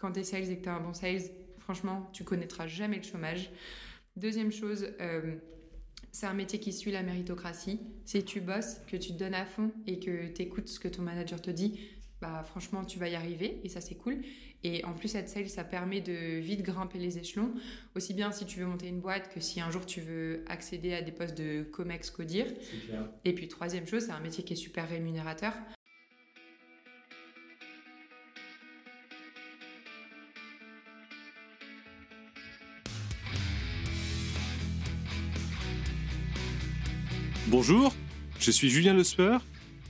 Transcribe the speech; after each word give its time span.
quand 0.00 0.12
tu 0.12 0.20
es 0.20 0.24
sales 0.24 0.50
et 0.50 0.56
que 0.56 0.62
tu 0.62 0.68
as 0.68 0.74
un 0.74 0.80
bon 0.80 0.94
sales, 0.94 1.22
franchement, 1.58 2.08
tu 2.12 2.24
connaîtras 2.24 2.66
jamais 2.66 2.96
le 2.96 3.02
chômage. 3.02 3.50
Deuxième 4.16 4.50
chose, 4.50 4.88
euh, 5.00 5.36
c'est 6.10 6.26
un 6.26 6.34
métier 6.34 6.58
qui 6.58 6.72
suit 6.72 6.90
la 6.90 7.02
méritocratie. 7.02 7.80
Si 8.04 8.24
tu 8.24 8.40
bosses, 8.40 8.80
que 8.86 8.96
tu 8.96 9.12
te 9.12 9.18
donnes 9.18 9.34
à 9.34 9.44
fond 9.44 9.70
et 9.86 10.00
que 10.00 10.28
tu 10.28 10.42
écoutes 10.42 10.68
ce 10.68 10.80
que 10.80 10.88
ton 10.88 11.02
manager 11.02 11.40
te 11.40 11.50
dit, 11.50 11.78
bah 12.20 12.42
franchement, 12.44 12.84
tu 12.84 12.98
vas 12.98 13.08
y 13.08 13.14
arriver 13.14 13.60
et 13.64 13.68
ça 13.68 13.80
c'est 13.80 13.94
cool. 13.94 14.18
Et 14.62 14.84
en 14.84 14.92
plus, 14.92 15.14
être 15.14 15.28
sales, 15.28 15.48
ça 15.48 15.64
permet 15.64 16.02
de 16.02 16.38
vite 16.38 16.62
grimper 16.62 16.98
les 16.98 17.16
échelons, 17.16 17.54
aussi 17.94 18.12
bien 18.12 18.30
si 18.30 18.44
tu 18.44 18.60
veux 18.60 18.66
monter 18.66 18.88
une 18.88 19.00
boîte 19.00 19.32
que 19.32 19.40
si 19.40 19.60
un 19.60 19.70
jour 19.70 19.86
tu 19.86 20.00
veux 20.02 20.44
accéder 20.48 20.92
à 20.92 21.00
des 21.00 21.12
postes 21.12 21.38
de 21.38 21.62
COMEX, 21.62 22.10
CODIR. 22.10 22.46
Et 23.24 23.34
puis 23.34 23.48
troisième 23.48 23.86
chose, 23.86 24.04
c'est 24.06 24.12
un 24.12 24.20
métier 24.20 24.44
qui 24.44 24.52
est 24.52 24.56
super 24.56 24.88
rémunérateur. 24.88 25.54
Bonjour, 37.50 37.92
je 38.38 38.52
suis 38.52 38.70
Julien 38.70 38.94
Lesper, 38.94 39.38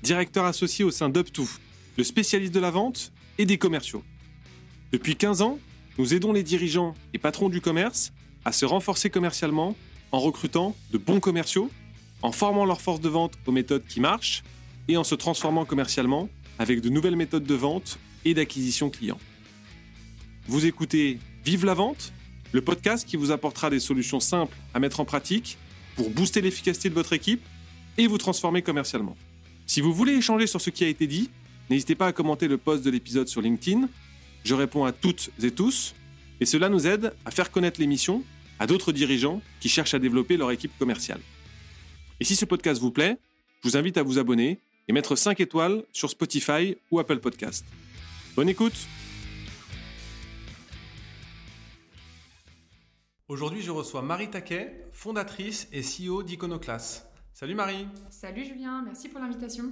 directeur 0.02 0.46
associé 0.46 0.82
au 0.82 0.90
sein 0.90 1.10
d'UpTo, 1.10 1.46
le 1.98 2.04
spécialiste 2.04 2.54
de 2.54 2.58
la 2.58 2.70
vente 2.70 3.12
et 3.36 3.44
des 3.44 3.58
commerciaux. 3.58 4.02
Depuis 4.92 5.14
15 5.14 5.42
ans, 5.42 5.58
nous 5.98 6.14
aidons 6.14 6.32
les 6.32 6.42
dirigeants 6.42 6.94
et 7.12 7.18
patrons 7.18 7.50
du 7.50 7.60
commerce 7.60 8.14
à 8.46 8.52
se 8.52 8.64
renforcer 8.64 9.10
commercialement 9.10 9.76
en 10.10 10.20
recrutant 10.20 10.74
de 10.90 10.96
bons 10.96 11.20
commerciaux, 11.20 11.70
en 12.22 12.32
formant 12.32 12.64
leur 12.64 12.80
force 12.80 13.02
de 13.02 13.10
vente 13.10 13.34
aux 13.44 13.52
méthodes 13.52 13.84
qui 13.86 14.00
marchent 14.00 14.42
et 14.88 14.96
en 14.96 15.04
se 15.04 15.14
transformant 15.14 15.66
commercialement 15.66 16.30
avec 16.58 16.80
de 16.80 16.88
nouvelles 16.88 17.16
méthodes 17.16 17.44
de 17.44 17.54
vente 17.54 17.98
et 18.24 18.32
d'acquisition 18.32 18.88
client. 18.88 19.18
Vous 20.46 20.64
écoutez 20.64 21.18
Vive 21.44 21.66
la 21.66 21.74
vente, 21.74 22.14
le 22.52 22.62
podcast 22.62 23.06
qui 23.06 23.18
vous 23.18 23.32
apportera 23.32 23.68
des 23.68 23.80
solutions 23.80 24.18
simples 24.18 24.56
à 24.72 24.80
mettre 24.80 25.00
en 25.00 25.04
pratique 25.04 25.58
pour 25.96 26.10
booster 26.10 26.40
l'efficacité 26.40 26.88
de 26.88 26.94
votre 26.94 27.12
équipe 27.12 27.42
et 27.98 28.06
vous 28.06 28.18
transformer 28.18 28.62
commercialement. 28.62 29.16
Si 29.66 29.80
vous 29.80 29.92
voulez 29.92 30.14
échanger 30.14 30.46
sur 30.46 30.60
ce 30.60 30.70
qui 30.70 30.84
a 30.84 30.88
été 30.88 31.06
dit, 31.06 31.30
n'hésitez 31.68 31.94
pas 31.94 32.08
à 32.08 32.12
commenter 32.12 32.48
le 32.48 32.58
post 32.58 32.84
de 32.84 32.90
l'épisode 32.90 33.28
sur 33.28 33.40
LinkedIn. 33.40 33.88
Je 34.44 34.54
réponds 34.54 34.84
à 34.84 34.92
toutes 34.92 35.30
et 35.42 35.50
tous, 35.50 35.94
et 36.40 36.46
cela 36.46 36.68
nous 36.68 36.86
aide 36.86 37.12
à 37.24 37.30
faire 37.30 37.50
connaître 37.50 37.80
l'émission 37.80 38.24
à 38.58 38.66
d'autres 38.66 38.92
dirigeants 38.92 39.42
qui 39.60 39.68
cherchent 39.68 39.94
à 39.94 39.98
développer 39.98 40.36
leur 40.36 40.50
équipe 40.50 40.76
commerciale. 40.78 41.20
Et 42.20 42.24
si 42.24 42.36
ce 42.36 42.44
podcast 42.44 42.80
vous 42.80 42.90
plaît, 42.90 43.16
je 43.62 43.68
vous 43.68 43.76
invite 43.76 43.96
à 43.96 44.02
vous 44.02 44.18
abonner 44.18 44.58
et 44.88 44.92
mettre 44.92 45.16
5 45.16 45.40
étoiles 45.40 45.84
sur 45.92 46.10
Spotify 46.10 46.76
ou 46.90 46.98
Apple 46.98 47.18
Podcast. 47.18 47.64
Bonne 48.36 48.48
écoute 48.48 48.74
Aujourd'hui, 53.30 53.62
je 53.62 53.70
reçois 53.70 54.02
Marie 54.02 54.28
Taquet, 54.28 54.88
fondatrice 54.90 55.68
et 55.72 55.82
CEO 55.82 56.24
d'Iconoclass. 56.24 57.08
Salut 57.32 57.54
Marie 57.54 57.86
Salut 58.10 58.44
Julien, 58.44 58.82
merci 58.84 59.08
pour 59.08 59.20
l'invitation. 59.20 59.66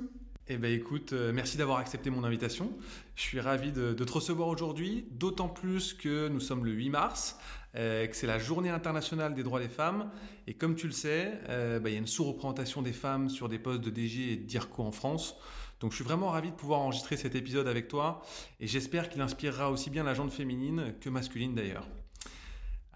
Eh 0.46 0.58
bien 0.58 0.70
écoute, 0.70 1.12
euh, 1.12 1.32
merci 1.32 1.56
d'avoir 1.56 1.78
accepté 1.78 2.08
mon 2.08 2.22
invitation. 2.22 2.70
Je 3.16 3.22
suis 3.22 3.40
ravi 3.40 3.72
de, 3.72 3.94
te 3.94 4.12
recevoir 4.12 4.46
aujourd'hui, 4.46 5.08
d'autant 5.10 5.48
plus 5.48 5.92
que 5.92 6.28
nous 6.28 6.38
sommes 6.38 6.64
le 6.64 6.70
8 6.70 6.90
mars, 6.90 7.36
euh, 7.74 8.06
que 8.06 8.14
c'est 8.14 8.28
la 8.28 8.38
journée 8.38 8.70
internationale 8.70 9.34
des 9.34 9.42
droits 9.42 9.58
des 9.58 9.68
femmes. 9.68 10.08
Et 10.46 10.54
comme 10.54 10.76
tu 10.76 10.86
le 10.86 10.92
sais, 10.92 11.40
euh, 11.48 11.80
bah, 11.80 11.90
il 11.90 11.94
y 11.94 11.96
a 11.96 11.98
une 11.98 12.06
sous-représentation 12.06 12.80
des 12.80 12.92
femmes 12.92 13.28
sur 13.28 13.48
des 13.48 13.58
postes 13.58 13.80
de 13.80 13.90
DG 13.90 14.34
et 14.34 14.36
de 14.36 14.44
DIRCO 14.44 14.84
en 14.84 14.92
France. 14.92 15.34
Donc 15.80 15.90
je 15.90 15.96
suis 15.96 16.04
vraiment 16.04 16.28
ravi 16.28 16.52
de 16.52 16.56
pouvoir 16.56 16.78
enregistrer 16.78 17.16
cet 17.16 17.34
épisode 17.34 17.66
avec 17.66 17.88
toi 17.88 18.22
et 18.60 18.68
j'espère 18.68 19.08
qu'il 19.08 19.20
inspirera 19.20 19.72
aussi 19.72 19.90
bien 19.90 20.04
la 20.04 20.14
gente 20.14 20.32
féminine 20.32 20.94
que 21.00 21.10
masculine 21.10 21.56
d'ailleurs. 21.56 21.88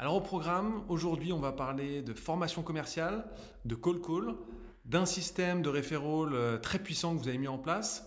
Alors 0.03 0.17
au 0.17 0.20
programme, 0.20 0.83
aujourd'hui 0.89 1.33
on 1.33 1.39
va 1.39 1.53
parler 1.53 2.03
de 2.03 2.12
formation 2.12 2.64
commerciale, 2.64 3.25
de 3.64 3.77
call 3.77 4.00
call, 4.00 4.34
d'un 4.84 5.06
système 5.06 5.62
de 5.62 5.69
référol 5.69 6.32
euh, 6.34 6.59
très 6.59 6.81
puissant 6.81 7.15
que 7.15 7.22
vous 7.22 7.28
avez 7.28 7.38
mis 7.38 7.47
en 7.47 7.56
place 7.56 8.04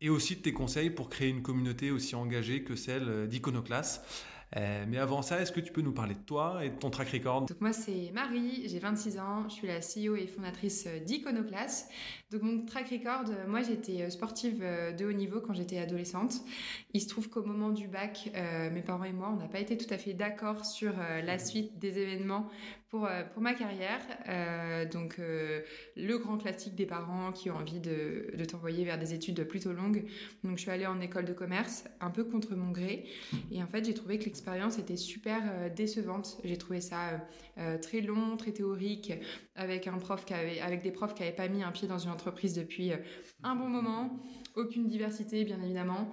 et 0.00 0.08
aussi 0.08 0.36
de 0.36 0.40
tes 0.40 0.54
conseils 0.54 0.88
pour 0.88 1.10
créer 1.10 1.28
une 1.28 1.42
communauté 1.42 1.90
aussi 1.90 2.14
engagée 2.14 2.64
que 2.64 2.76
celle 2.76 3.08
euh, 3.10 3.26
d'Iconoclass. 3.26 4.00
Euh, 4.56 4.84
mais 4.88 4.98
avant 4.98 5.22
ça, 5.22 5.40
est-ce 5.40 5.52
que 5.52 5.60
tu 5.60 5.72
peux 5.72 5.80
nous 5.80 5.92
parler 5.92 6.14
de 6.14 6.20
toi 6.20 6.64
et 6.64 6.70
de 6.70 6.76
ton 6.76 6.90
track 6.90 7.08
record? 7.10 7.46
Donc 7.46 7.60
moi 7.60 7.72
c'est 7.72 8.10
Marie, 8.12 8.68
j'ai 8.68 8.78
26 8.78 9.18
ans, 9.18 9.48
je 9.48 9.54
suis 9.54 9.66
la 9.66 9.80
CEO 9.80 10.16
et 10.16 10.26
fondatrice 10.26 10.86
d'Iconoclass. 11.04 11.88
Donc 12.30 12.42
mon 12.42 12.64
track 12.64 12.90
record, 12.90 13.24
moi 13.48 13.62
j'étais 13.62 14.08
sportive 14.10 14.60
de 14.60 15.06
haut 15.06 15.12
niveau 15.12 15.40
quand 15.40 15.54
j'étais 15.54 15.78
adolescente. 15.78 16.34
Il 16.92 17.00
se 17.00 17.08
trouve 17.08 17.28
qu'au 17.28 17.44
moment 17.44 17.70
du 17.70 17.88
bac, 17.88 18.30
mes 18.72 18.82
parents 18.82 19.04
et 19.04 19.12
moi, 19.12 19.30
on 19.32 19.36
n'a 19.36 19.48
pas 19.48 19.60
été 19.60 19.76
tout 19.76 19.92
à 19.92 19.98
fait 19.98 20.14
d'accord 20.14 20.64
sur 20.64 20.92
la 20.96 21.38
suite 21.38 21.78
des 21.78 21.98
événements 21.98 22.48
pour, 22.94 23.08
pour 23.32 23.42
ma 23.42 23.54
carrière. 23.54 24.00
donc 24.92 25.18
le 25.18 26.18
grand 26.18 26.38
classique 26.38 26.76
des 26.76 26.86
parents 26.86 27.32
qui 27.32 27.50
ont 27.50 27.56
envie 27.56 27.80
de, 27.80 28.30
t'envoyer 28.48 28.84
vers 28.84 28.98
des 28.98 29.14
études 29.14 29.42
plutôt 29.48 29.72
longues. 29.72 30.04
Donc 30.44 30.58
je 30.58 30.62
suis 30.62 30.70
allée 30.70 30.86
en 30.86 31.00
école 31.00 31.24
de 31.24 31.32
commerce, 31.32 31.84
un 32.00 32.10
peu 32.10 32.22
contre 32.22 32.54
mon 32.54 32.70
gré. 32.70 33.04
Et 33.50 33.62
en 33.62 33.66
fait 33.66 33.84
j'ai 33.84 33.94
trouvé 33.94 34.18
que 34.18 34.26
l'expérience 34.26 34.78
était 34.78 34.96
super 34.96 35.42
euh, 35.44 35.68
décevante. 35.68 36.38
J'ai 36.44 36.56
trouvé 36.56 36.80
ça 36.80 37.08
euh, 37.08 37.18
euh, 37.58 37.78
très 37.78 38.00
long, 38.00 38.36
très 38.36 38.52
théorique, 38.52 39.12
avec 39.56 39.88
un 39.88 39.98
prof 39.98 40.24
avec 40.62 40.82
des 40.82 40.92
profs 40.92 41.14
qui 41.14 41.22
n'avaient 41.22 41.34
pas 41.34 41.48
mis 41.48 41.62
un 41.62 41.72
pied 41.72 41.88
dans 41.88 41.98
une 41.98 42.10
entreprise 42.10 42.54
depuis 42.54 42.92
un 43.42 43.56
bon 43.56 43.68
moment, 43.68 44.20
aucune 44.54 44.86
diversité 44.86 45.44
bien 45.44 45.60
évidemment. 45.62 46.12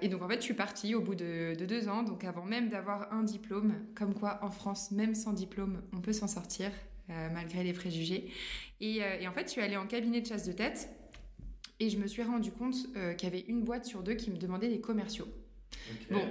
et 0.00 0.08
donc 0.08 0.22
en 0.22 0.28
fait 0.28 0.36
je 0.36 0.42
suis 0.42 0.54
partie 0.54 0.94
au 0.94 1.00
bout 1.00 1.14
de, 1.14 1.54
deux 1.66 1.88
ans, 1.88 2.02
donc 2.02 2.24
avant 2.24 2.44
même 2.44 2.68
d'avoir 2.68 3.12
un 3.12 3.22
diplôme, 3.22 3.74
comme 3.94 4.14
quoi 4.14 4.38
en 4.42 4.50
France 4.50 4.90
même 4.90 5.14
sans 5.14 5.32
diplôme 5.32 5.82
on 5.92 6.00
peut 6.00 6.12
s'en 6.12 6.28
sortir. 6.28 6.70
malgré 7.08 7.62
les 7.62 7.72
préjugés. 7.72 8.30
Et, 8.80 9.00
en 9.28 9.32
fait, 9.32 9.44
je 9.44 9.50
suis 9.52 9.60
allée 9.60 9.76
en 9.76 9.86
cabinet 9.86 10.20
de 10.20 10.26
chasse 10.26 10.46
de 10.46 10.52
tête 10.52 10.88
et 11.78 11.88
je 11.88 11.98
me 11.98 12.06
suis 12.06 12.22
rendu 12.22 12.50
compte 12.50 12.76
qu'il 13.16 13.24
y 13.24 13.32
avait 13.32 13.44
une 13.46 13.62
boîte 13.62 13.84
sur 13.84 14.02
deux 14.02 14.14
qui 14.14 14.30
me 14.30 14.36
demandait 14.36 14.68
des 14.68 14.80
commerciaux. 14.80 15.28
Bon, 16.10 16.22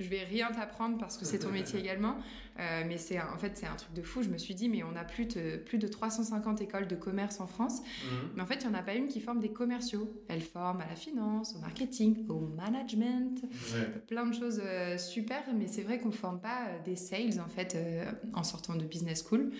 je 0.00 0.08
vais 0.08 0.24
rien 0.24 0.50
t'apprendre 0.50 0.98
parce 0.98 1.16
que 1.16 1.24
c'est 1.24 1.38
ton 1.38 1.50
métier 1.50 1.80
également. 1.84 2.16
Euh, 2.60 2.84
mais 2.86 2.98
c'est 2.98 3.20
en 3.20 3.36
fait 3.36 3.56
c'est 3.56 3.66
un 3.66 3.74
truc 3.74 3.92
de 3.94 4.02
fou. 4.02 4.22
Je 4.22 4.28
me 4.28 4.38
suis 4.38 4.54
dit 4.54 4.68
mais 4.68 4.82
on 4.84 4.94
a 4.96 5.04
plus 5.04 5.26
de 5.26 5.56
plus 5.56 5.78
de 5.78 5.88
350 5.88 6.60
écoles 6.60 6.86
de 6.86 6.94
commerce 6.94 7.40
en 7.40 7.46
France. 7.46 7.80
Mhm. 7.80 8.30
Mais 8.36 8.42
en 8.42 8.46
fait 8.46 8.62
il 8.62 8.68
n'y 8.68 8.74
en 8.74 8.78
a 8.78 8.82
pas 8.82 8.94
une 8.94 9.08
qui 9.08 9.20
forme 9.20 9.40
des 9.40 9.50
commerciaux. 9.50 10.22
Elle 10.28 10.42
forme 10.42 10.80
à 10.80 10.86
la 10.86 10.94
finance, 10.94 11.54
au 11.56 11.58
marketing, 11.58 12.26
au 12.28 12.40
management, 12.40 13.42
plein 14.06 14.26
de 14.26 14.34
choses 14.34 14.60
euh, 14.64 14.98
super. 14.98 15.42
Mais 15.56 15.66
c'est 15.66 15.82
vrai 15.82 15.98
qu'on 15.98 16.12
forme 16.12 16.40
pas 16.40 16.68
euh, 16.68 16.82
des 16.84 16.96
sales 16.96 17.40
en 17.40 17.48
fait 17.48 17.76
en 18.34 18.44
sortant 18.44 18.76
de 18.76 18.84
business 18.84 19.24
school 19.28 19.50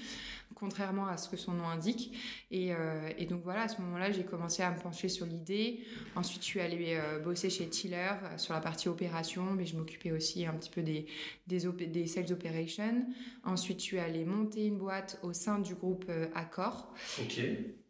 contrairement 0.54 1.06
à 1.06 1.16
ce 1.16 1.28
que 1.28 1.36
son 1.36 1.52
nom 1.52 1.66
indique. 1.66 2.16
Et, 2.50 2.72
euh, 2.72 3.10
et 3.18 3.26
donc 3.26 3.42
voilà, 3.42 3.62
à 3.62 3.68
ce 3.68 3.80
moment-là, 3.82 4.12
j'ai 4.12 4.24
commencé 4.24 4.62
à 4.62 4.70
me 4.70 4.78
pencher 4.78 5.08
sur 5.08 5.26
l'idée. 5.26 5.80
Ensuite, 6.16 6.42
je 6.42 6.46
suis 6.46 6.60
allée 6.60 6.96
euh, 6.96 7.18
bosser 7.18 7.50
chez 7.50 7.68
Tiller 7.68 7.96
euh, 7.96 8.38
sur 8.38 8.54
la 8.54 8.60
partie 8.60 8.88
opération, 8.88 9.44
mais 9.52 9.66
je 9.66 9.76
m'occupais 9.76 10.12
aussi 10.12 10.46
un 10.46 10.54
petit 10.54 10.70
peu 10.70 10.82
des, 10.82 11.06
des, 11.46 11.66
des, 11.86 12.06
sales 12.06 12.32
operations. 12.32 13.06
Ensuite, 13.44 13.80
je 13.80 13.84
suis 13.84 13.98
allée 13.98 14.24
monter 14.24 14.66
une 14.66 14.78
boîte 14.78 15.18
au 15.22 15.32
sein 15.32 15.58
du 15.58 15.74
groupe 15.74 16.10
Accor. 16.34 16.94
Ok. 17.20 17.40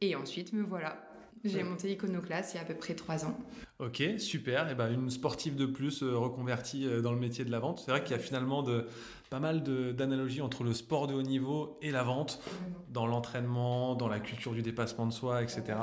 Et 0.00 0.16
ensuite, 0.16 0.52
me 0.52 0.62
voilà. 0.62 1.13
J'ai 1.44 1.62
monté 1.62 1.92
Iconoclass 1.92 2.52
il 2.52 2.56
y 2.56 2.58
a 2.58 2.62
à 2.62 2.64
peu 2.64 2.74
près 2.74 2.94
trois 2.94 3.24
ans. 3.26 3.36
Ok, 3.78 4.02
super. 4.18 4.68
Et 4.68 4.72
eh 4.72 4.74
ben, 4.74 4.90
une 4.90 5.10
sportive 5.10 5.56
de 5.56 5.66
plus 5.66 6.02
reconvertie 6.02 6.86
dans 7.02 7.12
le 7.12 7.18
métier 7.18 7.44
de 7.44 7.50
la 7.50 7.58
vente. 7.58 7.82
C'est 7.84 7.90
vrai 7.90 8.02
qu'il 8.02 8.12
y 8.16 8.18
a 8.18 8.22
finalement 8.22 8.62
de, 8.62 8.86
pas 9.30 9.40
mal 9.40 9.62
d'analogies 9.94 10.42
entre 10.42 10.62
le 10.62 10.72
sport 10.72 11.06
de 11.06 11.14
haut 11.14 11.22
niveau 11.22 11.76
et 11.82 11.90
la 11.90 12.04
vente, 12.04 12.40
dans 12.88 13.06
l'entraînement, 13.06 13.96
dans 13.96 14.06
la 14.06 14.20
culture 14.20 14.52
du 14.52 14.62
dépassement 14.62 15.06
de 15.06 15.12
soi, 15.12 15.42
etc. 15.42 15.76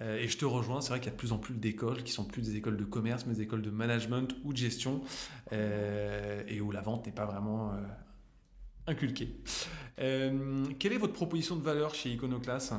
Euh, 0.00 0.18
et 0.18 0.28
je 0.28 0.36
te 0.36 0.44
rejoins, 0.44 0.80
c'est 0.80 0.88
vrai 0.88 0.98
qu'il 0.98 1.06
y 1.06 1.10
a 1.10 1.12
de 1.12 1.18
plus 1.18 1.32
en 1.32 1.38
plus 1.38 1.54
d'écoles 1.54 2.02
qui 2.02 2.12
sont 2.12 2.24
plus 2.24 2.42
des 2.42 2.56
écoles 2.56 2.76
de 2.76 2.84
commerce, 2.84 3.26
mais 3.26 3.34
des 3.34 3.42
écoles 3.42 3.62
de 3.62 3.70
management 3.70 4.34
ou 4.44 4.52
de 4.52 4.58
gestion, 4.58 5.02
euh, 5.52 6.42
et 6.48 6.60
où 6.60 6.72
la 6.72 6.80
vente 6.80 7.06
n'est 7.06 7.12
pas 7.12 7.26
vraiment 7.26 7.72
euh, 7.74 7.76
inculquée. 8.88 9.36
quelle 9.96 10.92
est 10.92 10.98
votre 10.98 11.12
proposition 11.12 11.54
de 11.54 11.62
valeur 11.62 11.94
chez 11.94 12.10
Iconoclass 12.10 12.72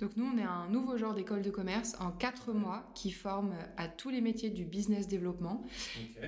donc 0.00 0.16
nous, 0.16 0.30
on 0.34 0.38
est 0.38 0.42
un 0.42 0.68
nouveau 0.68 0.96
genre 0.96 1.14
d'école 1.14 1.42
de 1.42 1.50
commerce 1.50 1.94
en 2.00 2.10
quatre 2.10 2.52
mois 2.52 2.90
qui 2.94 3.10
forme 3.10 3.52
à 3.76 3.86
tous 3.86 4.08
les 4.08 4.20
métiers 4.20 4.48
du 4.48 4.64
business 4.64 5.08
développement. 5.08 5.64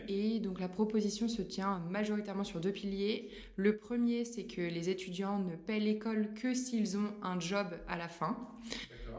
Et 0.09 0.41
donc 0.41 0.61
la 0.61 0.69
proposition 0.69 1.27
se 1.29 1.43
tient 1.43 1.81
majoritairement 1.91 2.45
sur 2.45 2.61
deux 2.61 2.73
piliers. 2.73 3.31
Le 3.57 3.77
premier, 3.77 4.25
c'est 4.25 4.45
que 4.45 4.61
les 4.61 4.91
étudiants 4.91 5.39
ne 5.39 5.57
paient 5.57 5.81
l'école 5.81 6.35
que 6.35 6.53
s'ils 6.53 6.99
ont 6.99 7.13
un 7.23 7.41
job 7.41 7.69
à 7.89 7.97
la 7.97 8.09
fin. 8.09 8.37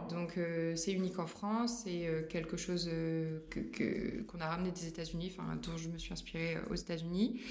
Donc 0.10 0.38
euh, 0.38 0.76
c'est 0.76 0.92
unique 0.92 1.20
en 1.20 1.28
France, 1.28 1.84
c'est 1.84 2.08
euh, 2.08 2.24
quelque 2.28 2.58
chose 2.58 2.90
euh, 2.92 3.40
qu'on 4.28 4.40
a 4.40 4.48
ramené 4.48 4.72
des 4.72 4.88
États-Unis, 4.88 5.32
enfin 5.36 5.56
dont 5.56 5.78
je 5.78 5.90
me 5.90 5.98
suis 5.98 6.12
inspirée 6.12 6.58
aux 6.70 6.76
États-Unis. 6.76 7.42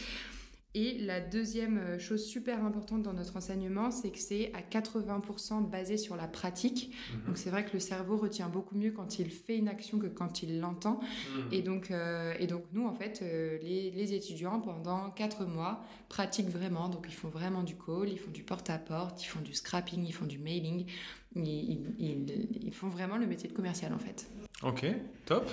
Et 0.75 0.97
la 0.99 1.21
deuxième 1.21 1.77
euh, 1.77 1.99
chose 1.99 2.25
super 2.25 2.65
importante 2.65 3.03
dans 3.03 3.13
notre 3.13 3.37
enseignement, 3.37 3.91
c'est 3.91 4.11
que 4.11 4.19
c'est 4.19 4.51
à 4.55 4.63
80% 4.63 5.69
basé 5.69 5.99
sur 5.99 6.17
la 6.17 6.27
pratique. 6.27 6.95
Mhm. 7.13 7.27
Donc 7.27 7.37
c'est 7.37 7.51
vrai 7.51 7.65
que 7.65 7.75
le 7.75 7.79
cerveau 7.79 8.17
retient 8.17 8.49
beaucoup 8.49 8.75
mieux 8.75 8.91
quand 8.91 9.19
il 9.19 9.31
fait 9.31 9.59
une 9.59 9.69
action 9.69 9.99
que 9.99 10.07
quand 10.07 10.43
il 10.43 10.61
l'entend. 10.61 11.01
Mhm. 11.01 11.53
Et, 11.53 11.61
donc, 11.61 11.91
euh, 11.91 12.35
et 12.39 12.47
donc 12.47 12.65
nous, 12.73 12.87
en 12.87 12.95
fait, 12.95 13.21
euh, 13.23 13.59
les, 13.63 13.91
les, 13.91 14.15
étudiants, 14.15 14.61
pendant 14.61 15.11
4 15.11 15.45
mois, 15.45 15.85
pratiquent 16.09 16.51
vraiment. 16.51 16.89
Donc 16.89 17.05
ils 17.07 17.15
font 17.15 17.29
vraiment 17.29 17.63
du 17.63 17.77
call, 17.77 18.09
ils 18.09 18.19
font 18.19 18.31
du 18.31 18.43
porte-à-porte, 18.43 19.23
ils 19.23 19.29
font 19.29 19.41
du 19.41 19.53
scrapping, 19.53 20.03
ils 20.07 20.13
font 20.13 20.27
du 20.27 20.39
mailing. 20.39 20.87
Ils, 21.35 21.95
ils, 21.99 22.49
ils 22.63 22.75
font 22.75 22.89
vraiment 22.89 23.19
le 23.19 23.27
métier 23.27 23.49
de 23.49 23.55
commercial, 23.55 23.93
en 23.93 23.99
fait. 23.99 24.27
Ok, 24.63 24.87
top. 25.27 25.51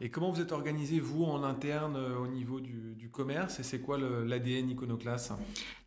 Et 0.00 0.10
comment 0.10 0.30
vous 0.30 0.40
êtes 0.40 0.52
organisé, 0.52 1.00
vous, 1.00 1.24
en 1.24 1.42
interne, 1.42 1.96
euh, 1.96 2.18
au 2.18 2.28
niveau 2.28 2.60
du, 2.60 2.94
du 2.94 3.08
commerce 3.08 3.58
Et 3.58 3.64
c'est 3.64 3.80
quoi 3.80 3.98
l'ADN 3.98 4.70
Iconoclast? 4.70 5.32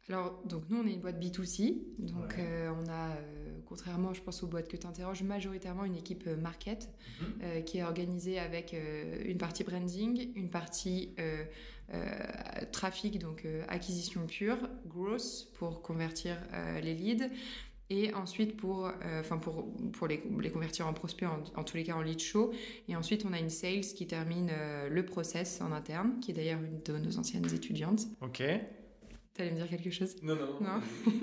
Alors, 0.10 0.42
donc 0.46 0.64
nous, 0.70 0.80
on 0.80 0.88
est 0.88 0.94
une 0.94 1.00
boîte 1.00 1.22
B2C. 1.22 1.78
Donc, 2.00 2.36
euh, 2.38 2.70
on 2.78 2.90
a, 2.90 3.12
euh, 3.12 3.60
contrairement, 3.66 4.14
je 4.14 4.22
pense, 4.22 4.44
aux 4.44 4.48
boîtes 4.48 4.68
que 4.68 4.76
tu 4.76 4.86
interroges, 4.86 5.24
majoritairement 5.24 5.86
une 5.86 5.96
équipe 5.96 6.28
market 6.28 6.90
mhm. 7.22 7.64
qui 7.64 7.78
est 7.78 7.84
organisée 7.84 8.40
avec 8.40 8.76
une 9.26 9.38
partie 9.38 9.64
branding, 9.64 10.30
une 10.36 10.50
partie 10.50 11.14
trafic, 12.72 13.20
donc 13.20 13.46
acquisition 13.68 14.26
pure, 14.28 14.58
growth 14.88 15.48
pour 15.56 15.82
convertir 15.82 16.38
les 16.82 16.94
leads, 16.94 17.30
et 17.90 18.14
ensuite 18.14 18.58
pour, 18.58 18.86
euh, 18.86 18.92
enfin 19.20 19.38
pour, 19.38 19.66
pour 19.94 20.08
les, 20.08 20.22
les, 20.42 20.50
convertir 20.50 20.88
en 20.88 20.94
prospects, 20.94 21.28
en, 21.56 21.64
tous 21.64 21.78
les 21.78 21.84
cas 21.84 21.96
en 21.96 22.02
lead 22.02 22.20
show. 22.20 22.52
Et 22.90 22.96
ensuite, 22.96 23.26
on 23.26 23.34
a 23.34 23.40
une 23.40 23.50
sales 23.50 23.82
qui 23.82 24.08
termine 24.08 24.50
euh, 24.52 24.90
le 24.90 25.06
process 25.06 25.62
en 25.62 25.72
interne, 25.72 26.20
qui 26.20 26.32
est 26.32 26.34
d'ailleurs 26.34 26.60
une 26.62 26.82
de 26.84 26.98
nos 26.98 27.18
anciennes 27.18 27.46
étudiantes. 27.54 28.02
Ok. 28.22 28.44
T'allais 29.34 29.52
me 29.52 29.56
dire 29.56 29.70
quelque 29.70 29.92
chose? 29.92 30.16
Non, 30.24 30.36
non. 30.36 30.60
non 30.60 30.82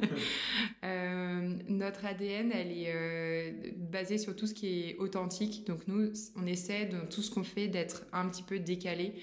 euh, 0.84 1.54
notre 1.68 2.06
ADN, 2.06 2.52
elle 2.52 2.70
est 2.70 3.74
basée 3.76 4.18
sur 4.18 4.36
tout 4.36 4.46
ce 4.46 4.54
qui 4.54 4.88
est 4.88 4.96
authentique. 4.98 5.66
Donc 5.66 5.88
nous, 5.88 6.12
on 6.36 6.46
essaie 6.46 6.86
dans 6.86 7.06
tout 7.06 7.22
ce 7.22 7.30
qu'on 7.30 7.42
fait 7.42 7.66
d'être 7.66 8.06
un 8.12 8.28
petit 8.28 8.44
peu 8.44 8.60
décalé. 8.60 9.14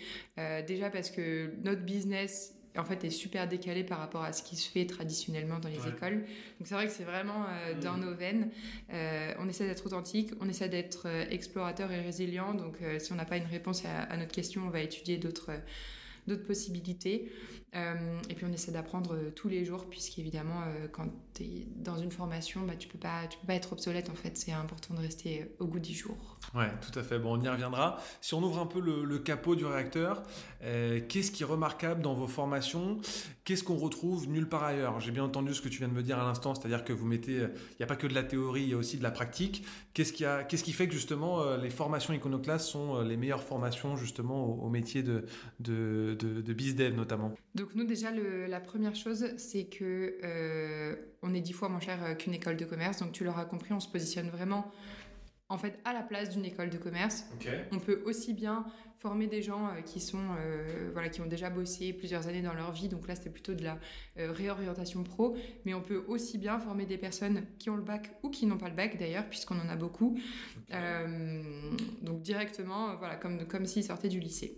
déjà 0.68 0.90
parce 0.90 1.10
que 1.10 1.54
notre 1.64 1.84
business 1.84 2.61
en 2.78 2.86
fait 2.86 3.04
est 3.04 3.10
super 3.10 3.48
décalé 3.48 3.84
par 3.84 4.00
rapport 4.00 4.24
à 4.24 4.34
ce 4.34 4.44
qui 4.44 4.56
se 4.56 4.70
fait 4.70 4.86
traditionnellement 4.86 5.60
dans 5.60 5.70
les 5.70 5.88
écoles. 5.88 6.20
Donc 6.60 6.66
c'est 6.66 6.76
vrai 6.76 6.88
que 6.88 6.94
c'est 6.94 7.04
vraiment 7.04 7.46
euh, 7.50 7.80
dans 7.80 7.98
mm. 7.98 8.02
nos 8.02 8.14
veines. 8.14 8.50
Euh, 8.94 9.34
on 9.40 9.50
essaie 9.50 9.68
d'être 9.68 9.86
authentique, 9.86 10.32
on 10.40 10.48
essaie 10.48 10.70
d'être 10.70 11.08
euh, 11.08 11.26
explorateur 11.30 11.92
et 11.92 12.02
résilient. 12.02 12.54
Donc 12.54 12.78
si 13.00 13.12
on 13.12 13.16
n'a 13.16 13.26
pas 13.26 13.38
une 13.38 13.46
réponse 13.46 13.86
à, 13.86 14.04
à, 14.04 14.18
notre 14.18 14.32
question, 14.32 14.64
on 14.66 14.70
va 14.70 14.82
étudier 14.82 15.18
d'autres 15.18 15.52
d'autres 16.28 16.46
possibilités. 16.46 17.32
Euh, 17.74 18.20
et 18.30 18.36
puis 18.36 18.46
on 18.46 18.52
essaie 18.52 18.74
d'apprendre 18.74 19.16
euh, 19.16 19.32
tous 19.34 19.48
les 19.48 19.64
jours, 19.64 19.86
puisqu'évidemment, 19.86 20.62
euh, 20.64 20.88
quand 20.92 21.08
tu 21.34 21.44
es 21.44 21.68
dans 21.78 21.98
une 21.98 22.12
formation, 22.12 22.62
bah, 22.62 22.74
tu 22.78 22.92
tu 22.92 22.98
peux 22.98 23.48
pas 23.48 23.54
être 23.54 23.72
obsolète 23.72 24.10
en 24.10 24.16
fait. 24.16 24.38
C'est 24.38 24.52
important 24.52 24.94
de 24.94 25.00
rester 25.00 25.56
au 25.60 25.66
goût 25.66 25.80
du 25.80 25.94
jour. 25.94 26.38
Ouais, 26.54 26.70
tout 26.82 27.00
à 27.00 27.04
fait. 27.04 27.18
Bon, 27.18 27.38
on 27.38 27.42
y 27.42 27.48
reviendra. 27.48 28.00
Si 28.20 28.34
on 28.34 28.44
ouvre 28.44 28.60
un 28.60 28.66
peu 28.66 28.82
le, 28.82 29.20
capot 29.20 29.56
du 29.56 29.66
réacteur, 29.66 30.24
qu'est-ce 30.60 31.32
qui 31.32 31.44
est 31.44 31.46
remarquable 31.46 32.02
dans 32.02 32.14
vos 32.14 32.28
formations? 32.28 33.00
Qu'est-ce 33.46 33.64
qu'on 33.64 33.78
retrouve 33.78 34.28
nulle 34.28 34.50
part 34.50 34.64
ailleurs? 34.64 35.00
J'ai 35.00 35.12
bien 35.12 35.24
entendu 35.24 35.54
ce 35.54 35.62
que 35.62 35.70
tu 35.70 35.78
viens 35.78 35.88
de 35.88 35.94
me 35.94 36.04
dire 36.04 36.20
à 36.20 36.24
l'instant, 36.24 36.56
c'est-à-dire 36.56 36.84
que 36.84 36.92
vous 36.92 37.06
mettez, 37.06 37.34
il 37.34 37.76
n'y 37.80 37.84
a 37.84 37.88
pas 37.88 37.96
que 37.96 38.08
de 38.08 38.14
la 38.14 38.24
théorie, 38.24 38.64
il 38.64 38.70
y 38.70 38.74
a 38.74 38.78
aussi 38.78 38.98
de 38.98 39.04
la 39.04 39.12
pratique. 39.12 39.64
Qu'est-ce 39.94 40.12
qui, 40.12 40.26
a, 40.26 40.44
qu'est-ce 40.44 40.64
qui 40.64 40.74
fait 40.74 40.88
que 40.88 40.94
justement 40.94 41.56
les 41.56 41.70
formations 41.70 42.14
iconoclastes 42.14 42.68
sont 42.68 43.02
les 43.02 43.16
meilleures 43.16 43.44
formations 43.44 43.96
justement 43.96 44.46
au, 44.46 44.70
métier 44.70 45.04
de, 45.04 45.26
de, 45.60 46.18
de, 46.20 46.42
de 46.42 46.54
BizDev 46.54 46.96
notamment? 46.96 47.34
Donc 47.62 47.76
nous 47.76 47.84
déjà 47.84 48.10
la 48.12 48.60
première 48.60 48.96
chose 48.96 49.28
c'est 49.38 49.66
que 49.66 50.18
euh, 50.24 50.96
on 51.22 51.32
est 51.36 51.42
dix 51.42 51.54
fois 51.54 51.70
moins 51.70 51.80
cher 51.80 52.04
euh, 52.04 52.16
qu'une 52.16 52.34
école 52.34 52.58
de 52.58 52.66
commerce. 52.66 52.98
Donc 52.98 53.12
tu 53.12 53.24
l'auras 53.24 53.46
compris, 53.46 53.72
on 53.72 53.80
se 53.80 53.88
positionne 53.88 54.30
vraiment 54.30 54.72
en 55.48 55.60
fait 55.60 55.78
à 55.86 55.94
la 55.94 56.02
place 56.02 56.32
d'une 56.32 56.44
école 56.44 56.72
de 56.72 56.80
commerce. 56.80 57.28
On 57.72 57.78
peut 57.78 58.02
aussi 58.06 58.34
bien 58.34 58.66
former 58.98 59.28
des 59.28 59.44
gens 59.44 59.68
euh, 59.68 59.82
qui 59.82 60.00
sont 60.00 60.24
voilà 60.94 61.10
qui 61.10 61.22
ont 61.22 61.28
déjà 61.28 61.52
bossé 61.52 61.94
plusieurs 61.94 62.28
années 62.28 62.42
dans 62.42 62.56
leur 62.56 62.72
vie. 62.72 62.90
Donc 62.90 63.08
là 63.08 63.14
c'était 63.14 63.30
plutôt 63.30 63.54
de 63.54 63.64
la 63.64 63.78
réorientation 64.16 65.04
pro, 65.04 65.38
mais 65.64 65.76
on 65.76 65.82
peut 65.82 66.04
aussi 66.08 66.40
bien 66.40 66.58
former 66.58 66.88
des 66.88 66.98
personnes 66.98 67.46
qui 67.60 67.70
ont 67.70 67.76
le 67.76 67.84
bac 67.84 68.10
ou 68.24 68.32
qui 68.32 68.48
n'ont 68.48 68.58
pas 68.58 68.70
le 68.70 68.76
bac 68.76 68.98
d'ailleurs 68.98 69.30
puisqu'on 69.30 69.60
en 69.60 69.70
a 69.70 69.76
beaucoup. 69.76 70.18
donc 72.02 72.24
directement 72.24 72.96
voilà 72.96 73.18
comme 73.18 73.46
comme 73.46 73.68
s'ils 73.68 73.84
sortaient 73.84 74.10
du 74.10 74.20
lycée. 74.20 74.58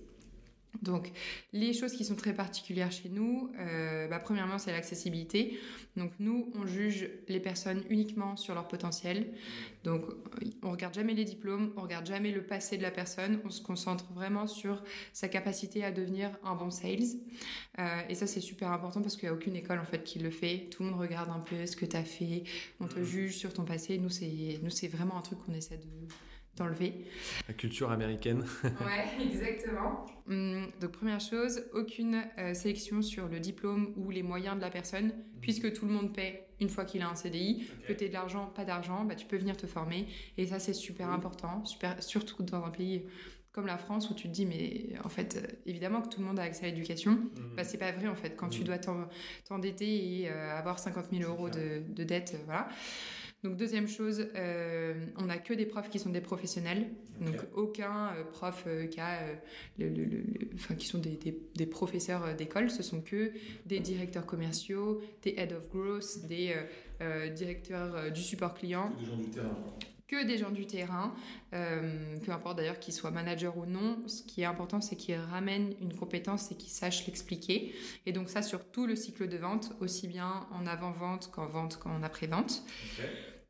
Donc, 0.83 1.11
les 1.53 1.73
choses 1.73 1.93
qui 1.93 2.03
sont 2.03 2.15
très 2.15 2.33
particulières 2.33 2.91
chez 2.91 3.09
nous, 3.09 3.49
euh, 3.57 4.07
bah, 4.07 4.19
premièrement, 4.19 4.57
c'est 4.57 4.71
l'accessibilité. 4.71 5.57
Donc, 5.95 6.11
nous, 6.19 6.51
on 6.55 6.65
juge 6.65 7.09
les 7.27 7.39
personnes 7.39 7.83
uniquement 7.89 8.35
sur 8.35 8.53
leur 8.53 8.67
potentiel. 8.67 9.27
Donc, 9.83 10.03
on 10.61 10.71
regarde 10.71 10.93
jamais 10.93 11.13
les 11.13 11.23
diplômes, 11.23 11.71
on 11.77 11.81
regarde 11.81 12.05
jamais 12.05 12.31
le 12.31 12.43
passé 12.43 12.77
de 12.77 12.81
la 12.81 12.91
personne. 12.91 13.39
On 13.45 13.49
se 13.49 13.61
concentre 13.61 14.11
vraiment 14.13 14.45
sur 14.45 14.83
sa 15.13 15.29
capacité 15.29 15.83
à 15.85 15.91
devenir 15.91 16.31
un 16.43 16.55
bon 16.55 16.69
sales. 16.69 17.17
Euh, 17.79 18.01
et 18.09 18.15
ça, 18.15 18.27
c'est 18.27 18.41
super 18.41 18.71
important 18.71 19.01
parce 19.01 19.15
qu'il 19.15 19.29
n'y 19.29 19.33
a 19.33 19.35
aucune 19.35 19.55
école 19.55 19.79
en 19.79 19.85
fait 19.85 20.03
qui 20.03 20.19
le 20.19 20.31
fait. 20.31 20.67
Tout 20.69 20.83
le 20.83 20.89
monde 20.89 20.99
regarde 20.99 21.29
un 21.29 21.39
peu 21.39 21.65
ce 21.65 21.77
que 21.77 21.85
tu 21.85 21.95
as 21.95 22.03
fait. 22.03 22.43
On 22.81 22.87
te 22.87 22.99
mmh. 22.99 23.03
juge 23.03 23.37
sur 23.37 23.53
ton 23.53 23.63
passé. 23.63 23.97
Nous, 23.97 24.09
c'est 24.09 24.59
nous, 24.61 24.69
c'est 24.69 24.87
vraiment 24.87 25.17
un 25.17 25.21
truc 25.21 25.39
qu'on 25.45 25.53
essaie 25.53 25.77
de 25.77 25.83
d'enlever. 26.55 27.05
La 27.47 27.53
culture 27.53 27.91
américaine. 27.91 28.45
ouais, 28.63 29.23
exactement. 29.23 30.05
Hum, 30.29 30.67
donc 30.79 30.91
première 30.91 31.19
chose, 31.19 31.63
aucune 31.73 32.23
euh, 32.37 32.53
sélection 32.53 33.01
sur 33.01 33.27
le 33.27 33.39
diplôme 33.39 33.93
ou 33.97 34.11
les 34.11 34.23
moyens 34.23 34.55
de 34.55 34.61
la 34.61 34.69
personne, 34.69 35.07
mhm. 35.07 35.41
puisque 35.41 35.73
tout 35.73 35.85
le 35.85 35.91
monde 35.91 36.13
paie 36.13 36.47
une 36.59 36.69
fois 36.69 36.85
qu'il 36.85 37.01
a 37.01 37.09
un 37.09 37.15
CDI. 37.15 37.67
Que 37.87 37.93
tu 37.93 38.05
aies 38.05 38.07
de 38.07 38.13
l'argent, 38.13 38.45
pas 38.47 38.65
d'argent, 38.65 39.03
bah, 39.03 39.15
tu 39.15 39.25
peux 39.25 39.37
venir 39.37 39.57
te 39.57 39.67
former. 39.67 40.07
Et 40.37 40.47
ça, 40.47 40.59
c'est 40.59 40.73
super 40.73 41.09
important, 41.09 41.65
super, 41.65 42.01
surtout 42.01 42.43
dans 42.43 42.63
un 42.63 42.69
pays 42.69 43.05
comme 43.53 43.67
la 43.67 43.77
France 43.77 44.09
où 44.09 44.15
tu 44.15 44.27
te 44.27 44.33
dis 44.33 44.47
mais 44.47 44.89
en 45.03 45.09
fait 45.09 45.35
euh, 45.37 45.55
évidemment 45.67 46.01
que 46.01 46.09
tout 46.09 46.19
le 46.19 46.25
monde 46.25 46.39
a 46.39 46.41
accès 46.41 46.65
à 46.65 46.69
l'éducation 46.69 47.11
mhm. 47.11 47.55
bah, 47.55 47.63
c'est 47.63 47.77
pas 47.77 47.91
vrai 47.91 48.07
en 48.07 48.15
fait 48.15 48.35
quand 48.35 48.49
tu 48.49 48.61
mhm. 48.61 48.65
dois 48.65 48.77
t'endetter 49.47 50.21
et 50.21 50.29
euh, 50.29 50.57
avoir 50.57 50.79
50 50.79 51.05
000 51.11 51.31
euros 51.31 51.49
de, 51.49 51.83
de 51.87 52.03
dette 52.03 52.35
voilà 52.45 52.67
donc 53.43 53.57
deuxième 53.57 53.89
chose, 53.89 54.27
euh, 54.35 54.93
on 55.17 55.25
n'a 55.25 55.37
que 55.37 55.53
des 55.53 55.65
profs 55.65 55.89
qui 55.89 55.99
sont 55.99 56.09
des 56.09 56.21
professionnels, 56.21 56.87
donc 57.19 57.35
aucun 57.53 58.13
euh, 58.13 58.23
prof 58.23 58.63
euh, 58.67 58.87
qui 58.87 59.01
a, 59.01 59.19
le, 59.77 59.89
le, 59.89 60.23
enfin, 60.55 60.75
qui 60.75 60.87
sont 60.87 60.99
des, 60.99 61.17
des, 61.17 61.37
des 61.53 61.65
professeurs 61.65 62.35
d'école, 62.35 62.71
ce 62.71 62.83
sont 62.83 63.01
que 63.01 63.33
des 63.65 63.81
directeurs 63.81 64.25
commerciaux, 64.25 65.01
des 65.23 65.35
head 65.37 65.51
of 65.51 65.69
growth, 65.69 66.25
des 66.25 66.55
directeurs 67.35 68.11
du 68.11 68.21
support 68.21 68.53
client. 68.53 68.93
Des 68.97 69.05
gens 69.05 69.17
du 69.17 69.29
terrain 69.29 69.55
que 70.05 70.25
des 70.25 70.37
gens 70.37 70.51
du 70.51 70.67
terrain, 70.67 71.15
peu 71.51 72.31
importe 72.31 72.57
d'ailleurs 72.57 72.79
qu'ils 72.79 72.93
soient 72.93 73.09
managers 73.09 73.49
ou 73.55 73.65
non. 73.65 73.97
Ce 74.07 74.21
qui 74.21 74.41
est 74.41 74.45
important, 74.45 74.79
c'est 74.79 74.95
qu'ils 74.95 75.15
ramènent 75.15 75.73
une 75.81 75.95
compétence 75.95 76.51
et 76.51 76.55
qu'ils 76.55 76.71
sachent 76.71 77.07
l'expliquer. 77.07 77.73
Et 78.05 78.11
donc 78.11 78.29
ça 78.29 78.43
sur 78.43 78.63
tout 78.69 78.85
le 78.85 78.95
cycle 78.95 79.27
de 79.27 79.37
vente, 79.37 79.73
aussi 79.79 80.07
bien 80.07 80.45
en 80.51 80.67
avant-vente 80.67 81.31
qu'en 81.31 81.47
vente 81.47 81.77
qu'en 81.77 82.03
après-vente. 82.03 82.63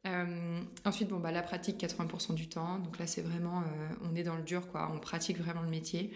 Euh, 0.05 0.61
ensuite, 0.83 1.07
bon, 1.07 1.19
bah, 1.19 1.31
la 1.31 1.41
pratique 1.41 1.77
80% 1.77 2.33
du 2.33 2.47
temps. 2.47 2.79
Donc 2.79 2.99
là, 2.99 3.07
c'est 3.07 3.21
vraiment, 3.21 3.61
euh, 3.61 3.95
on 4.09 4.15
est 4.15 4.23
dans 4.23 4.35
le 4.35 4.43
dur, 4.43 4.67
quoi. 4.67 4.91
On 4.93 4.99
pratique 4.99 5.37
vraiment 5.37 5.61
le 5.61 5.69
métier. 5.69 6.11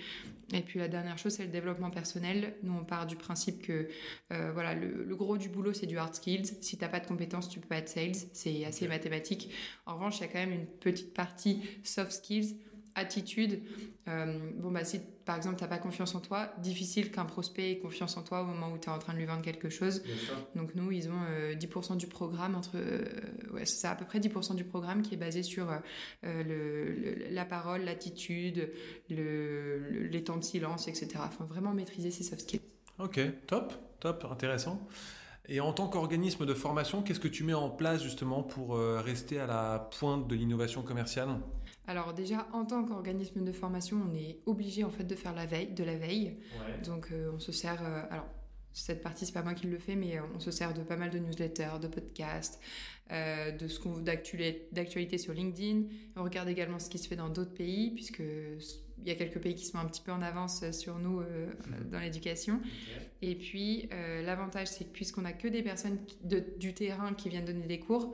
Et 0.54 0.62
puis 0.62 0.80
la 0.80 0.88
dernière 0.88 1.18
chose, 1.18 1.34
c'est 1.34 1.46
le 1.46 1.52
développement 1.52 1.90
personnel. 1.90 2.56
Nous, 2.64 2.74
on 2.74 2.84
part 2.84 3.06
du 3.06 3.16
principe 3.16 3.62
que, 3.62 3.88
euh, 4.34 4.52
voilà, 4.54 4.74
le, 4.74 5.16
gros 5.16 5.38
du 5.38 5.48
boulot, 5.48 5.74
c'est 5.74 5.86
du 5.86 5.98
hard 5.98 6.16
skills. 6.16 6.58
Si 6.62 6.78
t'as 6.78 6.90
pas 6.90 7.00
de 7.00 7.08
compétences, 7.08 7.50
tu 7.50 7.60
peux 7.60 7.68
pas 7.68 7.78
être 7.78 7.90
sales. 7.90 8.16
C'est 8.34 8.66
assez 8.66 8.88
mathématique. 8.88 9.52
En 9.86 9.96
revanche, 9.96 10.18
il 10.18 10.22
y 10.22 10.24
a 10.26 10.28
quand 10.28 10.40
même 10.40 10.54
une 10.54 10.66
petite 10.66 11.14
partie 11.14 11.62
soft 11.84 12.12
skills 12.12 12.58
attitude. 12.98 13.62
Euh, 14.08 14.52
bon, 14.56 14.72
bah, 14.72 14.84
si 14.84 15.00
par 15.26 15.36
exemple, 15.36 15.58
tu 15.58 15.64
n'as 15.64 15.70
pas 15.70 15.78
confiance 15.78 16.16
en 16.16 16.22
toi, 16.22 16.50
difficile 16.60 17.12
qu'un 17.12 17.26
prospect 17.26 17.72
ait 17.72 17.80
confiance 17.80 18.16
en 18.18 18.24
toi 18.24 18.42
au 18.42 18.46
moment 18.46 18.72
où 18.72 18.78
tu 18.78 18.88
es 18.88 18.92
en 18.92 18.98
train 18.98 19.14
de 19.14 19.18
lui 19.18 19.26
vendre 19.26 19.42
quelque 19.42 19.70
chose. 19.70 20.02
Donc, 20.56 20.74
nous, 20.76 20.92
ils 20.92 21.10
ont 21.10 21.54
10% 21.54 21.94
euh, 21.94 21.96
du 21.96 22.08
programme, 22.08 22.56
entre, 22.56 22.76
euh, 22.76 23.04
ouais, 23.52 23.66
c'est 23.66 23.88
à 23.88 23.96
peu 23.96 24.06
près 24.06 24.20
10% 24.20 24.56
du 24.56 24.64
programme 24.64 25.02
qui 25.02 25.16
est 25.16 25.18
basé 25.18 25.44
sur 25.44 25.68
le, 26.24 27.30
la 27.30 27.46
parole, 27.46 27.84
l'attitude, 27.84 28.72
le, 29.10 30.08
les 30.10 30.24
temps 30.24 30.38
de 30.38 30.44
silence, 30.44 30.88
etc. 30.88 31.10
Enfin, 31.18 31.46
vraiment 31.46 31.74
maîtriser 31.74 32.10
ces 32.10 32.24
soft 32.24 32.42
skills. 32.42 32.62
Ok, 33.00 33.20
top, 33.48 33.74
top, 34.00 34.26
intéressant. 34.32 34.88
Et 35.50 35.60
en 35.60 35.72
tant 35.74 35.88
qu'organisme 35.88 36.46
de 36.46 36.54
formation, 36.54 37.02
qu'est-ce 37.02 37.20
que 37.20 37.28
tu 37.28 37.44
mets 37.44 37.54
en 37.54 37.70
place 37.70 38.02
justement 38.02 38.44
pour 38.44 38.78
rester 38.78 39.40
à 39.40 39.46
la 39.46 39.90
pointe 40.00 40.28
de 40.28 40.36
l'innovation 40.36 40.82
commerciale? 40.82 41.30
Alors 41.88 42.14
déjà, 42.14 42.48
en 42.52 42.66
tant 42.66 42.84
qu'organisme 42.84 43.44
de 43.44 43.52
formation, 43.54 44.02
on 44.10 44.14
est 44.14 44.40
obligé 44.46 44.84
en 44.84 44.90
fait 44.90 45.06
de 45.06 45.16
faire 45.16 45.34
la 45.34 45.46
veille, 45.46 45.68
de 45.68 45.84
la 45.86 45.96
veille. 45.96 46.36
Donc 46.86 47.08
euh, 47.12 47.32
on 47.34 47.40
se 47.40 47.54
sert, 47.54 47.82
euh, 47.82 48.02
alors 48.12 48.28
cette 48.74 49.02
partie 49.02 49.26
c'est 49.26 49.32
pas 49.32 49.42
moi 49.42 49.54
qui 49.54 49.68
le 49.68 49.80
fais, 49.80 49.96
mais 49.96 50.18
euh, 50.18 50.22
on 50.36 50.40
se 50.42 50.52
sert 50.52 50.74
de 50.74 50.82
pas 50.84 50.98
mal 50.98 51.10
de 51.10 51.18
newsletters, 51.18 51.80
de 51.82 51.88
podcasts, 51.88 52.60
de 53.10 53.68
ce 53.70 53.80
qu'on 53.80 54.00
d'actualité 54.00 55.18
sur 55.18 55.34
LinkedIn. 55.34 55.84
On 56.18 56.24
regarde 56.24 56.50
également 56.50 56.78
ce 56.78 56.90
qui 56.90 56.98
se 56.98 57.08
fait 57.08 57.16
dans 57.16 57.30
d'autres 57.30 57.54
pays, 57.54 57.92
puisque 57.92 58.20
il 58.20 59.08
y 59.08 59.12
a 59.12 59.16
quelques 59.16 59.40
pays 59.40 59.56
qui 59.56 59.66
sont 59.66 59.78
un 59.78 59.86
petit 59.86 60.02
peu 60.02 60.12
en 60.12 60.22
avance 60.22 60.70
sur 60.72 61.00
nous 61.00 61.22
mhm. 61.22 61.90
dans 61.90 62.00
l'éducation. 62.00 62.60
Et 63.22 63.36
puis, 63.36 63.88
l'avantage, 64.26 64.68
c'est 64.68 64.84
que 64.84 64.90
puisqu'on 64.90 65.24
a 65.24 65.32
que 65.32 65.48
des 65.48 65.64
personnes 65.64 66.00
du 66.60 66.74
terrain 66.74 67.14
qui 67.14 67.30
viennent 67.30 67.46
donner 67.46 67.66
des 67.66 67.80
cours, 67.80 68.14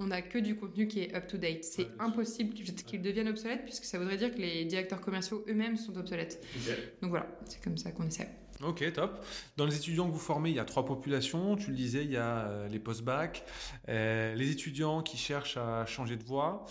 on 0.00 0.06
n'a 0.06 0.22
que 0.22 0.38
du 0.38 0.56
contenu 0.56 0.88
qui 0.88 1.00
est 1.00 1.14
up-to-date. 1.14 1.62
C'est 1.62 1.88
impossible 1.98 2.54
qu'il 2.54 3.02
devienne 3.02 3.28
obsolète, 3.28 3.64
puisque 3.64 3.84
ça 3.84 3.98
voudrait 3.98 4.16
dire 4.16 4.34
que 4.34 4.40
les 4.40 4.64
directeurs 4.64 5.00
commerciaux 5.00 5.44
eux-mêmes 5.46 5.76
sont 5.76 5.96
obsolètes. 5.96 6.44
Donc 7.02 7.10
voilà, 7.10 7.26
c'est 7.46 7.62
comme 7.62 7.76
ça 7.76 7.92
qu'on 7.92 8.06
essaie. 8.06 8.28
Ok, 8.62 8.92
top. 8.92 9.24
Dans 9.56 9.64
les 9.64 9.76
étudiants 9.76 10.06
que 10.06 10.12
vous 10.12 10.18
formez, 10.18 10.50
il 10.50 10.56
y 10.56 10.58
a 10.58 10.64
trois 10.64 10.84
populations. 10.84 11.56
Tu 11.56 11.70
le 11.70 11.76
disais, 11.76 12.04
il 12.04 12.10
y 12.10 12.16
a 12.18 12.46
euh, 12.46 12.68
les 12.68 12.78
post-bac, 12.78 13.44
euh, 13.88 14.34
les 14.34 14.50
étudiants 14.50 15.02
qui 15.02 15.16
cherchent 15.16 15.56
à 15.56 15.86
changer 15.86 16.16
de 16.16 16.24
voie 16.24 16.66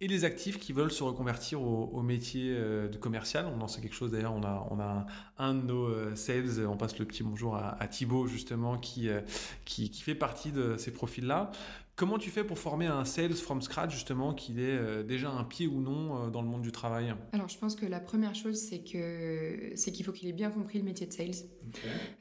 et 0.00 0.08
les 0.08 0.24
actifs 0.24 0.58
qui 0.58 0.72
veulent 0.72 0.92
se 0.92 1.02
reconvertir 1.02 1.60
au, 1.60 2.02
métier 2.02 2.54
euh, 2.56 2.88
de 2.88 2.96
commercial. 2.96 3.46
On 3.46 3.60
en 3.60 3.68
sait 3.68 3.80
quelque 3.80 3.94
chose 3.94 4.12
d'ailleurs. 4.12 4.34
On 4.34 4.42
a, 4.42 4.66
on 4.70 4.80
a 4.80 5.06
un, 5.38 5.54
de 5.54 5.62
nos 5.62 6.16
sales, 6.16 6.66
on 6.66 6.76
passe 6.76 6.98
le 6.98 7.04
petit 7.04 7.22
bonjour 7.22 7.56
à, 7.56 7.80
à 7.80 7.86
Thibaut 7.86 8.26
justement, 8.26 8.76
qui, 8.76 9.08
qui, 9.64 9.90
qui 9.90 10.02
fait 10.02 10.16
partie 10.16 10.50
de 10.50 10.76
ces 10.76 10.92
profils-là. 10.92 11.52
Comment 11.98 12.16
tu 12.16 12.30
fais 12.30 12.44
pour 12.44 12.60
former 12.60 12.86
un 12.86 13.04
sales 13.04 13.34
from 13.34 13.60
scratch 13.60 13.90
justement 13.90 14.32
qu'il 14.32 14.60
ait 14.60 14.68
euh, 14.68 15.02
déjà 15.02 15.30
un 15.32 15.42
pied 15.42 15.66
ou 15.66 15.80
non 15.80 16.26
euh, 16.26 16.30
dans 16.30 16.42
le 16.42 16.48
monde 16.48 16.62
du 16.62 16.70
travail? 16.70 17.12
Alors 17.32 17.48
je 17.48 17.58
pense 17.58 17.74
que 17.74 17.86
la 17.86 17.98
première 17.98 18.36
chose 18.36 18.56
c'est 18.56 18.84
que 18.84 19.72
c'est 19.74 19.90
qu'il 19.90 20.06
faut 20.06 20.12
qu'il 20.12 20.28
ait 20.28 20.32
bien 20.32 20.52
compris 20.52 20.78
le 20.78 20.84
métier 20.84 21.08
de 21.08 21.12
sales, 21.12 21.34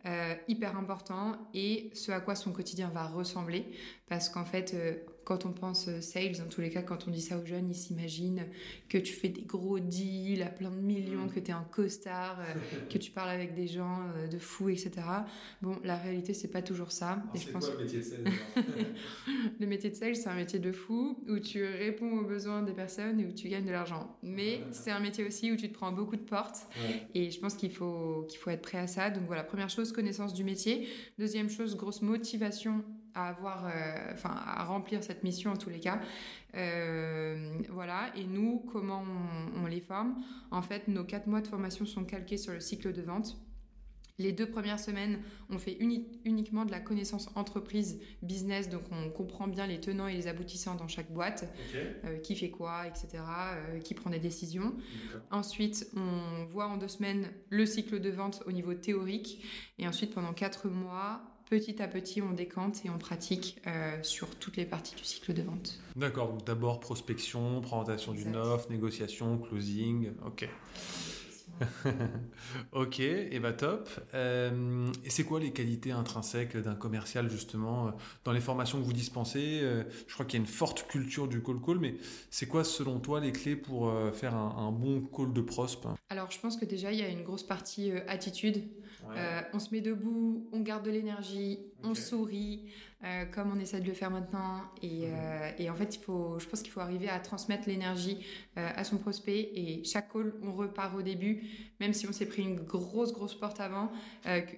euh, 0.08 0.34
hyper 0.48 0.76
important 0.78 1.38
et 1.54 1.92
ce 1.94 2.12
à 2.12 2.20
quoi 2.22 2.34
son 2.34 2.52
quotidien 2.54 2.90
va 2.90 3.06
ressembler. 3.06 3.68
Parce 4.08 4.30
qu'en 4.30 4.46
fait 4.46 4.76
quand 5.28 5.46
on 5.46 5.52
pense 5.52 5.90
euh, 5.90 6.00
sales, 6.00 6.38
dans 6.38 6.48
tous 6.48 6.62
les 6.62 6.70
cas, 6.70 6.82
quand 6.82 7.06
on 7.06 7.12
dit 7.12 7.20
ça 7.20 7.38
aux 7.38 7.46
jeunes, 7.46 7.70
ils 7.70 7.76
s'imaginent 7.76 8.46
que 8.88 8.98
tu 8.98 9.12
fais 9.12 9.28
des 9.28 9.42
gros 9.42 9.78
deals 9.78 10.42
à 10.42 10.46
plein 10.46 10.72
de 10.72 10.80
millions, 10.80 11.26
mm. 11.26 11.34
que 11.34 11.42
tu 11.42 11.52
es 11.52 11.54
un 11.54 11.68
costard, 11.70 12.40
euh, 12.40 12.54
que 12.90 12.98
tu 12.98 13.12
parles 13.12 13.32
avec 13.32 13.54
des 13.54 13.68
gens 13.68 14.00
euh, 14.16 14.28
de 14.28 14.38
fous, 14.38 14.70
etc. 14.70 14.92
Bon, 15.62 15.80
la 15.84 15.98
réalité, 15.98 16.34
c'est 16.34 16.48
pas 16.48 16.62
toujours 16.62 16.94
ça. 16.94 17.22
et 17.36 17.40
je 17.40 17.50
pense... 17.50 17.66
quoi 17.66 17.76
le 17.76 17.84
métier 17.84 18.00
de 18.00 18.04
sales 18.06 18.24
Le 19.60 19.68
métier 19.68 19.90
de 19.90 19.96
sales, 19.96 20.16
c'est 20.16 20.30
un 20.30 20.36
métier 20.36 20.60
de 20.60 20.72
fou 20.72 21.20
où 21.28 21.40
tu 21.40 21.62
réponds 21.62 22.20
aux 22.20 22.26
besoins 22.26 22.62
des 22.62 22.72
personnes 22.72 23.20
et 23.20 23.26
où 23.26 23.34
tu 23.34 23.50
gagnes 23.50 23.66
de 23.66 23.72
l'argent. 23.72 24.18
Mais 24.24 24.62
c'est 24.72 24.92
un 24.92 25.02
métier 25.02 25.26
aussi 25.26 25.52
où 25.52 25.58
tu 25.58 25.68
te 25.68 25.74
prends 25.74 25.92
beaucoup 25.92 26.16
de 26.16 26.22
portes. 26.22 26.68
Et 27.14 27.32
je 27.32 27.40
pense 27.42 27.56
qu'il 27.56 27.72
faut, 27.72 28.26
qu'il 28.30 28.40
faut 28.40 28.50
être 28.50 28.62
prêt 28.62 28.78
à 28.78 28.88
ça. 28.88 29.10
Donc 29.10 29.24
voilà, 29.26 29.44
première 29.44 29.70
chose, 29.70 29.92
connaissance 29.92 30.34
du 30.34 30.46
métier. 30.46 30.88
Deuxième 31.20 31.50
chose, 31.50 31.76
grosse 31.76 32.02
motivation 32.02 32.86
à 33.18 33.30
avoir, 33.30 33.66
euh, 33.66 34.14
enfin, 34.14 34.30
à 34.30 34.64
remplir 34.64 35.04
cette 35.04 35.24
mission 35.24 35.52
en 35.52 35.58
tous 35.58 35.72
les 35.72 35.80
cas. 35.80 36.00
Euh, 36.56 37.58
voilà. 37.70 38.12
Et 38.16 38.26
nous, 38.26 38.64
comment 38.72 39.04
on, 39.56 39.66
les 39.66 39.82
forme? 39.82 40.24
En 40.52 40.62
fait, 40.62 40.88
nos 40.88 41.04
quatre 41.04 41.28
mois 41.28 41.42
de 41.42 41.48
formation 41.48 41.86
sont 41.86 42.06
calqués 42.06 42.38
sur 42.38 42.54
le 42.54 42.60
cycle 42.60 42.94
de 42.94 43.02
vente. 43.02 43.38
Les 44.20 44.32
deux 44.32 44.50
premières 44.50 44.80
semaines, 44.80 45.20
on 45.52 45.60
fait 45.60 45.78
uniquement 45.80 46.66
de 46.66 46.72
la 46.72 46.80
connaissance 46.80 47.30
entreprise, 47.36 48.00
business, 48.24 48.68
donc 48.68 48.82
on 48.92 49.10
comprend 49.12 49.48
bien 49.48 49.68
les 49.68 49.80
tenants 49.80 50.08
et 50.08 50.16
les 50.16 50.26
aboutissants 50.28 50.74
dans 50.74 50.88
chaque 50.88 51.12
boîte, 51.12 51.48
euh, 51.76 52.18
qui 52.18 52.36
fait 52.36 52.50
quoi, 52.50 52.88
etc., 52.88 53.24
qui 53.84 53.94
prend 53.94 54.10
des 54.10 54.18
décisions. 54.18 54.74
Ensuite, 55.30 55.88
on 55.96 56.46
voit 56.46 56.68
en 56.68 56.78
deux 56.78 56.88
semaines 56.88 57.30
le 57.50 57.68
cycle 57.68 58.00
de 58.00 58.10
vente 58.10 58.42
au 58.48 58.52
niveau 58.52 58.74
théorique, 58.74 59.46
et 59.78 59.88
ensuite 59.88 60.16
pendant 60.16 60.34
quatre 60.34 60.68
mois, 60.68 61.37
petit 61.50 61.82
à 61.82 61.88
petit, 61.88 62.22
on 62.22 62.32
décante 62.32 62.86
et 62.86 62.90
on 62.90 62.98
pratique 62.98 63.60
euh, 63.68 63.98
sur 64.04 64.36
toutes 64.36 64.58
les 64.58 64.66
parties 64.66 64.96
du 64.96 65.04
cycle 65.04 65.34
de 65.34 65.42
vente. 65.42 65.80
D'accord, 65.96 66.34
donc 66.34 66.46
d'abord 66.46 66.80
prospection, 66.80 67.62
présentation 67.62 68.14
d'une 68.14 68.36
offre, 68.36 68.70
négociation, 68.70 69.38
closing, 69.38 70.12
ok. 70.26 70.50
ok, 72.72 73.00
et 73.00 73.40
bah 73.40 73.54
top. 73.54 73.90
Euh, 74.14 74.92
et 75.04 75.10
c'est 75.10 75.24
quoi 75.24 75.40
les 75.40 75.52
qualités 75.52 75.92
intrinsèques 75.92 76.56
d'un 76.56 76.76
commercial 76.76 77.32
justement 77.32 77.88
euh, 77.88 77.92
dans 78.26 78.32
les 78.32 78.42
formations 78.42 78.80
que 78.80 78.84
vous 78.84 78.94
dispensez 78.94 79.62
Je 80.08 80.14
crois 80.14 80.26
qu'il 80.26 80.38
y 80.38 80.42
a 80.42 80.46
une 80.46 80.52
forte 80.52 80.86
culture 80.88 81.28
du 81.28 81.42
call 81.42 81.60
call, 81.60 81.80
mais 81.80 81.96
c'est 82.30 82.48
quoi 82.48 82.64
selon 82.64 83.00
toi 83.00 83.20
les 83.22 83.32
clés 83.32 83.56
pour 83.56 83.92
faire 84.14 84.36
un, 84.36 84.56
un, 84.68 84.72
bon 84.72 85.02
call 85.02 85.34
de 85.34 85.42
prospe 85.42 85.88
Alors 86.10 86.30
je 86.30 86.40
pense 86.40 86.58
que 86.58 86.66
déjà 86.66 86.92
il 86.92 87.00
y 87.00 87.04
a 87.04 87.10
une 87.10 87.24
grosse 87.24 87.44
partie 87.44 87.92
attitude. 88.08 88.64
Euh, 89.16 89.42
on 89.54 89.60
se 89.60 89.74
met 89.74 89.82
debout, 89.82 90.48
on 90.52 90.62
garde 90.62 90.86
de 90.86 90.92
l'énergie, 90.92 91.60
on 91.84 91.94
sourit, 91.96 92.62
euh, 93.04 93.26
comme 93.26 93.52
on 93.56 93.60
essaie 93.60 93.80
de 93.80 93.88
le 93.88 93.94
faire 93.94 94.10
maintenant. 94.10 94.62
Et, 94.82 95.08
mhm. 95.08 95.14
euh, 95.60 95.72
en 95.72 95.76
fait, 95.76 95.96
il 95.96 96.00
faut, 96.00 96.40
je 96.40 96.48
pense 96.48 96.62
qu'il 96.62 96.72
faut 96.72 96.80
arriver 96.80 97.10
à 97.10 97.20
transmettre 97.20 97.68
l'énergie 97.68 98.26
à 98.56 98.84
son 98.84 98.98
prospect. 98.98 99.52
Et 99.54 99.84
chaque 99.84 100.12
call, 100.12 100.34
on 100.42 100.52
repart 100.52 100.96
au 100.96 101.02
début, 101.02 101.44
même 101.80 101.94
si 101.94 102.08
on 102.08 102.12
s'est 102.12 102.26
pris 102.26 102.42
une 102.42 102.56
grosse, 102.56 103.14
grosse 103.14 103.36
porte 103.36 103.60
avant, 103.60 103.92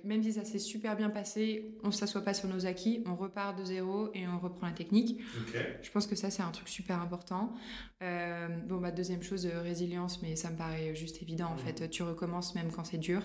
même 0.05 0.23
si 0.23 0.31
ça 0.31 0.45
s'est 0.45 0.59
super 0.59 0.95
bien 0.95 1.09
passé, 1.09 1.75
on 1.83 1.87
ne 1.87 1.91
s'assoit 1.91 2.21
pas 2.21 2.33
sur 2.33 2.47
nos 2.47 2.65
acquis, 2.65 3.03
on 3.05 3.15
repart 3.15 3.59
de 3.59 3.65
zéro 3.65 4.09
et 4.13 4.25
on 4.25 4.39
reprend 4.39 4.67
la 4.67 4.71
technique. 4.71 5.19
Je 5.81 5.91
pense 5.91 6.07
que 6.07 6.15
ça, 6.15 6.29
c'est 6.29 6.43
un 6.43 6.51
truc 6.51 6.69
super 6.69 7.01
important. 7.01 7.53
bon, 7.99 8.77
bah, 8.77 8.91
deuxième 8.91 9.21
chose, 9.21 9.45
résilience, 9.45 10.21
mais 10.21 10.37
ça 10.37 10.49
me 10.49 10.55
paraît 10.55 10.95
juste 10.95 11.21
évident. 11.21 11.47
En 11.47 11.55
mhm. 11.55 11.59
fait, 11.59 11.89
tu 11.89 12.03
recommences 12.03 12.55
même 12.55 12.71
quand 12.71 12.85
c'est 12.85 12.97
dur. 12.97 13.21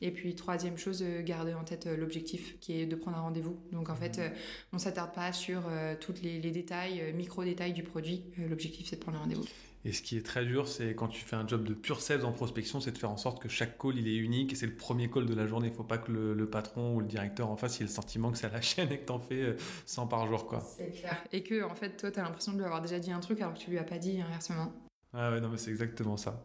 Et 0.00 0.10
puis, 0.10 0.34
troisième 0.34 0.78
chose, 0.78 1.02
euh, 1.02 1.22
garder 1.22 1.54
en 1.54 1.64
tête 1.64 1.86
euh, 1.86 1.96
l'objectif 1.96 2.58
qui 2.60 2.80
est 2.80 2.86
de 2.86 2.96
prendre 2.96 3.16
un 3.16 3.22
rendez-vous. 3.34 3.58
Donc 3.72 3.90
en 3.90 3.96
fait, 3.96 4.18
mhm. 4.18 4.24
euh, 4.24 4.28
on 4.72 4.78
s'attarde 4.78 5.12
pas 5.12 5.32
sur 5.32 5.62
tous 6.00 6.14
les, 6.22 6.40
détails, 6.40 7.12
micro-détails 7.14 7.72
du 7.72 7.82
produit. 7.82 8.24
L'objectif, 8.48 8.86
c'est 8.88 8.96
de 8.96 9.00
prendre 9.00 9.18
un 9.18 9.22
rendez-vous. 9.22 9.44
Et 9.86 9.92
ce 9.92 10.00
qui 10.00 10.16
est 10.16 10.24
très 10.24 10.46
dur, 10.46 10.66
c'est 10.66 10.94
quand 10.94 11.08
tu 11.08 11.22
fais 11.22 11.36
un 11.36 11.46
job 11.46 11.64
de 11.64 11.74
pure 11.74 12.00
sales 12.00 12.24
en 12.24 12.32
prospection, 12.32 12.80
c'est 12.80 12.92
de 12.92 12.96
faire 12.96 13.10
en 13.10 13.18
sorte 13.18 13.42
que 13.42 13.50
chaque 13.50 13.76
call 13.76 13.98
il 13.98 14.08
est 14.08 14.16
unique 14.16 14.52
et 14.52 14.56
c'est 14.56 14.66
le 14.66 14.74
premier 14.74 15.10
call 15.10 15.26
de 15.26 15.34
la 15.34 15.46
journée. 15.46 15.68
Il 15.68 15.72
ne 15.72 15.76
faut 15.76 15.84
pas 15.84 15.98
que 15.98 16.10
le, 16.10 16.48
patron 16.48 16.94
ou 16.94 17.00
le 17.00 17.06
directeur 17.06 17.50
en 17.50 17.56
face 17.56 17.80
ait 17.80 17.84
le 17.84 17.90
sentiment 17.90 18.30
que 18.30 18.38
c'est 18.38 18.50
la 18.50 18.60
chaîne 18.62 18.90
et 18.92 18.98
que 18.98 19.04
tu 19.04 19.12
en 19.12 19.20
fais 19.20 19.56
100 19.84 20.06
par 20.06 20.26
jour. 20.26 20.46
Quoi. 20.46 20.60
C'est 20.76 20.90
clair. 20.90 21.22
Et 21.32 21.42
que 21.42 21.62
en 21.62 21.74
fait, 21.74 21.98
toi, 21.98 22.10
tu 22.10 22.18
as 22.18 22.22
l'impression 22.22 22.52
de 22.52 22.58
lui 22.58 22.64
avoir 22.64 22.80
déjà 22.80 22.98
dit 22.98 23.12
un 23.12 23.20
truc 23.20 23.40
alors 23.42 23.52
que 23.52 23.58
tu 23.58 23.70
lui 23.70 23.78
as 23.78 23.84
pas 23.84 23.98
dit 23.98 24.20
inversement. 24.22 24.72
Ah 25.16 25.30
ouais, 25.30 25.40
non, 25.40 25.48
mais 25.48 25.58
c'est 25.58 25.70
exactement 25.70 26.16
ça. 26.16 26.44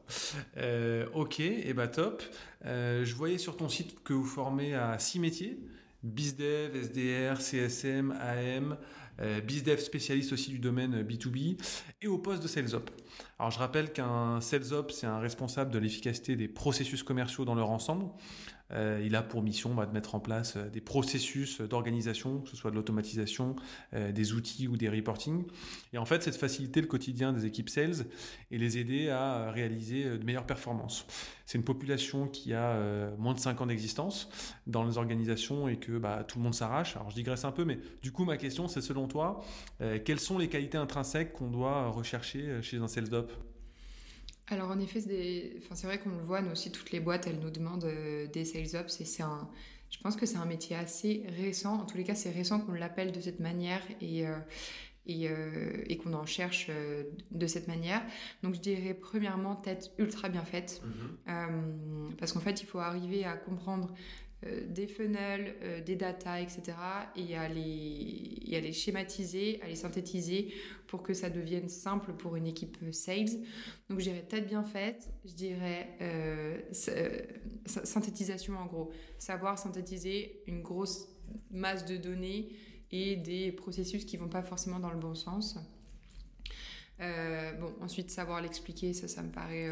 Euh, 0.57 1.07
ok, 1.13 1.39
et 1.39 1.73
bah 1.73 1.87
top. 1.87 2.21
Euh, 2.65 3.03
je 3.03 3.15
voyais 3.15 3.39
sur 3.39 3.57
ton 3.57 3.67
site 3.67 4.03
que 4.03 4.13
vous 4.13 4.25
formez 4.25 4.75
à 4.75 4.99
six 4.99 5.19
métiers 5.19 5.59
BizDev, 6.03 6.75
SDR, 6.75 7.41
CSM, 7.41 8.11
AM, 8.11 8.77
euh, 9.21 9.41
BizDev 9.41 9.79
spécialiste 9.79 10.31
aussi 10.31 10.51
du 10.51 10.59
domaine 10.59 11.03
B2B 11.03 11.57
et 12.01 12.07
au 12.07 12.17
poste 12.17 12.41
de 12.41 12.47
SalesOp. 12.47 12.89
Alors 13.37 13.51
je 13.51 13.59
rappelle 13.59 13.91
qu'un 13.91 14.39
SalesOp, 14.39 14.91
c'est 14.91 15.07
un 15.07 15.19
responsable 15.19 15.71
de 15.71 15.79
l'efficacité 15.79 16.35
des 16.35 16.47
processus 16.47 17.03
commerciaux 17.03 17.43
dans 17.43 17.55
leur 17.55 17.69
ensemble. 17.69 18.05
Euh, 18.71 19.01
il 19.03 19.15
a 19.15 19.21
pour 19.21 19.41
mission 19.41 19.73
bah, 19.73 19.85
de 19.85 19.93
mettre 19.93 20.15
en 20.15 20.19
place 20.19 20.55
euh, 20.55 20.69
des 20.69 20.81
processus 20.81 21.61
d'organisation, 21.61 22.41
que 22.41 22.49
ce 22.49 22.55
soit 22.55 22.71
de 22.71 22.75
l'automatisation, 22.75 23.55
euh, 23.93 24.11
des 24.11 24.33
outils 24.33 24.67
ou 24.67 24.77
des 24.77 24.89
reporting. 24.89 25.45
Et 25.93 25.97
en 25.97 26.05
fait, 26.05 26.23
c'est 26.23 26.31
de 26.31 26.35
faciliter 26.35 26.81
le 26.81 26.87
quotidien 26.87 27.33
des 27.33 27.45
équipes 27.45 27.69
sales 27.69 28.05
et 28.51 28.57
les 28.57 28.77
aider 28.77 29.09
à 29.09 29.51
réaliser 29.51 30.03
de 30.03 30.23
meilleures 30.23 30.45
performances. 30.45 31.05
C'est 31.45 31.57
une 31.57 31.63
population 31.63 32.27
qui 32.27 32.53
a 32.53 32.79
moins 33.17 33.33
de 33.33 33.39
5 33.39 33.61
ans 33.61 33.65
d'existence 33.65 34.29
dans 34.67 34.85
les 34.85 34.97
organisations 34.99 35.67
et 35.67 35.77
que 35.77 35.97
bah, 35.97 36.23
tout 36.27 36.37
le 36.37 36.43
monde 36.43 36.53
s'arrache. 36.53 36.95
Alors 36.95 37.09
je 37.09 37.15
digresse 37.15 37.43
un 37.43 37.51
peu, 37.51 37.65
mais 37.65 37.79
du 38.03 38.11
coup, 38.11 38.23
ma 38.23 38.37
question, 38.37 38.67
c'est 38.67 38.81
selon 38.81 39.07
toi, 39.07 39.43
quelles 40.05 40.19
sont 40.19 40.37
les 40.37 40.47
qualités 40.47 40.77
intrinsèques 40.77 41.33
qu'on 41.33 41.49
doit 41.49 41.87
rechercher 41.89 42.61
chez 42.61 42.77
un 42.77 42.87
sales 42.87 43.13
op 43.15 43.31
alors 44.49 44.71
en 44.71 44.79
effet, 44.79 44.99
c'est 44.99 45.87
vrai 45.87 45.99
qu'on 45.99 46.09
le 46.09 46.23
voit, 46.23 46.41
nous 46.41 46.51
aussi, 46.51 46.71
toutes 46.71 46.91
les 46.91 46.99
boîtes, 46.99 47.27
elles 47.27 47.39
nous 47.39 47.51
demandent 47.51 47.85
euh, 47.85 48.27
des 48.27 48.45
sales 48.45 48.79
ops 48.79 49.01
et 49.01 49.05
c'est 49.05 49.23
un... 49.23 49.49
Je 49.91 49.97
pense 49.99 50.15
que 50.15 50.25
c'est 50.25 50.37
un 50.37 50.45
métier 50.45 50.75
assez 50.75 51.25
récent. 51.37 51.81
En 51.81 51.85
tous 51.85 51.97
les 51.97 52.03
cas, 52.03 52.13
c'est 52.13 52.29
récent 52.29 52.59
qu'on 52.59 52.73
l'appelle 52.73 53.11
de 53.11 53.19
cette 53.19 53.39
manière 53.39 53.81
et, 54.01 54.27
euh, 54.27 54.35
euh, 55.09 55.83
et, 55.87 55.97
qu'on 55.97 56.13
en 56.13 56.27
cherche 56.27 56.69
de 57.31 57.47
cette 57.47 57.67
manière. 57.67 58.03
Donc 58.43 58.53
je 58.53 58.59
dirais 58.59 58.93
premièrement 58.93 59.55
tête 59.55 59.91
ultra 59.97 60.29
bien 60.29 60.43
faite. 60.43 60.83
Mm-hmm. 61.27 62.15
parce 62.17 62.33
qu'en 62.33 62.39
fait, 62.39 62.61
il 62.61 62.67
faut 62.67 62.77
arriver 62.77 63.25
à 63.25 63.35
comprendre 63.35 63.91
euh, 64.45 64.61
des 64.69 64.87
funnels, 64.87 65.55
euh, 65.63 65.81
des 65.81 65.97
data, 65.97 66.39
etc. 66.39 66.61
Et 67.17 67.35
à, 67.35 67.49
les, 67.49 68.71
schématiser, 68.71 69.59
à 69.61 69.67
les 69.67 69.75
synthétiser 69.75 70.53
pour 70.87 71.03
que 71.03 71.13
ça 71.13 71.29
devienne 71.29 71.67
simple 71.67 72.13
pour 72.13 72.37
une 72.37 72.47
équipe 72.47 72.77
sales. 72.93 73.41
Donc 73.89 73.99
je 73.99 74.05
dirais 74.05 74.21
tête 74.21 74.47
bien 74.47 74.63
faite, 74.63 75.09
je 75.25 75.33
dirais 75.33 75.89
euh, 75.99 76.57
synthétisation 77.65 78.57
en 78.57 78.65
gros. 78.65 78.91
Savoir 79.17 79.59
synthétiser 79.59 80.41
une 80.47 80.61
grosse 80.61 81.09
masse 81.51 81.83
de 81.83 81.97
données 81.97 82.47
et 82.91 83.17
des 83.17 83.51
processus 83.51 84.05
qui 84.05 84.15
vont 84.15 84.29
pas 84.29 84.41
forcément 84.41 84.79
dans 84.79 84.91
le 84.91 84.99
bon 84.99 85.15
sens. 85.15 85.57
bon, 86.97 87.73
ensuite 87.81 88.09
savoir 88.09 88.41
l'expliquer, 88.41 88.93
ça, 88.93 89.09
ça 89.09 89.21
me 89.21 89.31
paraît 89.31 89.69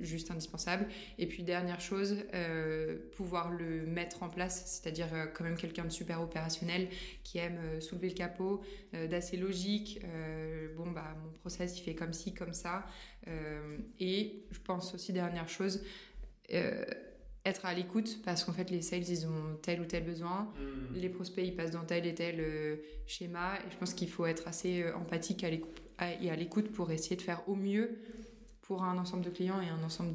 juste 0.00 0.30
indispensable. 0.30 0.86
Et 1.18 1.26
puis 1.26 1.42
dernière 1.42 1.80
chose, 1.80 2.16
euh, 2.34 2.96
pouvoir 3.16 3.50
le 3.50 3.86
mettre 3.86 4.22
en 4.22 4.28
place, 4.28 4.64
c'est-à-dire 4.66 5.08
euh, 5.12 5.26
quand 5.26 5.44
même 5.44 5.56
quelqu'un 5.56 5.84
de 5.84 5.90
super 5.90 6.22
opérationnel 6.22 6.88
qui 7.22 7.38
aime 7.38 7.58
euh, 7.58 7.80
soulever 7.80 8.08
le 8.08 8.14
capot, 8.14 8.62
d'assez 9.10 9.36
logique. 9.36 10.00
bon 10.76 10.90
bah 10.90 11.16
mon 11.22 11.30
process 11.32 11.78
il 11.78 11.82
fait 11.82 11.94
comme 11.94 12.12
ci 12.12 12.32
comme 12.32 12.52
ça. 12.52 12.86
et 13.98 14.44
je 14.50 14.58
pense 14.60 14.94
aussi 14.94 15.12
dernière 15.12 15.48
chose. 15.48 15.82
être 16.48 17.66
à 17.66 17.74
l'écoute 17.74 18.22
parce 18.24 18.44
qu'en 18.44 18.52
fait 18.52 18.70
les 18.70 18.82
sales 18.82 19.08
ils 19.08 19.26
ont 19.26 19.56
tel 19.62 19.80
ou 19.80 19.84
tel 19.84 20.04
besoin, 20.04 20.42
mmh. 20.42 20.94
les 20.94 21.08
prospects 21.08 21.44
ils 21.44 21.56
passent 21.56 21.72
dans 21.72 21.84
tel 21.84 22.06
et 22.06 22.14
tel 22.14 22.78
schéma 23.06 23.58
et 23.66 23.70
je 23.70 23.76
pense 23.76 23.94
qu'il 23.94 24.08
faut 24.08 24.26
être 24.26 24.46
assez 24.46 24.84
empathique 24.92 25.44
et 25.44 26.30
à 26.30 26.36
l'écoute 26.36 26.70
pour 26.70 26.90
essayer 26.92 27.16
de 27.16 27.22
faire 27.22 27.48
au 27.48 27.56
mieux 27.56 27.98
pour 28.66 28.82
un 28.82 28.98
ensemble 28.98 29.24
de 29.24 29.30
clients 29.30 29.60
et 29.60 29.68
un 29.68 29.84
ensemble 29.84 30.12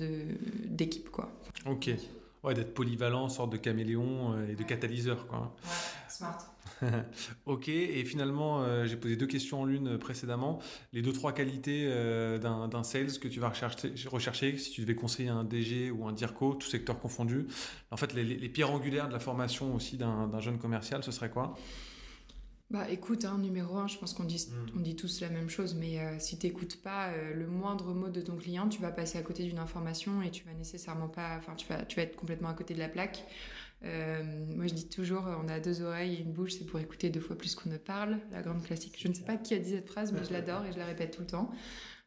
d'équipes. 0.65 1.09
Ok. 1.65 1.89
Ouais, 2.43 2.53
d'être 2.53 2.73
polyvalent, 2.73 3.27
sorte 3.27 3.51
de 3.51 3.57
caméléon 3.57 4.33
euh, 4.33 4.47
et 4.49 4.55
de 4.55 4.63
catalyseur. 4.63 5.27
Quoi. 5.27 5.39
Ouais, 5.39 5.69
smart. 6.07 6.37
ok, 7.45 7.67
et 7.67 8.05
finalement, 8.05 8.61
euh, 8.61 8.85
j'ai 8.85 8.95
posé 8.95 9.17
deux 9.17 9.27
questions 9.27 9.61
en 9.61 9.65
l'une 9.65 9.97
précédemment. 9.97 10.59
Les 10.93 11.01
deux, 11.01 11.11
trois 11.11 11.33
qualités 11.33 11.85
euh, 11.89 12.37
d'un 12.37 12.83
sales 12.83 13.19
que 13.19 13.27
tu 13.27 13.41
vas 13.41 13.49
rechercher, 13.49 13.93
rechercher, 14.07 14.57
si 14.57 14.71
tu 14.71 14.81
devais 14.81 14.95
conseiller 14.95 15.27
un 15.27 15.43
DG 15.43 15.91
ou 15.91 16.07
un 16.07 16.13
DIRCO, 16.13 16.53
tout 16.53 16.67
secteur 16.67 16.97
confondu. 16.97 17.47
En 17.91 17.97
fait, 17.97 18.13
les, 18.13 18.23
les 18.23 18.49
pierres 18.49 18.71
angulaires 18.71 19.09
de 19.09 19.13
la 19.13 19.19
formation 19.19 19.75
aussi 19.75 19.97
d'un 19.97 20.39
jeune 20.39 20.59
commercial, 20.59 21.03
ce 21.03 21.11
serait 21.11 21.29
quoi? 21.29 21.55
Bah 22.69 22.87
écoute, 22.91 23.25
hein, 23.25 23.39
numéro 23.39 23.77
un, 23.77 23.87
je 23.87 23.97
pense 23.97 24.13
qu'on 24.13 24.25
dit, 24.25 24.47
mm. 24.47 24.77
on 24.77 24.79
dit 24.81 24.95
tous 24.95 25.21
la 25.21 25.29
même 25.29 25.49
chose, 25.49 25.73
mais 25.73 25.99
euh, 25.99 26.19
si 26.19 26.37
tu 26.37 26.45
n'écoutes 26.45 26.81
pas 26.81 27.07
euh, 27.07 27.33
le 27.33 27.47
moindre 27.47 27.95
mot 27.95 28.09
de 28.09 28.21
ton 28.21 28.35
client, 28.35 28.69
tu 28.69 28.79
vas 28.79 28.91
passer 28.91 29.17
à 29.17 29.23
côté 29.23 29.43
d'une 29.43 29.57
information 29.57 30.21
et 30.21 30.29
tu 30.29 30.43
vas 30.45 30.53
nécessairement 30.53 31.07
pas, 31.07 31.35
enfin 31.37 31.55
tu 31.55 31.67
vas, 31.67 31.83
tu 31.83 31.95
vas 31.95 32.03
être 32.03 32.15
complètement 32.15 32.49
à 32.49 32.53
côté 32.53 32.75
de 32.75 32.79
la 32.79 32.89
plaque. 32.89 33.25
Euh, 33.85 34.21
moi 34.55 34.67
je 34.67 34.73
dis 34.75 34.87
toujours, 34.87 35.23
on 35.43 35.47
a 35.47 35.59
deux 35.59 35.81
oreilles 35.81 36.15
et 36.15 36.19
une 36.19 36.31
bouche, 36.31 36.51
c'est 36.59 36.65
pour 36.65 36.79
écouter 36.79 37.09
deux 37.09 37.21
fois 37.21 37.35
plus 37.35 37.55
qu'on 37.55 37.69
ne 37.71 37.77
parle, 37.77 38.19
la 38.31 38.43
grande 38.43 38.61
classique. 38.61 38.97
Je 38.99 39.07
ne 39.07 39.15
sais 39.15 39.23
pas 39.23 39.37
qui 39.37 39.55
a 39.55 39.57
dit 39.57 39.71
cette 39.71 39.87
phrase, 39.87 40.11
mais 40.11 40.23
je 40.23 40.31
l'adore 40.31 40.63
et 40.65 40.71
je 40.71 40.77
la 40.77 40.85
répète 40.85 41.15
tout 41.15 41.21
le 41.21 41.27
temps. 41.27 41.51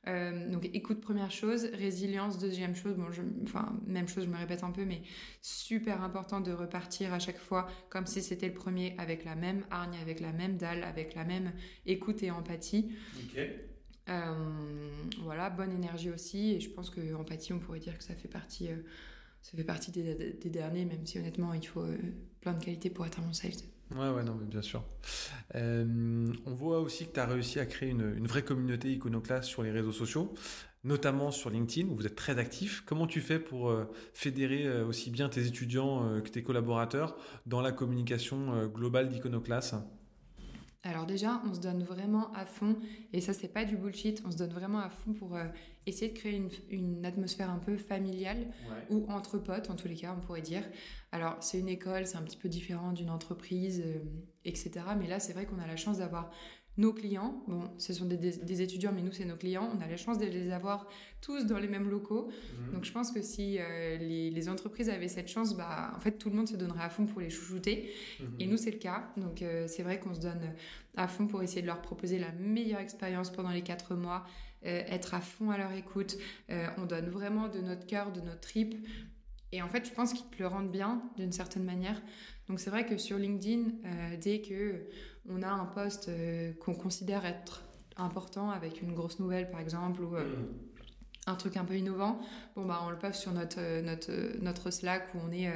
Euh, 0.09 0.51
donc 0.51 0.69
écoute 0.75 1.01
première 1.01 1.31
chose, 1.31 1.69
résilience 1.75 2.37
deuxième 2.37 2.75
chose, 2.75 2.97
bon 2.97 3.13
je, 3.13 3.23
enfin 3.45 3.79
même 3.87 4.09
chose 4.09 4.25
je 4.25 4.29
me 4.29 4.37
répète 4.37 4.65
un 4.65 4.73
peu 4.73 4.85
mais 4.85 5.01
super 5.43 6.03
important 6.03 6.41
de 6.41 6.51
repartir 6.51 7.15
à 7.15 7.21
chaque 7.21 7.39
fois 7.39 7.69
comme 7.89 8.07
si 8.07 8.21
c'était 8.21 8.49
le 8.49 8.55
premier 8.55 8.97
avec 8.99 9.25
la 9.25 9.37
même 9.37 9.65
hargne, 9.71 9.97
avec 10.03 10.19
la 10.19 10.33
même 10.33 10.57
dalle, 10.57 10.83
avec 10.83 11.15
la 11.15 11.25
même 11.25 11.53
écoute 11.87 12.25
et 12.25 12.33
empathie. 12.33 12.91
Euh, 14.09 14.91
voilà, 15.21 15.51
bonne 15.51 15.71
énergie 15.71 16.11
aussi 16.11 16.55
et 16.55 16.61
je 16.61 16.69
pense 16.69 16.91
que 16.91 17.15
empathie 17.15 17.53
on 17.53 17.61
pourrait 17.61 17.79
dire 17.79 17.97
que 17.97 18.03
ça 18.03 18.17
fait 18.17 18.27
partie, 18.27 18.73
euh, 18.73 18.83
ça 19.41 19.57
fait 19.57 19.63
partie 19.63 19.93
des, 19.93 20.35
derniers 20.51 20.85
même 20.85 21.07
si 21.07 21.21
honnêtement 21.21 21.55
il 21.55 21.65
faut 21.65 21.87
plein 22.41 22.55
de 22.55 22.65
qualités 22.65 22.91
pour 22.91 23.05
un 23.05 23.09
bon 23.09 23.33
sales. 23.33 23.53
Ouais, 23.97 24.09
ouais, 24.09 24.23
non, 24.23 24.37
mais 24.41 24.47
bien 24.47 24.63
sûr. 24.63 24.83
Euh, 25.55 26.33
on 26.47 26.55
voit 26.55 26.81
aussi 26.81 27.07
que 27.07 27.13
tu 27.13 27.21
as 27.21 27.27
réussi 27.27 27.61
à 27.61 27.67
créer 27.67 27.91
une, 27.91 28.27
vraie 28.27 28.43
communauté 28.43 28.91
iconoclaste 28.93 29.49
sur 29.49 29.63
les 29.63 29.71
réseaux 29.71 29.93
sociaux, 29.93 30.33
notamment 30.85 31.31
sur 31.31 31.51
LinkedIn, 31.51 31.89
où 31.89 31.97
vous 31.97 32.07
êtes 32.07 32.17
très 32.17 32.39
actif. 32.39 32.83
Comment 32.87 33.07
tu 33.07 33.21
fais 33.21 33.39
pour 33.39 33.71
euh, 33.71 33.85
fédérer 34.15 34.67
euh, 34.67 34.87
aussi 34.87 35.11
bien 35.11 35.29
tes 35.29 35.47
étudiants 35.47 36.21
que 36.23 36.29
tes 36.29 36.43
collaborateurs 36.43 37.17
dans 37.47 37.61
la 37.61 37.73
communication 37.73 38.67
globale 38.67 39.09
d'Iconoclast 39.09 39.75
alors 40.85 41.07
déjà, 41.07 41.41
on 41.49 41.55
se 41.55 41.61
donne 41.61 41.85
vraiment 41.85 42.33
à 42.33 42.45
fond, 42.45 42.77
et 43.13 43.21
ça 43.21 43.33
c'est 43.33 43.47
pas 43.47 43.65
du 43.65 43.77
bullshit, 43.77 44.21
on 44.27 44.33
se 44.33 44.37
donne 44.37 44.51
vraiment 44.53 44.81
à 44.81 44.91
fond 44.91 45.13
pour 45.13 45.39
essayer 45.87 46.13
de 46.13 46.19
créer 46.19 46.43
une, 46.71 47.05
atmosphère 47.05 47.51
un 47.51 47.59
peu 47.59 47.77
familiale, 47.77 48.53
ou 48.91 49.07
entre 49.09 49.39
potes 49.39 49.71
en 49.71 49.77
tous 49.77 49.89
les 49.89 49.97
cas 49.97 50.15
on 50.17 50.21
pourrait 50.21 50.43
dire. 50.43 50.63
Alors 51.11 51.37
c'est 51.41 51.59
une 51.59 51.69
école, 51.69 52.07
c'est 52.07 52.17
un 52.17 52.23
petit 52.23 52.37
peu 52.37 52.49
différent 52.49 52.93
d'une 52.93 53.11
entreprise, 53.11 53.83
euh, 53.85 53.99
etc. 54.45 54.73
Mais 54.99 55.07
là 55.07 55.21
c'est 55.21 55.33
vrai 55.33 55.47
qu'on 55.47 55.59
a 55.59 55.67
la 55.67 55.77
chance 55.77 55.99
d'avoir 55.99 56.31
nos 56.79 56.93
clients, 56.95 57.43
bon, 57.47 57.71
ce 57.77 57.93
sont 57.93 58.07
des, 58.07 58.63
étudiants, 58.63 58.93
mais 58.95 59.03
nous, 59.03 59.13
c'est 59.13 59.27
nos 59.27 59.37
clients. 59.37 59.71
On 59.77 59.81
a 59.83 59.87
la 59.87 59.99
chance 59.99 60.19
de 60.19 60.25
les 60.25 60.51
avoir 60.51 60.89
tous 61.21 61.45
dans 61.45 61.59
les 61.59 61.69
mêmes 61.69 61.91
locaux. 61.91 62.29
Mhm. 62.29 62.75
Donc, 62.75 62.85
je 62.85 62.93
pense 62.93 63.11
que 63.11 63.21
si 63.21 63.59
euh, 63.59 63.99
les, 63.99 64.49
entreprises 64.49 64.89
avaient 64.89 65.09
cette 65.09 65.29
chance, 65.29 65.55
bah, 65.55 65.93
en 65.95 66.01
fait, 66.01 66.13
tout 66.13 66.31
le 66.31 66.37
monde 66.37 66.49
se 66.49 66.57
donnerait 66.57 66.85
à 66.85 66.89
fond 66.89 67.05
pour 67.05 67.21
les 67.21 67.29
chouchouter. 67.29 67.93
Mhm. 68.21 68.27
Et 68.41 68.47
nous, 68.47 68.57
c'est 68.57 68.71
le 68.71 68.79
cas. 68.79 69.13
Donc, 69.19 69.43
euh, 69.43 69.67
c'est 69.69 69.83
vrai 69.83 70.01
qu'on 70.01 70.15
se 70.15 70.21
donne 70.21 70.55
à 70.97 71.09
fond 71.09 71.27
pour 71.27 71.43
essayer 71.43 71.63
de 71.63 71.67
leur 71.67 71.83
proposer 71.83 72.19
la 72.19 72.33
meilleure 72.33 72.81
expérience 72.81 73.31
pendant 73.31 73.51
les 73.51 73.63
quatre 73.63 73.95
mois, 73.95 74.25
euh, 74.65 74.83
être 74.87 75.13
à 75.13 75.21
fond 75.21 75.51
à 75.51 75.59
leur 75.59 75.73
écoute. 75.73 76.17
on 76.79 76.87
donne 76.87 77.11
vraiment 77.11 77.49
de 77.49 77.61
notre 77.61 77.87
cœur, 77.87 78.13
de 78.13 78.21
notre 78.21 78.41
trip. 78.41 78.75
Et 79.53 79.61
en 79.61 79.69
fait, 79.69 79.87
je 79.87 79.93
pense 79.93 80.15
qu'ils 80.15 80.25
le 80.39 80.47
rendent 80.47 80.73
bien 80.73 81.03
d'une 81.17 81.33
certaine 81.33 81.65
manière. 81.65 82.01
Donc 82.49 82.59
c'est 82.59 82.71
vrai 82.71 82.87
que 82.87 82.97
sur 82.97 83.19
LinkedIn, 83.19 83.71
euh, 83.85 84.17
dès 84.21 84.41
que 84.41 84.87
on 85.29 85.43
a 85.43 85.49
un 85.49 85.67
poste 85.67 86.09
euh, 86.09 86.53
qu'on 86.61 86.75
considère 86.75 87.25
être 87.25 87.63
important 87.97 88.51
avec 88.51 88.83
une 88.83 88.95
grosse 88.95 89.19
nouvelle 89.19 89.51
par 89.51 89.61
exemple 89.61 90.03
ou 90.03 90.17
euh, 90.17 90.25
un 91.27 91.35
truc 91.35 91.57
un 91.57 91.65
peu 91.65 91.77
innovant, 91.77 92.21
bon 92.57 92.65
bah 92.65 92.81
on 92.85 92.91
le 92.91 92.99
poste 92.99 93.21
sur 93.21 93.33
notre 93.33 93.81
notre 93.83 94.13
notre 94.43 94.71
Slack 94.73 95.15
où 95.15 95.19
on 95.25 95.31
est 95.31 95.49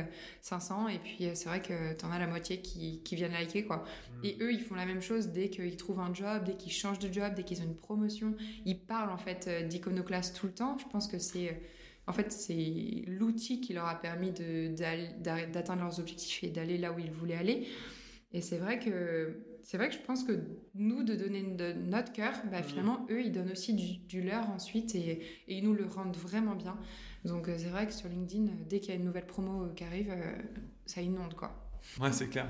500 0.43 0.89
et 0.89 0.99
puis 0.99 1.29
c'est 1.35 1.49
vrai 1.49 1.61
que 1.61 1.95
tu 1.95 2.05
en 2.05 2.13
as 2.13 2.21
la 2.21 2.29
moitié 2.29 2.61
qui, 2.61 3.03
qui 3.03 3.17
viennent 3.17 3.33
liker 3.33 3.65
quoi. 3.65 3.79
Mm. 3.79 4.25
Et 4.25 4.37
eux 4.43 4.53
ils 4.53 4.61
font 4.61 4.77
la 4.77 4.87
même 4.87 5.01
chose 5.01 5.29
dès 5.29 5.49
qu'ils 5.49 5.77
trouvent 5.77 5.99
un 5.99 6.15
job, 6.15 6.45
dès 6.45 6.55
qu'ils 6.55 6.71
changent 6.71 7.01
de 7.01 7.13
job, 7.13 7.35
dès 7.35 7.43
qu'ils 7.43 7.63
ont 7.63 7.65
une 7.65 7.75
promotion, 7.75 8.37
ils 8.65 8.79
parlent 8.79 9.11
en 9.11 9.19
fait 9.19 9.49
d'iconoclaste 9.67 10.37
tout 10.37 10.47
le 10.47 10.53
temps. 10.53 10.77
Je 10.79 10.87
pense 10.87 11.09
que 11.09 11.19
c'est 11.19 11.61
en 12.09 12.13
fait, 12.13 12.31
c'est 12.31 13.03
l'outil 13.07 13.61
qui 13.61 13.73
leur 13.73 13.87
a 13.87 13.97
permis 13.97 14.31
d'atteindre 14.31 15.83
leurs 15.83 15.99
objectifs 15.99 16.45
et 16.45 16.51
d'aller 16.51 16.79
là 16.79 16.93
où 16.93 16.99
ils 16.99 17.11
voulaient 17.11 17.37
aller. 17.37 17.67
Et 18.33 18.41
c'est 18.41 18.59
vrai 18.59 18.79
que 18.79 19.37
c'est 19.67 19.79
vrai 19.79 19.89
que 19.89 19.97
je 19.97 20.01
pense 20.01 20.23
que 20.23 20.33
nous, 20.77 21.03
de 21.03 21.17
donner 21.17 21.43
de 21.43 21.73
notre 21.73 22.13
cœur, 22.13 22.33
bah, 22.53 22.61
mmh. 22.61 22.65
finalement, 22.65 23.07
eux, 23.11 23.21
ils 23.21 23.33
donnent 23.33 23.51
aussi 23.51 23.75
du, 23.75 24.23
leur 24.23 24.49
ensuite 24.51 24.95
et, 24.95 25.21
ils 25.49 25.65
nous 25.65 25.75
le 25.75 25.85
rendent 25.85 26.17
vraiment 26.17 26.55
bien. 26.55 26.79
Donc 27.25 27.49
euh, 27.49 27.57
c'est 27.59 27.69
vrai 27.69 27.85
que 27.89 27.93
sur 27.93 28.09
LinkedIn, 28.09 28.53
dès 28.69 28.79
qu'il 28.79 28.91
y 28.91 28.93
a 28.93 28.95
une 28.95 29.05
nouvelle 29.05 29.27
promo 29.27 29.65
euh, 29.65 29.73
qui 29.75 29.83
arrive, 29.83 30.11
euh, 30.11 30.39
ça 30.87 31.03
inonde 31.03 31.35
quoi. 31.35 31.67
Ouais, 32.01 32.13
c'est 32.13 32.29
clair. 32.29 32.47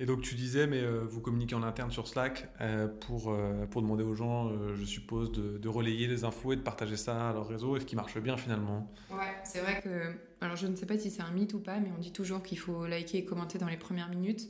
Et 0.00 0.06
donc 0.06 0.22
tu 0.22 0.34
disais, 0.34 0.66
mais 0.66 0.80
euh, 0.80 1.04
vous 1.08 1.20
communiquez 1.20 1.54
en 1.54 1.62
interne 1.62 1.90
sur 1.90 2.08
Slack 2.08 2.48
euh, 2.60 2.88
pour, 2.88 3.30
euh, 3.30 3.64
pour 3.66 3.80
demander 3.80 4.02
aux 4.02 4.14
gens, 4.14 4.50
je 4.74 4.84
suppose, 4.84 5.30
de, 5.32 5.58
de, 5.58 5.68
relayer 5.68 6.06
les 6.06 6.24
infos 6.24 6.52
et 6.52 6.56
de 6.56 6.62
partager 6.62 6.96
ça 6.96 7.30
à 7.30 7.32
leur 7.32 7.46
réseau, 7.46 7.76
et 7.76 7.80
ce 7.80 7.86
qui 7.86 7.96
marche 7.96 8.18
bien 8.18 8.36
finalement. 8.36 8.92
Ouais, 9.10 9.36
c'est 9.44 9.60
vrai 9.60 9.80
que 9.80 10.14
alors 10.42 10.56
je 10.56 10.66
ne 10.66 10.74
sais 10.74 10.86
pas 10.86 10.98
si 10.98 11.10
c'est 11.10 11.22
un 11.22 11.30
mythe 11.30 11.54
ou 11.54 11.60
pas, 11.60 11.78
mais 11.78 11.90
on 11.96 12.00
dit 12.00 12.12
toujours 12.12 12.42
qu'il 12.42 12.58
faut 12.58 12.86
liker 12.86 13.18
et 13.18 13.24
commenter 13.24 13.58
dans 13.58 13.68
les 13.68 13.76
premières 13.76 14.08
minutes. 14.08 14.48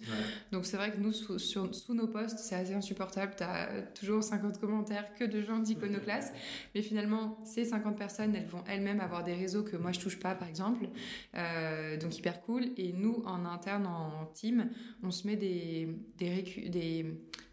Donc 0.51 0.65
c'est 0.65 0.77
vrai 0.77 0.91
que 0.91 0.99
nous, 0.99 1.13
sous, 1.13 1.39
sur, 1.39 1.75
sous 1.75 1.95
nos 1.95 2.07
posts, 2.07 2.39
c'est 2.39 2.55
assez 2.55 2.75
insupportable. 2.75 3.35
Tu 3.37 3.45
as 3.45 3.69
toujours 3.95 4.23
50 4.23 4.59
commentaires 4.59 5.15
que 5.15 5.25
de 5.25 5.43
gens 5.43 5.59
d'iconoclaste. 5.59 6.35
Mais 6.75 6.83
finalement, 6.83 7.39
ces 7.45 7.67
50 7.67 7.97
personnes, 7.97 8.35
elles 8.35 8.47
vont 8.47 8.65
elles-mêmes 8.69 9.01
avoir 9.01 9.23
des 9.23 9.35
réseaux 9.35 9.63
que 9.63 9.77
moi 9.77 9.93
je 9.93 10.01
touche 10.01 10.19
pas, 10.19 10.35
par 10.35 10.49
exemple. 10.49 10.89
Euh, 11.35 11.97
donc 11.99 12.17
hyper 12.19 12.41
cool. 12.43 12.65
Et 12.77 12.93
nous, 12.93 13.23
en 13.27 13.45
interne, 13.45 13.87
en 13.87 14.27
team, 14.33 14.71
on 15.03 15.11
se 15.11 15.27
met 15.27 15.37
des, 15.37 15.89
des, 16.19 16.43
des, 16.69 17.07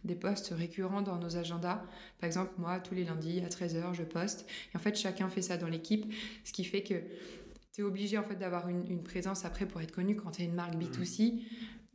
des 0.06 0.16
posts 0.16 0.54
récurrents 0.58 1.02
dans 1.02 1.18
nos 1.18 1.36
agendas. 1.38 1.84
Par 2.20 2.28
exemple, 2.28 2.52
moi, 2.58 2.80
tous 2.80 2.96
les 2.96 3.04
lundis 3.04 3.42
à 3.42 3.50
13h, 3.50 3.94
je 3.94 4.04
poste. 4.04 4.48
Et 4.74 4.78
en 4.78 4.80
fait, 4.80 4.96
chacun 4.98 5.30
fait 5.30 5.42
ça 5.42 5.58
dans 5.58 5.68
l'équipe. 5.68 6.12
Ce 6.46 6.54
qui 6.54 6.64
fait 6.64 6.84
que 6.84 6.96
tu 7.74 7.82
es 7.82 7.84
obligé 7.84 8.18
en 8.18 8.24
fait 8.24 8.36
d'avoir 8.36 8.68
une, 8.68 9.04
présence 9.04 9.46
après 9.46 9.66
pour 9.66 9.82
être 9.82 9.92
connu 9.92 10.16
quand 10.16 10.32
tu 10.32 10.42
es 10.42 10.46
une 10.46 10.56
marque 10.56 10.76
B2C. 10.76 11.42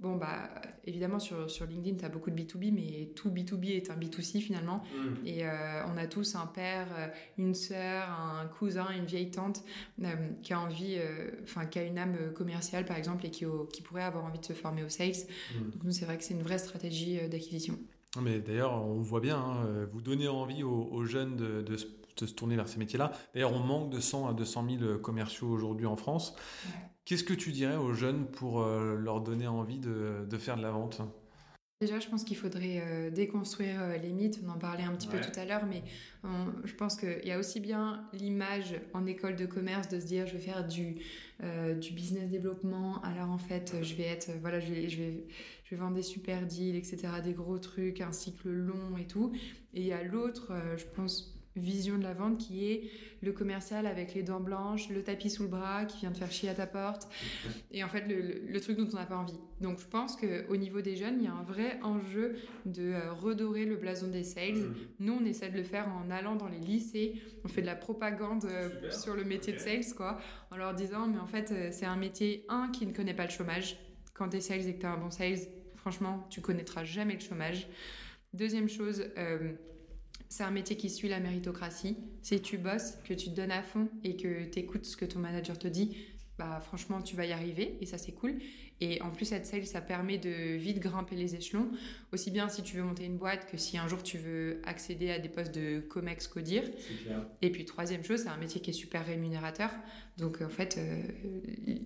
Bon, 0.00 0.16
bah, 0.16 0.50
évidemment, 0.84 1.18
sur, 1.18 1.48
sur 1.48 1.66
LinkedIn, 1.66 1.96
tu 1.96 2.04
as 2.04 2.08
beaucoup 2.08 2.30
de 2.30 2.36
B2B, 2.36 2.72
mais 2.72 3.12
tout 3.14 3.30
B2B 3.30 3.76
est 3.76 3.90
un 3.90 3.96
B2C 3.96 4.40
finalement. 4.40 4.82
Mm. 4.92 5.26
Et 5.26 5.46
euh, 5.46 5.82
on 5.86 5.96
a 5.96 6.06
tous 6.06 6.34
un 6.34 6.46
père, 6.46 6.88
euh, 6.98 7.06
une 7.38 7.54
sœur, 7.54 8.10
un 8.10 8.46
cousin, 8.46 8.88
une 8.90 9.06
vieille 9.06 9.30
tante 9.30 9.64
euh, 10.02 10.08
qui 10.42 10.52
a 10.52 10.60
envie, 10.60 10.98
enfin, 11.44 11.66
qui 11.66 11.78
a 11.78 11.84
une 11.84 11.98
âme 11.98 12.16
commerciale 12.34 12.84
par 12.84 12.96
exemple 12.96 13.24
et 13.24 13.30
qui, 13.30 13.46
qui 13.72 13.82
pourrait 13.82 14.02
avoir 14.02 14.24
envie 14.24 14.40
de 14.40 14.44
se 14.44 14.52
former 14.52 14.82
au 14.82 14.88
sales. 14.88 15.12
Mm. 15.54 15.70
Donc, 15.70 15.84
nous, 15.84 15.92
c'est 15.92 16.04
vrai 16.04 16.18
que 16.18 16.24
c'est 16.24 16.34
une 16.34 16.42
vraie 16.42 16.58
stratégie 16.58 17.18
d'acquisition. 17.28 17.78
Mais 18.20 18.40
d'ailleurs, 18.40 18.74
on 18.74 19.00
voit 19.00 19.20
bien, 19.20 19.38
hein, 19.38 19.88
vous 19.90 20.00
donnez 20.00 20.28
envie 20.28 20.62
aux, 20.62 21.04
jeunes 21.04 21.34
de, 21.36 21.62
de 21.62 21.76
de 22.16 22.26
se 22.26 22.34
tourner 22.34 22.56
vers 22.56 22.68
ces 22.68 22.78
métiers-là. 22.78 23.12
D'ailleurs, 23.34 23.52
on 23.52 23.60
manque 23.60 23.90
de 23.90 24.00
100 24.00 24.28
à 24.28 24.32
200 24.34 24.66
000 24.78 24.98
commerciaux 24.98 25.48
aujourd'hui 25.48 25.86
en 25.86 25.96
France. 25.96 26.34
Qu'est-ce 27.04 27.24
que 27.24 27.34
tu 27.34 27.52
dirais 27.52 27.76
aux 27.76 27.92
jeunes 27.92 28.26
pour 28.26 28.62
euh, 28.62 28.96
leur 28.96 29.20
donner 29.20 29.46
envie 29.46 29.78
de, 29.78 30.24
de 30.28 30.38
faire 30.38 30.56
de 30.56 30.62
la 30.62 30.70
vente? 30.70 31.02
Déjà, 31.82 32.00
je 32.00 32.08
pense 32.08 32.24
qu'il 32.24 32.36
faudrait 32.36 32.80
euh, 32.80 33.10
déconstruire 33.10 33.82
euh, 33.82 33.96
les 33.98 34.10
mythes. 34.10 34.40
On 34.46 34.48
en 34.48 34.58
parlait 34.58 34.84
un 34.84 34.94
petit 34.94 35.08
peu 35.08 35.20
tout 35.20 35.38
à 35.38 35.44
l'heure, 35.44 35.66
mais 35.66 35.82
je 36.64 36.74
pense 36.74 36.96
qu'il 36.96 37.26
y 37.26 37.30
a 37.30 37.38
aussi 37.38 37.60
bien 37.60 38.08
l'image 38.14 38.80
en 38.94 39.04
école 39.04 39.36
de 39.36 39.44
commerce 39.44 39.88
de 39.88 40.00
se 40.00 40.06
dire 40.06 40.26
je 40.26 40.32
vais 40.32 40.38
faire 40.38 40.66
du, 40.66 40.96
du 41.42 41.92
business 41.92 42.30
développement. 42.30 43.02
Alors 43.02 43.30
en 43.30 43.36
fait, 43.36 43.74
je 43.82 43.94
vais 43.94 44.04
être 44.04 44.30
voilà, 44.40 44.58
je 44.60 44.72
vais, 44.72 44.88
je 44.88 44.96
vais, 44.96 45.26
je 45.64 45.74
vais 45.74 45.76
vendre 45.76 45.96
des 45.96 46.02
super 46.02 46.46
deals, 46.46 46.76
etc., 46.76 46.96
des 47.22 47.34
gros 47.34 47.58
trucs, 47.58 48.00
un 48.00 48.12
cycle 48.12 48.48
long 48.48 48.96
et 48.98 49.06
tout. 49.06 49.32
Et 49.74 49.82
il 49.82 49.86
y 49.86 49.92
a 49.92 50.02
l'autre, 50.02 50.54
je 50.78 50.84
pense 50.96 51.33
vision 51.56 51.98
de 51.98 52.02
la 52.02 52.14
vente 52.14 52.38
qui 52.38 52.70
est 52.70 52.90
le 53.22 53.32
commercial 53.32 53.86
avec 53.86 54.14
les 54.14 54.22
dents 54.22 54.40
blanches, 54.40 54.88
le 54.90 55.02
tapis 55.02 55.30
sous 55.30 55.44
le 55.44 55.48
bras 55.48 55.84
qui 55.84 56.00
vient 56.00 56.12
te 56.12 56.18
faire 56.18 56.30
chier 56.30 56.48
à 56.48 56.54
ta 56.54 56.66
porte 56.66 57.08
et 57.70 57.84
en 57.84 57.88
fait 57.88 58.04
le, 58.08 58.60
truc 58.60 58.76
dont 58.76 58.88
on 58.92 58.96
n'a 58.96 59.06
pas 59.06 59.16
envie. 59.16 59.38
Donc 59.60 59.78
je 59.78 59.86
pense 59.86 60.16
qu'au 60.16 60.56
niveau 60.56 60.80
des 60.80 60.96
jeunes, 60.96 61.16
il 61.18 61.24
y 61.24 61.28
a 61.28 61.32
un 61.32 61.42
vrai 61.42 61.78
enjeu 61.82 62.36
de 62.66 62.92
euh, 62.92 63.12
redorer 63.12 63.64
le 63.66 63.76
blason 63.76 64.08
des 64.08 64.24
sales. 64.24 64.54
Mm. 64.54 64.74
Nous, 65.00 65.12
on 65.20 65.24
essaie 65.24 65.50
de 65.50 65.56
le 65.56 65.62
faire 65.62 65.88
en 65.88 66.10
allant 66.10 66.36
dans 66.36 66.48
les 66.48 66.58
lycées, 66.58 67.20
on 67.44 67.48
fait 67.48 67.60
de 67.60 67.66
la 67.66 67.76
propagande 67.76 68.44
euh, 68.46 68.90
sur 68.90 69.14
le 69.14 69.24
métier 69.24 69.52
de 69.52 69.58
sales 69.58 69.84
quoi, 69.96 70.18
en 70.50 70.56
leur 70.56 70.74
disant 70.74 71.06
mais 71.06 71.18
en 71.18 71.26
fait 71.26 71.52
euh, 71.52 71.68
c'est 71.70 71.86
un 71.86 71.96
métier 71.96 72.44
un 72.48 72.68
qui 72.70 72.86
ne 72.86 72.92
connaît 72.92 73.14
pas 73.14 73.24
le 73.24 73.30
chômage. 73.30 73.78
Quand 74.12 74.28
tu 74.28 74.36
es 74.36 74.40
sales 74.40 74.66
et 74.68 74.74
que 74.74 74.80
tu 74.80 74.86
as 74.86 74.92
un 74.92 74.98
bon 74.98 75.10
sales, 75.10 75.38
franchement, 75.74 76.26
tu 76.30 76.40
connaîtras 76.40 76.84
jamais 76.84 77.14
le 77.14 77.20
chômage. 77.20 77.68
Deuxième 78.32 78.68
chose, 78.68 79.04
c'est 80.36 80.42
un 80.42 80.50
métier 80.50 80.76
qui 80.76 80.90
suit 80.90 81.08
la 81.08 81.20
méritocratie. 81.20 81.96
Si 82.22 82.42
tu 82.42 82.58
bosses, 82.58 82.98
que 83.04 83.14
tu 83.14 83.30
te 83.30 83.36
donnes 83.36 83.52
à 83.52 83.62
fond 83.62 83.86
et 84.02 84.16
que 84.16 84.50
tu 84.50 84.58
écoutes 84.58 84.84
ce 84.84 84.96
que 84.96 85.04
ton 85.04 85.20
manager 85.20 85.56
te 85.56 85.68
dit, 85.68 85.96
bah 86.38 86.60
franchement 86.60 87.00
tu 87.00 87.14
vas 87.14 87.26
y 87.26 87.32
arriver 87.32 87.76
et 87.80 87.86
ça 87.86 87.98
c'est 87.98 88.12
cool. 88.12 88.38
Et 88.80 89.00
en 89.02 89.10
plus 89.10 89.30
être 89.32 89.46
sales 89.46 89.66
ça 89.66 89.80
permet 89.80 90.18
de 90.18 90.56
vite 90.56 90.80
grimper 90.80 91.14
les 91.14 91.36
échelons. 91.36 91.68
Aussi 92.12 92.32
bien 92.32 92.48
si 92.48 92.62
tu 92.62 92.76
veux 92.76 92.82
monter 92.82 93.04
une 93.04 93.16
boîte 93.16 93.48
que 93.48 93.56
si 93.56 93.78
un 93.78 93.86
jour 93.86 94.02
tu 94.02 94.18
veux 94.18 94.60
accéder 94.64 95.10
à 95.10 95.20
des 95.20 95.28
postes 95.28 95.54
de 95.54 95.78
comex 95.80 96.26
codir. 96.26 96.64
Et 97.40 97.50
puis 97.50 97.64
troisième 97.64 98.02
chose 98.02 98.22
c'est 98.24 98.28
un 98.28 98.36
métier 98.36 98.60
qui 98.60 98.70
est 98.70 98.74
super 98.74 99.06
rémunérateur. 99.06 99.70
Donc 100.18 100.42
en 100.42 100.48
fait 100.48 100.76
euh, 100.76 101.02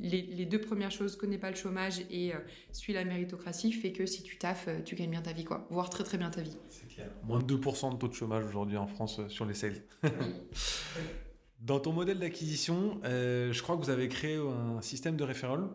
les, 0.01 0.47
deux 0.47 0.61
premières 0.61 0.91
choses 0.91 1.17
connais 1.17 1.39
pas 1.39 1.51
le 1.51 1.57
chômage 1.57 2.01
et 2.11 2.35
euh, 2.35 2.39
suis 2.73 2.95
la 2.95 3.05
méritocratie 3.05 3.73
fait 3.73 3.93
que 3.93 4.07
si 4.07 4.23
tu 4.23 4.39
taffes 4.39 4.67
euh, 4.69 4.81
tu 4.83 4.95
gagnes 4.95 5.11
bien 5.11 5.23
ta 5.23 5.33
vie 5.33 5.45
quoi. 5.45 5.67
Voire 5.71 5.91
très 5.91 6.05
très 6.05 6.17
bien 6.17 6.31
ta 6.31 6.41
vie. 6.41 6.57
C'est 6.71 6.89
clair. 6.89 7.11
Moins 7.25 7.43
de 7.43 7.55
2% 7.55 7.93
de 7.93 7.99
taux 7.99 8.09
de 8.09 8.15
chômage 8.15 8.45
aujourd'hui 8.45 8.79
en 8.79 8.87
France 8.87 9.21
sur 9.29 9.45
les 9.45 9.55
sales 9.55 9.83
Dans 11.61 11.81
ton 11.81 11.93
modèle 11.93 12.21
d'acquisition, 12.21 13.01
euh, 13.05 13.53
je 13.53 13.63
crois 13.63 13.77
que 13.77 13.83
vous 13.83 13.91
avez 13.91 14.09
créé 14.09 14.37
un 14.37 14.81
système 14.81 15.17
de 15.17 15.25
référol 15.25 15.69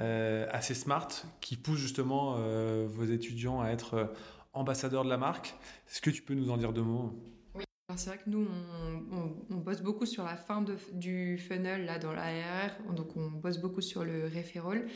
euh, 0.00 0.48
assez 0.50 0.74
smart 0.74 1.08
qui 1.40 1.56
pousse 1.56 1.78
justement 1.78 2.36
euh, 2.38 2.86
vos 2.88 3.04
étudiants 3.04 3.60
à 3.60 3.68
être 3.70 4.12
ambassadeurs 4.52 5.04
de 5.04 5.08
la 5.08 5.16
marque. 5.16 5.54
Est-ce 5.88 6.00
que 6.00 6.10
tu 6.10 6.22
peux 6.22 6.34
nous 6.34 6.50
en 6.50 6.56
dire 6.56 6.72
deux 6.72 6.82
mots? 6.82 7.14
C'est 7.96 8.10
vrai 8.10 8.18
que 8.18 8.28
nous, 8.28 8.46
on, 9.50 9.56
bosse 9.56 9.80
beaucoup 9.80 10.04
sur 10.04 10.22
la 10.24 10.36
fin 10.36 10.60
de, 10.60 10.76
du 10.92 11.38
funnel 11.38 11.86
là 11.86 11.98
dans 11.98 12.12
l'ARR, 12.12 12.70
donc 12.94 13.16
on 13.16 13.30
bosse 13.30 13.58
beaucoup 13.58 13.80
sur 13.80 14.04
le 14.04 14.26
référol. 14.26 14.86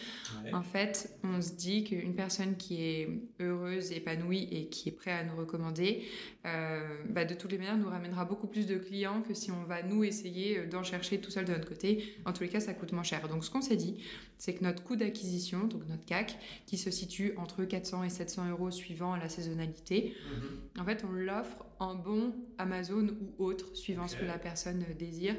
En 0.52 0.62
fait, 0.62 1.18
on 1.24 1.40
se 1.40 1.52
dit 1.52 1.84
qu'une 1.84 2.14
personne 2.14 2.56
qui 2.56 2.82
est 2.82 3.08
heureuse, 3.40 3.92
épanouie 3.92 4.46
et 4.50 4.66
qui 4.68 4.90
est 4.90 4.92
prête 4.92 5.14
à 5.14 5.24
nous 5.24 5.36
recommander, 5.36 6.04
euh, 6.44 7.02
bah, 7.08 7.24
de 7.24 7.32
toutes 7.32 7.52
les 7.52 7.58
manières, 7.58 7.78
nous 7.78 7.88
ramènera 7.88 8.26
beaucoup 8.26 8.46
plus 8.46 8.66
de 8.66 8.76
clients 8.76 9.22
que 9.22 9.32
si 9.32 9.50
on 9.50 9.64
va 9.64 9.82
nous 9.82 10.04
essayer 10.04 10.66
d'en 10.66 10.82
chercher 10.82 11.18
tout 11.18 11.30
seul 11.30 11.46
de 11.46 11.52
notre 11.52 11.68
côté. 11.68 12.16
En 12.26 12.34
tous 12.34 12.42
les 12.42 12.50
cas, 12.50 12.60
ça 12.60 12.74
coûte 12.74 12.92
moins 12.92 13.02
cher. 13.02 13.26
Donc 13.26 13.42
ce 13.42 13.50
qu'on 13.50 13.62
s'est 13.62 13.76
dit, 13.76 14.02
c'est 14.36 14.52
que 14.54 14.64
notre 14.64 14.82
coût 14.82 14.96
d'acquisition, 14.96 15.64
donc 15.64 15.88
notre 15.88 16.04
CAC, 16.04 16.36
qui 16.66 16.76
se 16.76 16.90
situe 16.90 17.32
entre 17.38 17.64
400 17.64 18.04
et 18.04 18.10
700 18.10 18.50
euros 18.50 18.70
suivant 18.70 19.16
la 19.16 19.30
saisonnalité, 19.30 20.14
mhm. 20.26 20.82
en 20.82 20.84
fait, 20.84 21.04
on 21.08 21.12
l'offre 21.12 21.64
en 21.78 21.94
bon 21.94 22.34
Amazon 22.58 22.81
ou 22.90 23.44
autre, 23.44 23.76
suivant 23.76 24.08
ce 24.08 24.16
que 24.16 24.24
la 24.24 24.38
personne 24.38 24.84
désire, 24.98 25.36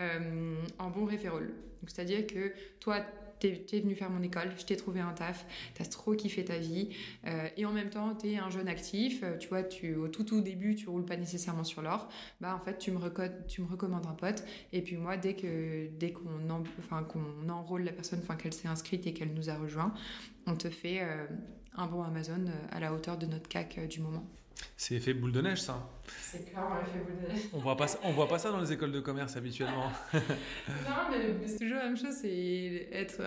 euh, 0.00 0.56
en 0.78 0.90
bon 0.90 1.04
référol. 1.04 1.54
C'est-à-dire 1.86 2.26
que 2.26 2.52
toi, 2.80 3.00
t'es 3.38 3.64
es 3.72 3.80
venu 3.80 3.94
faire 3.94 4.10
mon 4.10 4.22
école, 4.22 4.50
je 4.58 4.64
t'ai 4.64 4.76
trouvé 4.76 5.00
un 5.00 5.12
taf, 5.12 5.46
t'as 5.74 5.84
trop 5.84 6.14
kiffé 6.14 6.44
ta 6.44 6.58
vie, 6.58 6.90
euh, 7.26 7.48
et 7.56 7.64
en 7.64 7.72
même 7.72 7.90
temps, 7.90 8.14
t'es 8.14 8.36
un 8.36 8.50
jeune 8.50 8.68
actif, 8.68 9.22
euh, 9.22 9.36
tu 9.36 9.48
vois, 9.48 9.62
tu, 9.62 9.94
au 9.94 10.08
tout 10.08 10.24
tout 10.24 10.40
début, 10.40 10.74
tu 10.74 10.88
roules 10.88 11.04
pas 11.04 11.16
nécessairement 11.16 11.64
sur 11.64 11.82
l'or, 11.82 12.08
bah 12.40 12.54
en 12.54 12.60
fait, 12.60 12.78
tu 12.78 12.90
me, 12.90 12.98
tu 13.46 13.62
me 13.62 13.66
recommandes 13.66 14.06
un 14.06 14.14
pote, 14.14 14.44
et 14.72 14.82
puis 14.82 14.96
moi, 14.96 15.16
dès 15.16 15.34
que 15.34 15.88
dès 15.98 16.12
qu'on 16.12 16.64
enfin, 16.78 17.02
qu'on 17.02 17.48
enrôle 17.48 17.82
la 17.82 17.92
personne, 17.92 18.20
enfin 18.22 18.36
qu'elle 18.36 18.54
s'est 18.54 18.68
inscrite 18.68 19.06
et 19.06 19.12
qu'elle 19.12 19.34
nous 19.34 19.50
a 19.50 19.54
rejoint, 19.54 19.94
on 20.46 20.56
te 20.56 20.68
fait 20.68 21.00
un 21.74 21.86
bon 21.86 22.02
Amazon 22.02 22.46
à 22.70 22.80
la 22.80 22.92
hauteur 22.92 23.18
de 23.18 23.26
notre 23.26 23.48
CAC 23.48 23.86
du 23.88 24.00
moment. 24.00 24.26
C'est 24.76 24.94
effet 24.94 25.14
boule 25.14 25.32
de 25.32 25.40
neige, 25.40 25.62
ça. 25.62 25.90
C'est 26.20 26.50
clairement 26.50 26.76
l'effet 26.76 26.98
boule 26.98 27.22
de 27.22 27.32
neige. 27.32 27.48
On 27.52 27.58
voit 27.58 27.76
pas, 27.76 27.86
on 28.02 28.12
voit 28.12 28.28
pas 28.28 28.38
ça 28.38 28.50
dans 28.50 28.60
les 28.60 28.72
écoles 28.72 28.92
de 28.92 29.00
commerce 29.00 29.36
habituellement. 29.36 29.90
non, 30.14 31.10
mais 31.10 31.46
c'est 31.46 31.58
toujours 31.58 31.78
la 31.78 31.86
même 31.86 31.96
chose, 31.96 32.14
c'est 32.20 32.88
être, 32.92 33.22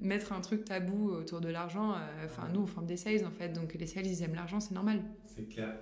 mettre 0.00 0.32
un 0.32 0.40
truc 0.40 0.64
tabou 0.64 1.10
autour 1.10 1.40
de 1.40 1.48
l'argent. 1.48 1.92
Euh, 1.92 2.26
enfin, 2.26 2.48
nous, 2.52 2.62
on 2.62 2.66
forme 2.66 2.86
des 2.86 2.96
sales 2.96 3.24
en 3.26 3.30
fait, 3.30 3.50
donc 3.50 3.74
les 3.74 3.86
sales, 3.86 4.06
ils 4.06 4.22
aiment 4.22 4.34
l'argent, 4.34 4.60
c'est 4.60 4.74
normal. 4.74 5.02
C'est 5.26 5.48
clair. 5.48 5.74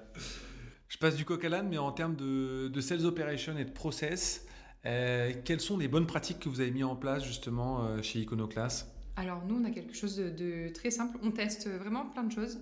Je 0.89 0.99
passe 0.99 1.17
du 1.17 1.25
coq 1.25 1.45
à 1.45 1.49
l'âne, 1.49 1.69
mais 1.69 1.79
en 1.79 1.93
termes 1.93 2.17
de, 2.17 2.69
de, 2.69 2.81
sales 2.81 3.05
operation 3.07 3.57
et 3.59 3.65
de 3.65 3.71
process, 3.71 4.47
euh, 4.85 5.33
quelles 5.45 5.61
sont 5.61 5.79
les 5.79 5.89
bonnes 5.89 6.07
pratiques 6.07 6.41
que 6.41 6.49
vous 6.49 6.61
avez 6.61 6.71
mis 6.71 6.85
en 6.85 6.97
place 6.97 7.25
justement 7.25 7.85
euh, 7.85 8.03
chez 8.03 8.21
Iconoclast? 8.21 8.96
Alors 9.17 9.43
nous, 9.47 9.57
on 9.57 9.65
a 9.65 9.71
quelque 9.71 9.95
chose 9.95 10.17
de, 10.19 10.69
très 10.69 10.91
simple. 10.91 11.19
On 11.23 11.31
teste 11.31 11.69
vraiment 11.69 12.05
plein 12.05 12.23
de 12.23 12.33
choses. 12.33 12.61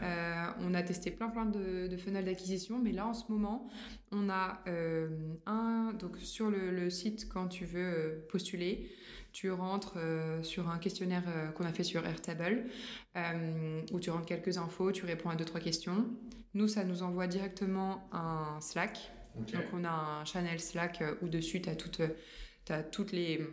Euh, 0.00 0.46
on 0.60 0.72
a 0.72 0.82
testé 0.82 1.10
plein 1.10 1.28
plein 1.28 1.46
de, 1.46 1.88
de 1.88 1.96
funnels 1.96 2.24
d'acquisition, 2.24 2.78
mais 2.78 2.92
là 2.92 3.08
en 3.08 3.14
ce 3.14 3.30
moment, 3.30 3.68
on 4.12 4.28
a 4.30 4.62
euh, 4.68 5.08
un 5.46 5.92
donc 5.98 6.16
sur 6.18 6.48
le, 6.48 6.90
site 6.90 7.28
quand 7.28 7.48
tu 7.48 7.64
veux 7.64 7.80
euh, 7.80 8.26
postuler, 8.30 8.88
tu 9.32 9.50
rentres 9.50 9.98
sur 10.42 10.70
un 10.70 10.78
questionnaire 10.78 11.24
qu'on 11.54 11.66
a 11.66 11.72
fait 11.72 11.84
sur 11.84 12.06
Airtable 12.06 12.64
où 13.92 14.00
tu 14.00 14.08
rentres 14.08 14.24
quelques 14.24 14.56
infos, 14.56 14.92
tu 14.92 15.04
réponds 15.04 15.28
à 15.28 15.36
deux 15.36 15.44
trois 15.44 15.60
questions. 15.60 16.06
Nous, 16.54 16.68
ça 16.68 16.84
nous 16.84 17.02
envoie 17.02 17.26
directement 17.26 18.08
un 18.12 18.58
Slack. 18.62 19.12
Donc 19.34 19.64
on 19.74 19.84
a 19.84 19.90
un 19.90 20.24
channel 20.24 20.58
Slack 20.58 21.04
où 21.20 21.28
dessus 21.28 21.60
tu 21.60 21.68
as 21.68 21.76
toutes 21.76 22.00
as 22.70 22.82
toutes 22.82 23.12
les 23.12 23.46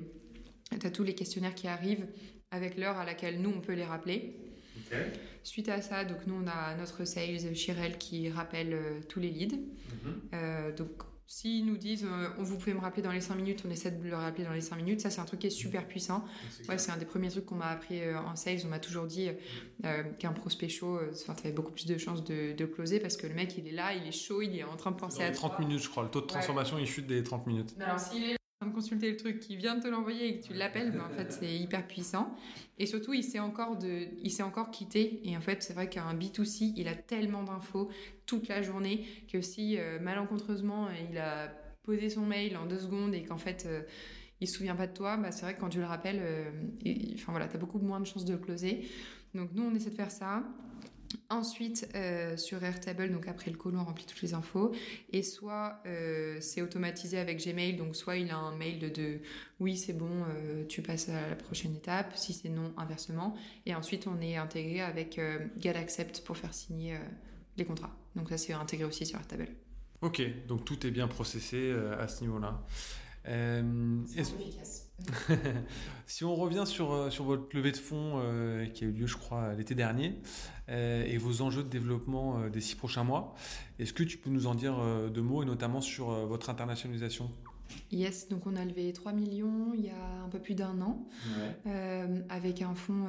tu 0.80 0.88
as 0.88 0.90
tous 0.90 1.04
les 1.04 1.16
questionnaires 1.16 1.54
qui 1.54 1.68
arrivent 1.68 2.08
avec 2.54 2.78
l'heure 2.78 2.98
à 2.98 3.04
laquelle 3.04 3.42
nous, 3.42 3.52
on 3.56 3.60
peut 3.60 3.74
les 3.74 3.84
rappeler. 3.84 4.36
Suite 5.44 5.70
à 5.70 5.82
ça, 5.82 6.06
donc 6.06 6.26
nous, 6.28 6.36
on 6.36 6.48
a 6.48 6.76
notre 6.76 7.04
sales 7.04 7.56
Chirel 7.56 7.98
qui 7.98 8.30
rappelle 8.30 8.74
euh, 8.74 9.00
tous 9.10 9.20
les 9.20 9.30
leads. 9.30 9.58
Mhm. 9.58 10.22
Euh, 10.34 10.76
donc, 10.76 10.90
s'ils 11.26 11.66
nous 11.66 11.78
disent 11.78 12.06
euh, 12.06 12.30
on 12.38 12.44
vous 12.44 12.58
pouvez 12.58 12.74
me 12.74 12.80
rappeler 12.80 13.02
dans 13.02 13.12
les 13.12 13.22
5 13.22 13.36
minutes, 13.36 13.64
on 13.68 13.72
essaie 13.72 13.90
de 13.90 14.08
le 14.08 14.16
rappeler 14.16 14.44
dans 14.44 14.54
les 14.54 14.62
5 14.62 14.76
minutes. 14.76 15.02
Ça, 15.02 15.10
c'est 15.10 15.20
un 15.20 15.26
truc 15.26 15.40
qui 15.40 15.48
est 15.48 15.50
super 15.50 15.88
puissant. 15.88 16.24
Ouais, 16.70 16.78
c'est 16.78 16.92
un 16.92 16.98
des 16.98 17.06
premiers 17.06 17.30
trucs 17.30 17.46
qu'on 17.46 17.56
m'a 17.56 17.70
appris 17.70 18.02
en 18.16 18.36
sales. 18.36 18.60
On 18.66 18.68
m'a 18.68 18.80
toujours 18.80 19.08
dit 19.08 19.30
qu'un 20.20 20.32
prospect 20.32 20.70
chaud, 20.70 21.00
enfin, 21.12 21.34
tu 21.34 21.48
avais 21.48 21.56
beaucoup 21.56 21.72
plus 21.72 21.88
de 21.88 21.98
chances 21.98 22.24
de, 22.24 22.54
de, 22.54 22.66
closer 22.66 23.00
parce 23.00 23.18
que 23.18 23.26
le 23.26 23.34
mec, 23.34 23.58
il 23.58 23.68
est 23.68 23.72
là, 23.72 23.96
il 23.96 24.08
est 24.08 24.12
chaud, 24.12 24.44
il 24.44 24.56
est 24.56 24.64
en 24.64 24.78
train 24.78 24.92
de 24.92 24.98
penser 24.98 25.24
à 25.24 25.32
30 25.32 25.60
minutes, 25.60 25.82
je 25.82 25.90
crois. 25.90 26.04
Le 26.04 26.10
taux 26.10 26.22
de 26.22 26.28
transformation, 26.28 26.78
il 26.78 26.86
chute 26.86 27.08
des 27.08 27.24
30 27.24 27.48
minutes. 27.48 27.76
Alors, 27.80 28.00
s'il 28.00 28.24
est 28.24 28.38
de 28.66 28.74
consulter 28.74 29.12
le 29.12 29.18
truc, 29.18 29.40
qui 29.40 29.56
vient 29.56 29.76
de 29.76 29.84
te 29.84 29.88
l'envoyer 29.88 30.28
et 30.28 30.40
que 30.40 30.48
tu 30.48 30.54
l'appelles, 30.54 30.92
ben, 30.92 31.02
en 31.02 31.10
fait, 31.10 31.32
c'est 31.40 31.54
hyper 31.54 31.88
puissant. 31.88 32.36
Et 32.80 32.86
surtout, 32.86 33.14
il 33.14 33.24
s'est 33.24 33.40
encore, 33.40 33.78
de, 33.78 34.08
il 34.22 34.32
s'est 34.32 34.44
encore 34.44 34.72
quitté. 34.72 35.22
Et 35.24 35.38
en 35.38 35.42
fait, 35.42 35.62
c'est 35.64 35.74
vrai 35.74 35.90
qu'un 35.90 36.14
B2C, 36.14 36.74
il 36.76 36.88
a 36.88 36.96
tellement 36.96 37.44
d'infos 37.44 37.90
toute 38.26 38.48
la 38.48 38.62
journée 38.62 39.06
que 39.32 39.42
si 39.42 39.78
euh, 39.78 40.00
malencontreusement, 40.00 40.88
il 41.10 41.18
a 41.18 41.50
posé 41.84 42.10
son 42.10 42.26
mail 42.26 42.58
en 42.58 42.66
deux 42.66 42.80
secondes 42.80 43.14
et 43.14 43.24
qu'en 43.24 43.38
fait, 43.38 43.66
euh, 43.68 43.82
il 44.42 44.48
se 44.48 44.58
souvient 44.58 44.76
pas 44.76 44.88
de 44.88 44.94
toi, 44.94 45.18
bah, 45.18 45.32
c'est 45.32 45.44
vrai 45.44 45.56
que 45.56 45.60
quand 45.60 45.70
tu 45.70 45.80
le 45.80 45.86
rappelles, 45.86 46.20
euh, 46.22 46.52
enfin 47.16 47.32
voilà, 47.32 47.48
tu 47.48 47.56
as 47.56 47.60
beaucoup 47.60 47.80
moins 47.80 48.00
de 48.00 48.06
chances 48.06 48.26
de 48.26 48.34
le 48.34 48.40
closer. 48.40 48.88
Donc 49.34 49.50
nous, 49.54 49.64
on 49.64 49.74
essaie 49.74 49.90
de 49.90 49.96
faire 49.96 50.12
ça. 50.12 50.44
Ensuite, 51.30 51.90
euh, 51.96 52.38
sur 52.38 52.64
Airtable, 52.64 53.12
donc 53.12 53.28
après 53.28 53.52
le 53.52 53.58
call, 53.58 53.76
on 53.76 53.84
remplit 53.84 54.06
toutes 54.06 54.22
les 54.22 54.34
infos. 54.34 54.74
Et 55.12 55.24
soit 55.24 55.82
euh, 55.86 56.38
c'est 56.42 56.62
automatisé 56.62 57.18
avec 57.18 57.44
Gmail, 57.44 57.76
donc 57.76 57.96
soit 57.96 58.18
il 58.18 58.30
a 58.32 58.38
un 58.38 58.56
mail 58.56 58.92
de, 58.92 59.20
oui, 59.60 59.78
c'est 59.78 59.94
bon, 59.94 60.26
euh, 60.28 60.66
tu 60.68 60.82
passes 60.82 61.10
à 61.10 61.30
la 61.30 61.36
prochaine 61.36 61.76
étape. 61.76 62.16
Si 62.16 62.34
c'est 62.34 62.50
non, 62.50 62.74
inversement. 62.78 63.36
Et 63.66 63.76
ensuite, 63.76 64.08
on 64.08 64.22
est 64.22 64.38
intégré 64.38 64.82
avec 64.82 65.20
GetAccept 65.60 66.24
pour 66.24 66.38
faire 66.38 66.54
signer 66.54 66.98
les 67.58 67.66
contrats. 67.66 67.96
Donc 68.16 68.30
ça, 68.30 68.38
c'est 68.38 68.54
intégré 68.54 68.86
aussi 68.86 69.06
sur 69.06 69.20
Airtable. 69.20 69.48
Ok, 70.02 70.22
donc 70.48 70.66
tout 70.66 70.86
est 70.86 70.92
bien 70.92 71.08
processé 71.08 71.72
à 71.98 72.08
ce 72.08 72.22
niveau-là. 72.22 72.62
Euh, 73.28 74.04
efficace. 74.18 74.83
si 76.08 76.24
on 76.24 76.36
revient 76.36 76.64
sur, 76.66 76.92
euh, 76.92 77.10
sur 77.10 77.26
votre 77.26 77.56
levée 77.56 77.72
de 77.72 77.78
fonds 77.78 78.14
euh, 78.16 78.66
qui 78.66 78.84
a 78.84 78.88
eu 78.88 78.92
lieu, 78.92 79.08
je 79.08 79.18
crois, 79.18 79.54
l'été 79.54 79.76
dernier, 79.76 80.20
et 80.70 81.18
vos 81.18 81.42
enjeux 81.42 81.62
de 81.62 81.68
développement 81.68 82.48
des 82.48 82.62
six 82.62 82.76
prochains 82.76 83.04
mois, 83.04 83.36
est-ce 83.80 83.92
que 83.92 84.04
tu 84.04 84.18
peux 84.18 84.30
nous 84.30 84.48
en 84.48 84.56
dire 84.56 84.76
deux 85.14 85.22
mots, 85.22 85.44
et 85.44 85.46
notamment 85.46 85.82
sur 85.82 86.08
votre 86.26 86.50
internationalisation? 86.50 87.30
Yes, 87.92 88.30
donc 88.30 88.48
on 88.48 88.56
a 88.56 88.64
levé 88.64 88.94
3 88.94 89.12
millions 89.12 89.74
il 89.74 89.86
y 89.86 89.90
a 89.90 90.24
un 90.24 90.30
peu 90.30 90.40
plus 90.40 90.56
d'un 90.56 90.80
an, 90.82 91.06
avec 92.30 92.62
un 92.62 92.76
fonds 92.76 93.08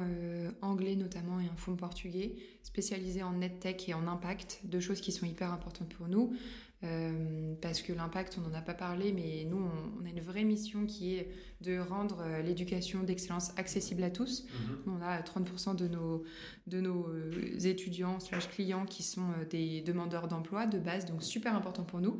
anglais 0.61 0.97
notamment 0.97 1.39
et 1.39 1.45
un 1.45 1.55
fonds 1.55 1.77
portugais 1.77 2.35
spécialisé 2.61 3.23
en 3.23 3.31
net 3.31 3.61
tech 3.61 3.87
et 3.87 3.93
en 3.93 4.05
impact, 4.05 4.59
deux 4.65 4.81
choses 4.81 4.99
qui 4.99 5.13
sont 5.13 5.25
hyper 5.25 5.53
importantes 5.53 5.93
pour 5.93 6.09
nous. 6.09 6.35
Euh, 6.83 7.55
parce 7.61 7.81
que 7.81 7.93
l'impact, 7.93 8.37
on 8.37 8.47
n'en 8.47 8.53
a 8.53 8.61
pas 8.61 8.73
parlé, 8.73 9.13
mais 9.13 9.45
nous, 9.49 9.57
on, 9.57 10.05
a 10.05 10.09
une 10.09 10.19
vraie 10.19 10.43
mission 10.43 10.85
qui 10.85 11.15
est 11.15 11.31
de 11.61 11.79
rendre 11.79 12.21
euh, 12.21 12.41
l'éducation 12.41 13.03
d'excellence 13.03 13.51
accessible 13.57 14.03
à 14.03 14.11
tous. 14.11 14.45
Mhm. 14.45 14.93
On 14.97 15.01
a 15.01 15.21
30% 15.21 15.75
de 15.75 15.87
nos, 15.87 16.23
de 16.67 16.81
nos 16.81 17.07
euh, 17.07 17.59
étudiants 17.63 18.19
slash 18.19 18.49
clients 18.49 18.85
qui 18.85 19.03
sont 19.03 19.29
des 19.49 19.81
demandeurs 19.81 20.27
d'emploi 20.27 20.65
de 20.65 20.77
base, 20.77 21.05
donc 21.05 21.23
super 21.23 21.55
important 21.55 21.83
pour 21.83 22.01
nous. 22.01 22.19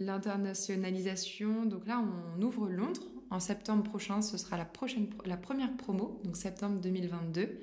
L'internationalisation, 0.00 1.66
donc 1.66 1.86
là, 1.86 2.04
on 2.36 2.42
ouvre 2.42 2.68
Londres 2.68 3.06
en 3.30 3.38
septembre 3.38 3.84
prochain, 3.84 4.22
ce 4.22 4.36
sera 4.36 4.56
la, 4.56 4.64
prochaine, 4.64 5.08
la 5.24 5.36
première 5.36 5.76
promo, 5.76 6.20
donc 6.24 6.36
septembre 6.36 6.80
2022. 6.80 7.60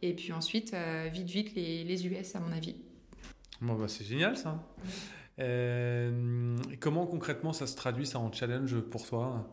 Et 0.00 0.14
puis 0.14 0.32
ensuite, 0.32 0.74
vite, 1.12 1.28
vite, 1.28 1.54
les, 1.54 1.84
les 1.84 2.06
US, 2.06 2.34
à 2.36 2.40
mon 2.40 2.52
avis. 2.52 2.76
Bon, 3.62 3.74
bah, 3.74 3.86
c'est 3.86 4.04
génial 4.04 4.36
ça. 4.36 4.60
Euh, 5.38 6.56
comment 6.80 7.06
concrètement 7.06 7.52
ça 7.52 7.66
se 7.66 7.76
traduit 7.76 8.06
ça 8.06 8.18
en 8.18 8.30
challenge 8.30 8.78
pour 8.80 9.06
toi? 9.06 9.48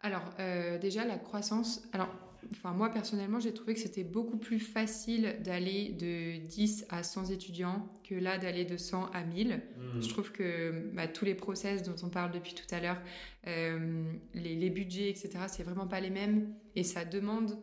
Alors 0.00 0.24
euh, 0.38 0.78
déjà 0.78 1.04
la 1.04 1.18
croissance. 1.18 1.82
Alors 1.92 2.08
enfin 2.52 2.72
moi 2.72 2.88
personnellement 2.88 3.38
j'ai 3.38 3.52
trouvé 3.52 3.74
que 3.74 3.80
c'était 3.80 4.04
beaucoup 4.04 4.38
plus 4.38 4.60
facile 4.60 5.36
d'aller 5.44 5.90
de 5.90 6.38
10 6.46 6.86
à 6.88 7.02
100 7.02 7.26
étudiants 7.26 7.86
que 8.08 8.14
là 8.14 8.38
d'aller 8.38 8.64
de 8.64 8.76
100 8.76 9.10
à 9.12 9.24
1000. 9.24 9.60
Hmm. 9.76 10.00
Je 10.00 10.08
trouve 10.08 10.32
que 10.32 10.90
bah, 10.94 11.06
tous 11.08 11.24
les 11.24 11.34
process 11.34 11.82
dont 11.82 11.96
on 12.02 12.08
parle 12.08 12.30
depuis 12.30 12.54
tout 12.54 12.74
à 12.74 12.80
l'heure, 12.80 13.00
euh, 13.48 14.04
les, 14.34 14.54
les, 14.54 14.70
budgets 14.70 15.10
etc. 15.10 15.30
C'est 15.48 15.64
vraiment 15.64 15.88
pas 15.88 16.00
les 16.00 16.10
mêmes 16.10 16.54
et 16.76 16.84
ça 16.84 17.04
demande 17.04 17.58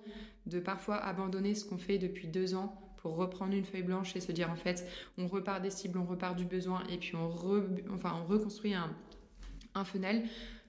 de 0.45 0.59
parfois 0.59 0.97
abandonner 0.97 1.55
ce 1.55 1.65
qu'on 1.65 1.79
fait 1.79 1.97
depuis 1.97 2.27
deux 2.27 2.53
ans 2.53 2.86
reprendre 3.15 3.53
une 3.53 3.65
feuille 3.65 3.83
blanche 3.83 4.15
et 4.15 4.19
se 4.19 4.31
dire 4.31 4.49
en 4.51 4.55
fait 4.55 4.87
on 5.17 5.27
repart 5.27 5.61
des 5.61 5.69
cibles, 5.69 5.97
on 5.97 6.05
repart 6.05 6.35
du 6.35 6.45
besoin 6.45 6.83
et 6.91 6.97
puis 6.97 7.15
on, 7.15 7.29
enfin, 7.93 8.21
on 8.21 8.25
reconstruit 8.25 8.73
un, 8.73 8.91
un 9.75 9.85
funnel. 9.85 10.23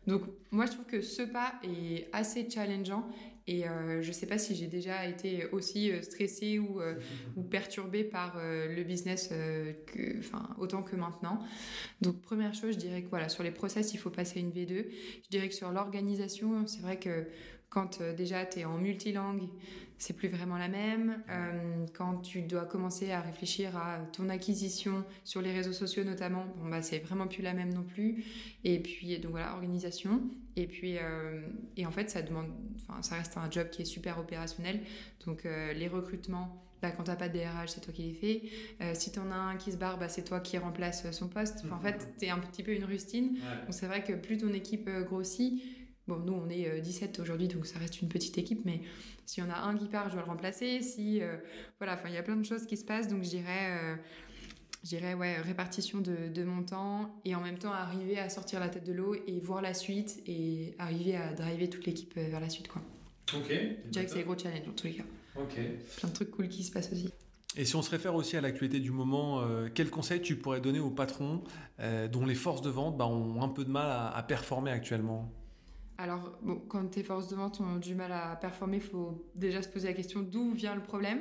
Donc 0.07 0.23
moi 0.51 0.67
je 0.67 0.73
trouve 0.73 0.87
que 0.87 1.01
ce 1.01 1.23
pas 1.23 1.55
est 1.63 2.09
assez 2.13 2.49
challengeant 2.49 3.09
et 3.49 3.67
euh, 3.67 4.03
je 4.03 4.13
sais 4.13 4.27
pas 4.27 4.37
si 4.37 4.55
j'ai 4.55 4.67
déjà 4.67 5.07
été 5.07 5.47
aussi 5.53 5.91
euh, 5.91 6.03
stressée 6.03 6.59
ou, 6.59 6.83
euh, 6.83 6.97
ou 7.35 7.43
perturbée 7.43 8.05
par 8.05 8.37
le 8.39 8.83
business 8.85 9.29
que, 9.29 10.19
enfin, 10.19 10.55
autant 10.59 10.83
que 10.83 10.97
maintenant. 10.97 11.39
Donc 12.03 12.21
première 12.21 12.53
chose, 12.53 12.75
je 12.75 12.79
dirais 12.79 13.03
que 13.03 13.09
voilà, 13.09 13.31
sur 13.31 13.43
les 13.43 13.51
process, 13.51 13.95
il 13.95 13.99
faut 13.99 14.11
passer 14.11 14.41
une 14.41 14.51
V2. 14.51 14.87
Je 15.25 15.29
dirais 15.31 15.49
que 15.49 15.55
sur 15.55 15.73
l'organisation, 15.73 16.67
c'est 16.67 16.83
vrai 16.83 16.99
que 16.99 17.27
quand 17.71 18.03
déjà 18.03 18.45
tu 18.45 18.61
es 18.61 18.65
en 18.67 18.77
multilangue, 18.77 19.49
c'est 19.99 20.15
plus 20.15 20.29
vraiment 20.29 20.57
la 20.57 20.69
même. 20.69 21.23
Euh, 21.29 21.85
quand 21.93 22.19
tu 22.19 22.43
dois 22.43 22.65
commencer 22.65 23.11
à 23.11 23.21
réfléchir 23.21 23.77
à 23.77 23.99
ton 24.13 24.29
acquisition 24.29 25.05
sur 25.25 25.43
les 25.43 25.53
réseaux 25.53 25.73
sociaux 25.73 26.05
notamment, 26.05 26.47
bon 26.57 26.69
bah 26.69 26.83
c'est 26.83 27.01
vraiment 27.01 27.27
plus 27.27 27.43
la 27.43 27.53
même 27.53 27.75
non 27.75 27.83
plus. 27.83 28.25
Et 28.65 28.79
puis 28.79 29.19
donc 29.19 29.33
voilà 29.33 29.53
organisation. 29.55 30.23
Et 30.57 30.67
puis 30.67 30.97
euh, 30.99 31.41
et 31.77 31.85
en 31.85 31.91
fait 31.91 32.11
ça 32.11 32.23
demande, 32.23 32.47
enfin 32.77 33.03
ça 33.03 33.17
reste 33.17 33.37
un 33.37 33.51
job 33.51 33.71
qui 33.71 33.83
est 33.83 33.87
super 33.87 34.19
opérationnel. 34.19 34.81
Donc 35.27 35.45
euh, 35.45 35.73
les 35.73 35.89
recrutements. 35.89 36.65
Bah, 36.81 36.93
quand 36.93 37.03
t'as 37.03 37.17
pas 37.17 37.29
de 37.29 37.37
DRH, 37.37 37.71
c'est 37.71 37.81
toi 37.81 37.93
qui 37.93 38.03
les 38.03 38.15
fais. 38.15 38.95
si 38.95 39.11
t'en 39.11 39.33
as 39.33 39.35
un 39.35 39.57
qui 39.57 39.73
se 39.73 39.77
barre, 39.77 39.99
bah, 39.99 40.09
c'est 40.09 40.23
toi 40.23 40.39
qui 40.39 40.59
remplace 40.59 41.11
son 41.11 41.27
poste. 41.27 41.65
en 41.73 41.81
fait, 41.81 42.15
t'es 42.19 42.29
un 42.29 42.39
petit 42.39 42.63
peu 42.63 42.73
une 42.73 42.85
rustine. 42.85 43.33
Donc 43.33 43.71
c'est 43.71 43.87
vrai 43.87 44.05
que 44.05 44.13
plus 44.13 44.39
ton 44.39 44.53
équipe 44.53 44.89
grossit, 45.09 45.61
Bon, 46.09 46.17
nous, 46.17 46.33
on 46.33 46.49
est 46.49 46.81
17 46.81 47.21
aujourd'hui, 47.21 47.49
donc 47.49 47.67
ça 47.67 47.79
reste 47.79 48.01
une 48.01 48.09
petite 48.09 48.39
équipe, 48.39 48.65
mais 48.65 48.81
si 49.29 49.43
on 49.43 49.51
a 49.51 49.59
un 49.59 49.77
qui 49.77 49.89
part, 49.89 50.09
je 50.09 50.15
dois 50.15 50.23
le 50.23 50.29
remplacer. 50.29 50.81
Si, 50.81 51.21
euh, 51.21 51.37
voilà, 51.77 51.93
enfin, 51.93 52.09
il 52.09 52.15
y 52.15 52.17
a 52.17 52.23
plein 52.23 52.37
de 52.37 52.47
choses 52.47 52.65
qui 52.65 52.79
se 52.79 52.85
passent, 52.85 53.09
donc 53.09 53.23
je 53.25 53.29
dirais, 53.29 53.79
euh, 53.79 53.95
dirais 54.85 55.13
ouais, 55.13 55.37
répartition 55.37 56.01
de, 56.01 56.29
de, 56.33 56.45
mon 56.45 56.63
temps 56.63 57.21
et 57.27 57.35
en 57.35 57.43
même 57.43 57.59
temps 57.59 57.71
arriver 57.71 58.19
à 58.19 58.31
sortir 58.31 58.59
la 58.59 58.71
tête 58.71 58.85
de 58.85 58.95
l'eau 58.95 59.15
et 59.15 59.39
voir 59.41 59.61
la 59.61 59.75
suite 59.75 60.23
et 60.27 60.75
arriver 60.79 61.15
à 61.15 61.35
driver 61.35 61.69
toute 61.69 61.85
l'équipe 61.85 62.15
euh, 62.17 62.29
vers 62.31 62.41
la 62.41 62.49
suite, 62.49 62.69
quoi. 62.69 62.81
Ok. 63.37 63.51
Je 63.51 63.91
dirais 63.91 64.07
que 64.07 64.11
c'est 64.11 64.17
les 64.17 64.25
gros 64.25 64.39
challenges 64.39 64.67
en 64.67 64.73
tous 64.73 64.87
les 64.87 64.95
cas. 64.95 65.05
Ok. 65.37 65.61
Plein 65.99 66.09
de 66.09 66.15
trucs 66.15 66.31
cool 66.31 66.49
qui 66.49 66.65
se 66.65 66.73
passent 66.73 66.91
aussi. 66.91 67.13
Et 67.55 67.67
si 67.67 67.77
on 67.77 67.83
se 67.83 67.91
réfère 67.91 68.15
aussi 68.15 68.39
à 68.39 68.41
l'actualité 68.41 68.81
du 68.81 68.93
moment, 68.93 69.43
quels 69.75 69.91
conseils 69.91 70.23
tu 70.23 70.37
pourrais 70.37 70.61
donner 70.63 70.79
aux 70.79 70.91
patrons 70.91 71.43
dont 72.11 72.25
les 72.25 72.35
forces 72.35 72.63
de 72.63 72.71
vente 72.71 72.97
bah, 72.97 73.07
ont 73.07 73.43
un 73.43 73.49
peu 73.49 73.65
de 73.65 73.71
mal 73.71 73.91
à, 73.91 74.09
à 74.09 74.23
performer 74.23 74.71
actuellement? 74.71 75.31
Alors, 76.01 76.39
bon, 76.43 76.63
quand 76.69 76.87
tes 76.87 77.03
forces 77.03 77.27
de 77.27 77.35
vente 77.35 77.61
ont 77.61 77.77
du 77.77 77.97
mal 77.97 78.13
à 78.13 78.37
performer, 78.37 78.77
il 78.77 78.83
faut 78.83 79.27
déjà 79.35 79.63
se 79.63 79.69
poser 79.69 79.89
la 79.89 79.95
question 79.95 80.23
d'où 80.23 80.53
vient 80.53 80.77
le 80.77 80.81
problème. 80.81 81.19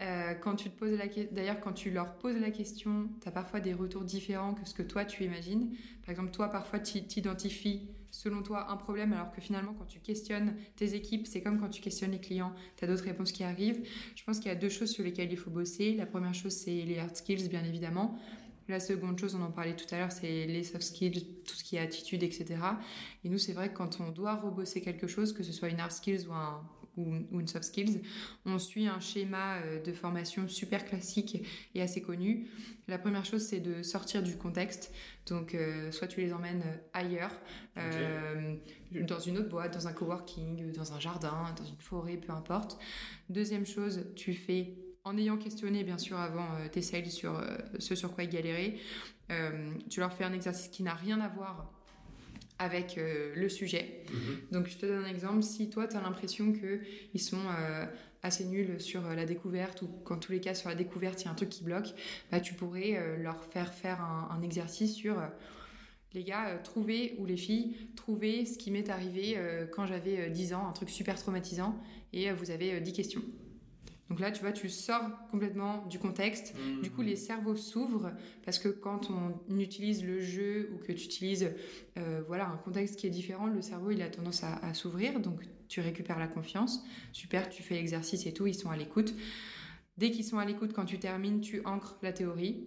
Euh, 0.00 0.34
quand 0.34 0.56
tu 0.56 0.70
te 0.70 0.76
poses 0.76 0.98
la 0.98 1.06
d'ailleurs, 1.30 1.60
quand 1.60 1.72
tu 1.72 1.92
leur 1.92 2.18
poses 2.18 2.36
la 2.36 2.50
question, 2.50 3.10
tu 3.22 3.28
as 3.28 3.30
parfois 3.30 3.60
des 3.60 3.72
retours 3.72 4.02
différents 4.02 4.54
que 4.54 4.68
ce 4.68 4.74
que 4.74 4.82
toi 4.82 5.04
tu 5.04 5.22
imagines. 5.22 5.70
Par 6.02 6.10
exemple, 6.10 6.32
toi, 6.32 6.48
parfois, 6.48 6.80
tu 6.80 7.00
t'identifies 7.04 7.88
selon 8.10 8.42
toi 8.42 8.72
un 8.72 8.76
problème, 8.76 9.12
alors 9.12 9.30
que 9.30 9.40
finalement, 9.40 9.72
quand 9.72 9.84
tu 9.84 10.00
questionnes 10.00 10.56
tes 10.74 10.94
équipes, 10.94 11.28
c'est 11.28 11.40
comme 11.40 11.60
quand 11.60 11.68
tu 11.68 11.80
questionnes 11.80 12.10
les 12.10 12.20
clients, 12.20 12.52
tu 12.76 12.84
as 12.84 12.88
d'autres 12.88 13.04
réponses 13.04 13.30
qui 13.30 13.44
arrivent. 13.44 13.86
Je 14.16 14.24
pense 14.24 14.40
qu'il 14.40 14.48
y 14.48 14.50
a 14.50 14.56
deux 14.56 14.68
choses 14.68 14.90
sur 14.90 15.04
lesquelles 15.04 15.30
il 15.30 15.38
faut 15.38 15.50
bosser. 15.50 15.94
La 15.94 16.06
première 16.06 16.34
chose, 16.34 16.54
c'est 16.54 16.82
les 16.82 16.98
hard 16.98 17.14
skills, 17.14 17.48
bien 17.48 17.62
évidemment. 17.62 18.18
La 18.68 18.80
seconde 18.80 19.18
chose, 19.18 19.34
on 19.34 19.40
en 19.40 19.50
parlait 19.50 19.74
tout 19.74 19.86
à 19.92 19.98
l'heure, 19.98 20.12
c'est 20.12 20.46
les 20.46 20.62
soft 20.62 20.82
skills, 20.82 21.42
tout 21.46 21.54
ce 21.54 21.64
qui 21.64 21.76
est 21.76 21.80
attitude, 21.80 22.22
etc. 22.22 22.56
Et 23.24 23.30
nous, 23.30 23.38
c'est 23.38 23.54
vrai 23.54 23.70
que 23.70 23.76
quand 23.78 23.98
on 24.00 24.10
doit 24.10 24.34
rebosser 24.34 24.82
quelque 24.82 25.06
chose, 25.06 25.32
que 25.32 25.42
ce 25.42 25.52
soit 25.52 25.70
une 25.70 25.80
hard 25.80 25.90
skills 25.90 26.26
ou, 26.28 26.34
un, 26.34 26.68
ou, 26.98 27.40
une 27.40 27.48
soft 27.48 27.64
skills, 27.64 28.02
on 28.44 28.58
suit 28.58 28.86
un 28.86 29.00
schéma 29.00 29.56
euh, 29.62 29.82
de 29.82 29.90
formation 29.94 30.46
super 30.48 30.84
classique 30.84 31.46
et 31.74 31.80
assez 31.80 32.02
connu. 32.02 32.46
La 32.88 32.98
première 32.98 33.24
chose, 33.24 33.40
c'est 33.40 33.60
de 33.60 33.82
sortir 33.82 34.22
du 34.22 34.36
contexte. 34.36 34.92
Donc, 35.28 35.54
euh, 35.54 35.90
soit 35.90 36.06
tu 36.06 36.20
les 36.20 36.34
emmènes 36.34 36.64
ailleurs, 36.92 37.32
euh, 37.78 38.54
dans 38.92 39.18
une 39.18 39.38
autre 39.38 39.48
boîte, 39.48 39.72
dans 39.72 39.88
un 39.88 39.94
coworking, 39.94 40.72
dans 40.72 40.92
un 40.92 41.00
jardin, 41.00 41.54
dans 41.56 41.64
une 41.64 41.80
forêt, 41.80 42.18
peu 42.18 42.34
importe. 42.34 42.78
Deuxième 43.30 43.64
chose, 43.64 44.04
tu 44.14 44.34
fais 44.34 44.74
en 45.04 45.16
ayant 45.16 45.36
questionné 45.36 45.84
bien 45.84 45.98
sûr 45.98 46.18
avant 46.18 46.46
euh, 46.56 46.68
tes 46.68 46.82
sales 46.82 47.06
sur 47.06 47.38
euh, 47.38 47.56
ce 47.78 47.94
sur 47.94 48.14
quoi 48.14 48.24
ils 48.24 48.30
galéraient, 48.30 48.76
euh, 49.30 49.72
tu 49.90 50.00
leur 50.00 50.12
fais 50.12 50.24
un 50.24 50.32
exercice 50.32 50.68
qui 50.68 50.82
n'a 50.82 50.94
rien 50.94 51.20
à 51.20 51.28
voir 51.28 51.72
avec 52.60 52.98
le 52.98 53.48
sujet. 53.48 54.02
Mhm. 54.12 54.40
Donc 54.50 54.66
je 54.66 54.76
te 54.76 54.84
donne 54.84 55.04
un 55.04 55.08
exemple, 55.08 55.44
si 55.44 55.70
toi 55.70 55.86
tu 55.86 55.96
as 55.96 56.00
l'impression 56.00 56.52
qu'ils 56.52 57.20
sont 57.20 57.38
assez 58.24 58.46
nuls 58.46 58.80
sur 58.80 59.02
la 59.02 59.26
découverte 59.26 59.82
ou 59.82 59.86
qu'en 59.86 60.16
tous 60.16 60.32
les 60.32 60.40
cas 60.40 60.54
sur 60.54 60.68
la 60.68 60.74
découverte 60.74 61.22
il 61.22 61.26
y 61.26 61.28
a 61.28 61.30
un 61.30 61.36
truc 61.36 61.50
qui 61.50 61.62
bloque, 61.62 61.94
bah, 62.32 62.40
tu 62.40 62.54
pourrais 62.54 63.16
leur 63.18 63.44
faire 63.44 63.72
faire 63.72 64.00
un, 64.00 64.42
exercice 64.42 64.92
sur 64.92 65.22
les 66.14 66.24
gars, 66.24 66.58
trouvez, 66.64 67.14
ou 67.18 67.26
les 67.26 67.36
filles, 67.36 67.76
trouvez 67.94 68.44
ce 68.44 68.58
qui 68.58 68.72
m'est 68.72 68.90
arrivé 68.90 69.38
quand 69.70 69.86
j'avais 69.86 70.28
10 70.28 70.54
ans, 70.54 70.66
un 70.66 70.72
truc 70.72 70.90
super 70.90 71.14
traumatisant, 71.14 71.80
et 72.12 72.32
vous 72.32 72.50
avez 72.50 72.80
10 72.80 72.92
questions. 72.92 73.22
Donc 74.08 74.20
là, 74.20 74.30
tu 74.30 74.40
vois, 74.40 74.52
tu 74.52 74.68
sors 74.68 75.02
complètement 75.30 75.84
du 75.86 75.98
contexte. 75.98 76.54
Mmh. 76.54 76.80
Du 76.80 76.90
coup, 76.90 77.02
les 77.02 77.16
cerveaux 77.16 77.56
s'ouvrent 77.56 78.12
parce 78.44 78.58
que 78.58 78.68
quand 78.68 79.10
on 79.10 79.58
utilise 79.58 80.04
le 80.04 80.20
jeu 80.20 80.70
ou 80.72 80.78
que 80.78 80.92
tu 80.92 81.04
utilises 81.04 81.50
euh, 81.98 82.22
voilà, 82.26 82.48
un 82.48 82.56
contexte 82.56 82.96
qui 82.96 83.06
est 83.06 83.10
différent, 83.10 83.46
le 83.46 83.60
cerveau, 83.60 83.90
il 83.90 84.00
a 84.00 84.08
tendance 84.08 84.42
à, 84.42 84.72
s'ouvrir. 84.72 85.20
Donc, 85.20 85.42
tu 85.68 85.80
récupères 85.80 86.18
la 86.18 86.28
confiance. 86.28 86.82
Super, 87.12 87.50
tu 87.50 87.62
fais 87.62 87.74
l'exercice 87.74 88.26
et 88.26 88.32
tout, 88.32 88.46
ils 88.46 88.54
sont 88.54 88.70
à 88.70 88.76
l'écoute. 88.76 89.14
Dès 89.98 90.10
qu'ils 90.10 90.24
sont 90.24 90.38
à 90.38 90.44
l'écoute, 90.44 90.72
quand 90.72 90.86
tu 90.86 90.98
termines, 90.98 91.40
tu 91.40 91.60
ancres 91.66 91.98
la 92.02 92.12
théorie. 92.12 92.66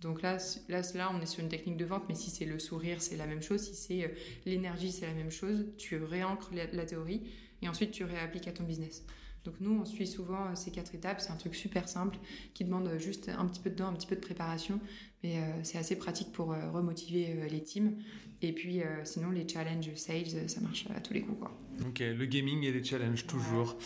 Donc 0.00 0.22
là, 0.22 0.36
là, 0.68 0.82
là, 0.94 1.10
on 1.14 1.20
est 1.20 1.26
sur 1.26 1.42
une 1.42 1.48
technique 1.48 1.76
de 1.76 1.84
vente, 1.84 2.04
mais 2.08 2.14
si 2.14 2.30
c'est 2.30 2.44
le 2.44 2.58
sourire, 2.58 3.00
c'est 3.00 3.16
la 3.16 3.26
même 3.26 3.42
chose. 3.42 3.62
Si 3.62 3.74
c'est 3.74 4.04
euh, 4.04 4.08
l'énergie, 4.44 4.92
c'est 4.92 5.06
la 5.06 5.14
même 5.14 5.30
chose. 5.30 5.66
Tu 5.78 5.96
réancres 5.96 6.50
la 6.52 6.84
théorie 6.84 7.22
et 7.62 7.68
ensuite 7.68 7.90
tu 7.90 8.04
réappliques 8.04 8.48
à 8.48 8.52
ton 8.52 8.64
business. 8.64 9.04
Donc 9.44 9.54
nous, 9.60 9.78
on 9.80 9.84
suit 9.84 10.06
souvent 10.06 10.46
euh, 10.46 10.54
ces 10.54 10.70
quatre 10.70 10.94
étapes. 10.94 11.20
C'est 11.20 11.30
un 11.30 11.36
truc 11.36 11.54
super 11.54 11.88
simple 11.88 12.18
qui 12.54 12.64
demande 12.64 12.90
juste 12.98 13.30
un 13.36 13.46
petit 13.46 13.60
peu 13.60 13.70
de 13.70 13.76
temps, 13.76 13.88
un 13.88 13.94
petit 13.94 14.06
peu 14.06 14.16
de 14.16 14.20
préparation, 14.20 14.80
mais 15.22 15.38
euh, 15.38 15.40
c'est 15.62 15.78
assez 15.78 15.96
pratique 15.96 16.32
pour 16.32 16.52
euh, 16.52 16.70
remotiver 16.70 17.48
les 17.50 17.62
teams. 17.62 17.96
Et 18.40 18.52
puis 18.52 18.82
sinon, 19.02 19.30
les 19.30 19.48
challenges 19.48 19.92
sales, 19.96 20.48
ça 20.48 20.60
marche 20.60 20.86
à 20.94 21.00
tous 21.00 21.12
les 21.12 21.22
coups. 21.22 21.40
Quoi. 21.40 21.50
Ok, 21.88 21.98
le 21.98 22.24
gaming 22.24 22.62
et 22.62 22.70
les 22.70 22.84
challenges 22.84 23.26
toujours. 23.26 23.76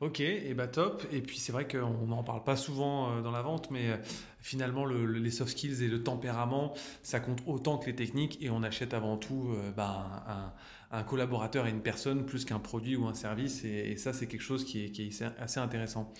Ok, 0.00 0.18
et 0.18 0.52
bah 0.52 0.66
top. 0.66 1.06
Et 1.12 1.20
puis 1.20 1.38
c'est 1.38 1.52
vrai 1.52 1.68
qu'on 1.68 2.08
n'en 2.08 2.24
parle 2.24 2.42
pas 2.42 2.56
souvent 2.56 3.20
dans 3.22 3.30
la 3.30 3.42
vente, 3.42 3.70
mais 3.70 4.00
finalement 4.40 4.84
les 4.84 5.30
soft 5.30 5.52
skills 5.52 5.84
et 5.84 5.86
le 5.86 6.02
tempérament, 6.02 6.74
ça 7.04 7.20
compte 7.20 7.40
autant 7.46 7.78
que 7.78 7.86
les 7.86 7.94
techniques 7.94 8.36
et 8.40 8.50
on 8.50 8.64
achète 8.64 8.94
avant 8.94 9.16
tout 9.16 9.54
bah, 9.76 10.24
un 10.26 10.52
un 10.79 10.79
collaborateur 11.06 11.66
et 11.66 11.70
une 11.70 11.82
personne 11.82 12.26
plus 12.26 12.44
qu'un 12.44 12.58
produit 12.58 12.96
ou 12.96 13.06
un 13.06 13.14
service. 13.14 13.64
Et, 13.64 13.96
ça, 13.96 14.12
c'est 14.12 14.26
quelque 14.26 14.42
chose 14.42 14.64
qui 14.64 14.84
est, 14.84 15.22
assez 15.38 15.60
intéressant. 15.60 16.12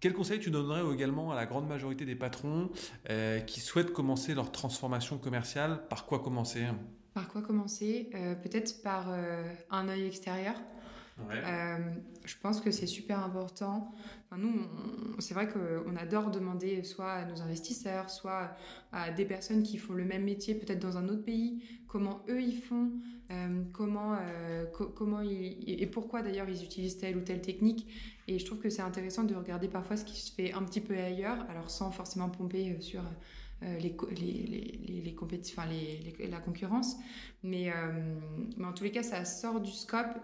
Quel 0.00 0.12
conseil 0.12 0.38
tu 0.38 0.50
donnerais 0.50 0.82
également 0.92 1.32
à 1.32 1.34
la 1.34 1.46
grande 1.46 1.66
majorité 1.66 2.04
des 2.04 2.14
patrons 2.14 2.70
euh, 3.08 3.40
qui 3.40 3.60
souhaitent 3.60 3.92
commencer 3.92 4.34
leur 4.34 4.52
transformation 4.52 5.16
commerciale? 5.16 5.86
Par 5.88 6.04
quoi 6.04 6.18
commencer? 6.18 6.66
Par 7.14 7.28
quoi 7.28 7.40
commencer? 7.40 8.10
Euh, 8.14 8.34
Peut-être 8.34 8.82
par 8.82 9.06
euh, 9.08 9.42
un 9.70 9.88
œil 9.88 10.04
extérieur. 10.06 10.56
je 12.24 12.34
pense 12.42 12.60
que 12.60 12.70
c'est 12.70 12.86
super 12.86 13.24
important. 13.24 13.92
nous, 14.36 14.66
c'est 15.20 15.32
vrai 15.32 15.48
qu'on 15.48 15.96
adore 15.96 16.30
demander 16.30 16.82
soit 16.82 17.12
à 17.12 17.24
nos 17.24 17.40
investisseurs, 17.40 18.10
soit 18.10 18.50
à 18.92 19.10
des 19.10 19.24
personnes 19.24 19.62
qui 19.62 19.78
font 19.78 19.94
le 19.94 20.04
même 20.04 20.24
métier, 20.24 20.54
peut-être 20.54 20.80
dans 20.80 20.98
un 20.98 21.08
autre 21.08 21.24
pays, 21.24 21.62
comment 21.86 22.22
eux 22.28 22.42
ils 22.42 22.60
font, 22.60 22.90
euh, 23.30 23.62
comment, 23.72 24.14
euh, 24.14 24.66
comment 24.94 25.20
et 25.22 25.88
pourquoi 25.90 26.22
d'ailleurs 26.22 26.48
ils 26.48 26.62
utilisent 26.62 26.98
telle 26.98 27.16
ou 27.16 27.20
telle 27.20 27.40
technique. 27.40 27.86
Et 28.28 28.38
je 28.38 28.44
trouve 28.44 28.58
que 28.58 28.70
c'est 28.70 28.82
intéressant 28.82 29.24
de 29.24 29.34
regarder 29.34 29.68
parfois 29.68 29.96
ce 29.96 30.04
qui 30.04 30.20
se 30.20 30.32
fait 30.32 30.52
un 30.52 30.62
petit 30.62 30.80
peu 30.80 30.96
ailleurs, 30.96 31.44
alors 31.48 31.70
sans 31.70 31.90
forcément 31.90 32.28
pomper 32.28 32.70
euh, 32.70 32.80
sur 32.80 33.02
les, 33.62 33.96
les, 34.10 34.78
les, 34.86 35.00
les, 35.00 35.16
enfin, 35.18 35.66
la 36.28 36.40
concurrence. 36.40 36.96
Mais, 37.42 37.72
mais 38.58 38.66
en 38.66 38.72
tous 38.74 38.84
les 38.84 38.90
cas, 38.90 39.02
ça 39.02 39.24
sort 39.24 39.58
du 39.60 39.70
scope 39.70 40.18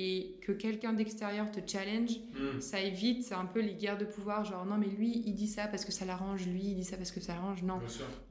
et 0.00 0.36
que 0.42 0.52
quelqu'un 0.52 0.92
d'extérieur 0.92 1.50
te 1.50 1.58
challenge, 1.66 2.20
hmm. 2.34 2.60
ça 2.60 2.80
évite 2.80 3.32
un 3.32 3.46
peu 3.46 3.60
les 3.60 3.74
guerres 3.74 3.98
de 3.98 4.04
pouvoir, 4.04 4.44
genre 4.44 4.64
non 4.64 4.78
mais 4.78 4.86
lui 4.86 5.24
il 5.26 5.34
dit 5.34 5.48
ça 5.48 5.66
parce 5.66 5.84
que 5.84 5.90
ça 5.90 6.04
l'arrange, 6.04 6.46
lui 6.46 6.62
il 6.66 6.74
dit 6.76 6.84
ça 6.84 6.96
parce 6.96 7.10
que 7.10 7.18
ça 7.18 7.34
l'arrange, 7.34 7.64
non. 7.64 7.80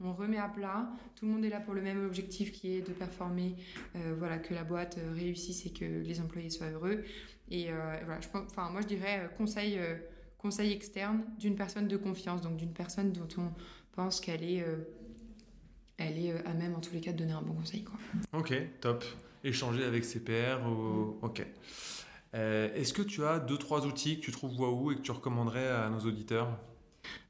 On 0.00 0.14
remet 0.14 0.38
à 0.38 0.48
plat, 0.48 0.90
tout 1.14 1.26
le 1.26 1.32
monde 1.32 1.44
est 1.44 1.50
là 1.50 1.60
pour 1.60 1.74
le 1.74 1.82
même 1.82 2.02
objectif 2.06 2.52
qui 2.52 2.74
est 2.74 2.80
de 2.80 2.94
performer, 2.94 3.54
euh, 3.96 4.14
voilà, 4.18 4.38
que 4.38 4.54
la 4.54 4.64
boîte 4.64 4.96
euh, 4.96 5.12
réussisse 5.12 5.66
et 5.66 5.70
que 5.70 5.84
les 5.84 6.20
employés 6.20 6.48
soient 6.48 6.70
heureux. 6.70 7.04
Et 7.50 7.70
euh, 7.70 7.96
voilà, 8.06 8.20
je 8.22 8.28
enfin 8.32 8.70
moi 8.70 8.80
je 8.80 8.86
dirais 8.86 9.28
conseil, 9.36 9.78
conseil 10.38 10.72
externe 10.72 11.22
d'une 11.38 11.54
personne 11.54 11.86
de 11.86 11.98
confiance, 11.98 12.40
donc 12.40 12.56
d'une 12.56 12.72
personne 12.72 13.12
dont 13.12 13.28
on 13.36 13.52
pense 13.92 14.22
qu'elle 14.22 14.42
est, 14.42 14.64
elle 15.98 16.18
est 16.18 16.32
à 16.46 16.54
même 16.54 16.74
en 16.74 16.80
tous 16.80 16.94
les 16.94 17.00
cas 17.02 17.12
de 17.12 17.18
donner 17.18 17.32
un 17.32 17.42
bon 17.42 17.52
conseil. 17.52 17.84
Quoi. 17.84 17.98
Ok, 18.32 18.54
top 18.80 19.04
échanger 19.44 19.84
avec 19.84 20.04
ses 20.04 20.20
pairs. 20.20 20.60
Mm. 20.60 21.14
Ok. 21.22 21.46
Euh, 22.34 22.72
est-ce 22.74 22.92
que 22.92 23.02
tu 23.02 23.24
as 23.24 23.38
deux, 23.38 23.56
trois 23.56 23.86
outils 23.86 24.20
que 24.20 24.24
tu 24.24 24.32
trouves 24.32 24.58
waouh 24.60 24.92
et 24.92 24.96
que 24.96 25.00
tu 25.00 25.10
recommanderais 25.10 25.68
à 25.68 25.88
nos 25.88 26.00
auditeurs? 26.00 26.58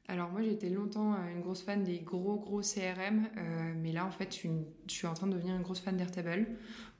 Alors 0.07 0.29
moi 0.29 0.41
j'ai 0.41 0.51
été 0.51 0.69
longtemps 0.69 1.13
euh, 1.13 1.31
une 1.31 1.41
grosse 1.41 1.61
fan 1.61 1.83
des 1.83 1.99
gros 1.99 2.37
gros 2.37 2.61
CRM, 2.61 3.27
euh, 3.37 3.73
mais 3.77 3.91
là 3.91 4.05
en 4.05 4.11
fait 4.11 4.35
je 4.35 4.49
suis, 4.91 5.07
en 5.07 5.13
train 5.13 5.27
de 5.27 5.33
devenir 5.33 5.55
une 5.55 5.61
grosse 5.61 5.79
fan 5.79 5.95
d'Airtable. 5.95 6.47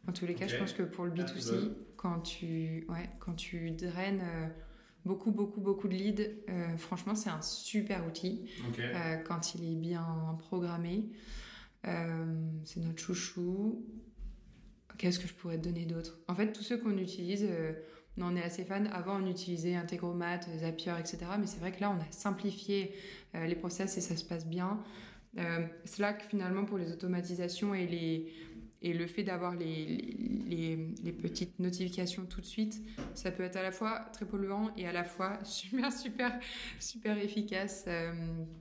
En 0.07 0.11
tous 0.11 0.25
les 0.25 0.35
cas 0.35 0.47
je 0.47 0.55
pense 0.57 0.73
que 0.73 0.83
pour 0.83 1.05
le 1.05 1.11
B2C, 1.11 1.71
quand 1.97 2.19
tu, 2.19 2.85
ouais, 2.87 3.09
quand 3.19 3.33
tu 3.33 3.71
draines 3.71 4.23
beaucoup 5.05 5.31
beaucoup 5.31 5.59
beaucoup 5.59 5.87
de 5.87 5.93
leads, 5.93 6.23
franchement 6.77 7.15
c'est 7.15 7.29
un 7.29 7.41
super 7.41 8.07
outil 8.07 8.49
quand 9.25 9.55
il 9.55 9.71
est 9.71 9.75
bien 9.75 10.37
programmé. 10.39 11.09
c'est 11.83 12.79
notre 12.79 12.99
chouchou. 12.99 13.85
Qu'est-ce 14.97 15.19
que 15.19 15.27
je 15.27 15.33
pourrais 15.33 15.57
te 15.57 15.63
donner 15.63 15.85
d'autre? 15.85 16.19
En 16.27 16.35
fait, 16.35 16.51
tous 16.51 16.63
ceux 16.63 16.77
qu'on 16.77 16.97
utilise, 16.97 17.45
euh, 17.49 17.73
on 18.17 18.23
en 18.23 18.35
est 18.35 18.43
assez 18.43 18.63
fan. 18.63 18.89
Avant, 18.93 19.21
on 19.21 19.27
utilisait 19.27 19.75
Integromat, 19.75 20.41
Zapier, 20.59 20.93
etc. 20.99 21.19
Mais 21.39 21.47
c'est 21.47 21.59
vrai 21.59 21.71
que 21.71 21.81
là, 21.81 21.91
on 21.91 22.01
a 22.01 22.11
simplifié 22.11 22.93
euh, 23.35 23.45
les 23.45 23.55
process 23.55 23.97
et 23.97 24.01
ça 24.01 24.15
se 24.15 24.25
passe 24.25 24.45
bien. 24.45 24.79
Euh, 25.37 25.65
Slack, 25.85 26.23
finalement, 26.23 26.65
pour 26.65 26.77
les 26.77 26.91
automatisations 26.91 27.73
et, 27.73 27.85
les, 27.85 28.33
et 28.81 28.93
le 28.93 29.07
fait 29.07 29.23
d'avoir 29.23 29.55
les, 29.55 29.85
les, 30.47 30.93
les, 31.03 31.11
petites 31.13 31.59
notifications 31.59 32.25
tout 32.25 32.41
de 32.41 32.45
suite, 32.45 32.81
ça 33.13 33.31
peut 33.31 33.43
être 33.43 33.57
à 33.57 33.63
la 33.63 33.71
fois 33.71 34.07
très 34.11 34.25
polluant 34.25 34.71
et 34.75 34.87
à 34.87 34.91
la 34.91 35.03
fois 35.03 35.39
super, 35.43 35.93
super, 35.93 36.39
super 36.79 37.17
efficace 37.17 37.85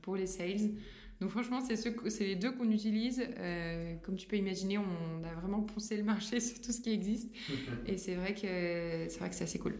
pour 0.02 0.14
les 0.14 0.26
sales. 0.26 0.72
Donc 1.20 1.30
franchement, 1.30 1.60
c'est 1.60 1.76
c'est 1.76 2.24
les 2.24 2.36
deux 2.36 2.52
qu'on 2.52 2.70
utilise. 2.70 3.22
Euh, 3.38 3.96
comme 4.02 4.16
tu 4.16 4.26
peux 4.26 4.36
imaginer, 4.36 4.78
on 4.78 5.24
a 5.24 5.34
vraiment 5.40 5.62
poncé 5.62 5.96
le 5.96 6.04
marché 6.04 6.40
sur 6.48 6.60
tout 6.60 6.72
ce 6.72 6.80
qui 6.80 6.92
existe. 6.92 7.28
et 7.86 7.96
c'est 7.96 8.14
vrai 8.14 8.34
que 8.34 8.40
c'est 9.08 9.18
vrai 9.18 9.28
que 9.28 9.34
c'est 9.34 9.44
assez 9.44 9.58
cool. 9.58 9.74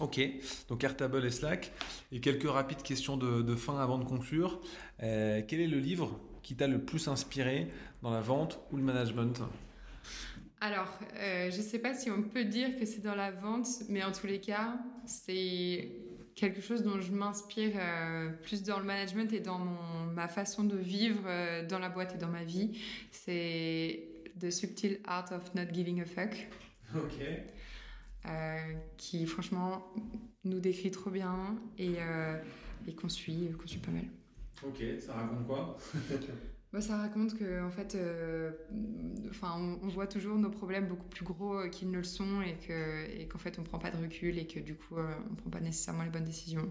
Ok, 0.00 0.20
donc 0.68 0.82
Airtable 0.82 1.24
et 1.24 1.30
Slack. 1.30 1.72
Et 2.10 2.20
quelques 2.20 2.48
rapides 2.48 2.82
questions 2.82 3.16
de, 3.16 3.54
fin 3.54 3.78
avant 3.78 3.98
de 3.98 4.04
conclure. 4.04 4.60
Euh, 5.02 5.42
quel 5.46 5.60
est 5.60 5.68
le 5.68 5.78
livre 5.78 6.18
qui 6.42 6.56
t'a 6.56 6.66
le 6.66 6.84
plus 6.84 7.08
inspiré 7.08 7.68
dans 8.02 8.10
la 8.10 8.20
vente 8.20 8.60
ou 8.72 8.76
le 8.76 8.82
management? 8.82 9.40
Alors, 10.60 10.98
euh, 11.16 11.50
je 11.50 11.58
ne 11.58 11.62
sais 11.62 11.78
pas 11.78 11.94
si 11.94 12.10
on 12.10 12.22
peut 12.22 12.44
dire 12.44 12.76
que 12.76 12.86
c'est 12.86 13.02
dans 13.02 13.14
la 13.14 13.30
vente, 13.30 13.68
mais 13.88 14.02
en 14.02 14.12
tous 14.12 14.26
les 14.26 14.40
cas, 14.40 14.78
c'est 15.04 15.90
quelque 16.34 16.60
chose 16.60 16.82
dont 16.82 17.00
je 17.00 17.12
m'inspire 17.12 17.72
euh, 17.76 18.30
plus 18.42 18.62
dans 18.62 18.78
le 18.78 18.84
management 18.84 19.32
et 19.32 19.40
dans 19.40 19.58
ma 19.58 20.28
façon 20.28 20.64
de 20.64 20.76
vivre 20.76 21.22
euh, 21.26 21.66
dans 21.66 21.78
la 21.78 21.88
boîte 21.88 22.14
et 22.14 22.18
dans 22.18 22.28
ma 22.28 22.44
vie. 22.44 22.78
C'est 23.10 24.08
The 24.40 24.50
Subtle 24.50 24.98
Art 25.04 25.32
of 25.32 25.54
Not 25.54 25.72
Giving 25.72 26.00
a 26.00 26.04
Fuck. 26.04 26.48
Ok. 26.94 27.20
Euh, 28.26 28.56
qui 28.96 29.26
franchement 29.26 29.92
nous 30.44 30.60
décrit 30.60 30.90
trop 30.90 31.10
bien 31.10 31.56
et, 31.78 31.96
et 32.86 32.94
qu'on 32.94 33.08
suit, 33.08 33.50
qu'on 33.58 33.66
suit 33.66 33.80
pas 33.80 33.90
mal. 33.90 34.04
Ok, 34.62 34.82
ça 35.00 35.14
raconte 35.14 35.46
quoi? 35.46 35.76
Bah, 36.74 36.80
ça 36.80 36.96
raconte 36.96 37.38
que 37.38 37.64
en 37.64 37.70
fait, 37.70 37.94
euh, 37.94 38.50
enfin, 39.30 39.78
on, 39.80 39.86
voit 39.86 40.08
toujours 40.08 40.36
nos 40.36 40.50
problèmes 40.50 40.88
beaucoup 40.88 41.06
plus 41.06 41.24
gros 41.24 41.56
euh, 41.56 41.68
qu'ils 41.68 41.88
ne 41.88 41.98
le 41.98 42.02
sont 42.02 42.42
et 42.42 42.54
que 42.54 43.08
et 43.16 43.28
qu'en 43.28 43.38
fait 43.38 43.60
on 43.60 43.62
prend 43.62 43.78
pas 43.78 43.92
de 43.92 43.96
recul 43.96 44.40
et 44.40 44.46
que 44.48 44.58
du 44.58 44.74
coup 44.74 44.96
euh, 44.96 45.14
on 45.30 45.36
prend 45.36 45.50
pas 45.50 45.60
nécessairement 45.60 46.02
les 46.02 46.10
bonnes 46.10 46.24
décisions. 46.24 46.68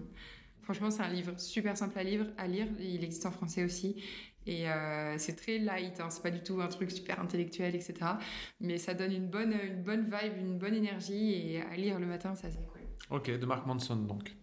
Franchement, 0.60 0.90
c'est 0.90 1.02
un 1.02 1.08
livre 1.08 1.40
super 1.40 1.74
simple 1.78 1.98
à 1.98 2.04
lire. 2.04 2.26
À 2.36 2.46
lire, 2.46 2.66
il 2.78 3.02
existe 3.02 3.24
en 3.24 3.30
français 3.30 3.64
aussi 3.64 3.96
et 4.46 4.66
c'est 5.16 5.36
très 5.36 5.58
light. 5.58 5.98
Hein, 6.00 6.10
c'est 6.10 6.22
pas 6.22 6.30
du 6.30 6.42
tout 6.42 6.60
un 6.60 6.68
truc 6.68 6.90
super 6.90 7.18
intellectuel, 7.18 7.74
etc. 7.74 7.94
Mais 8.60 8.76
ça 8.76 8.92
donne 8.92 9.12
une 9.12 9.28
bonne 9.28 9.52
une 9.52 9.82
bonne 9.82 10.04
vibe, 10.04 10.36
une 10.38 10.58
bonne 10.58 10.74
énergie 10.74 11.32
et 11.32 11.62
à 11.62 11.76
lire 11.76 11.98
le 11.98 12.06
matin, 12.06 12.34
ça 12.34 12.50
c'est 12.50 12.66
cool. 12.66 12.82
Ok, 13.10 13.30
de 13.30 13.46
Mark 13.46 13.66
Manson 13.66 13.96
donc. 13.96 14.34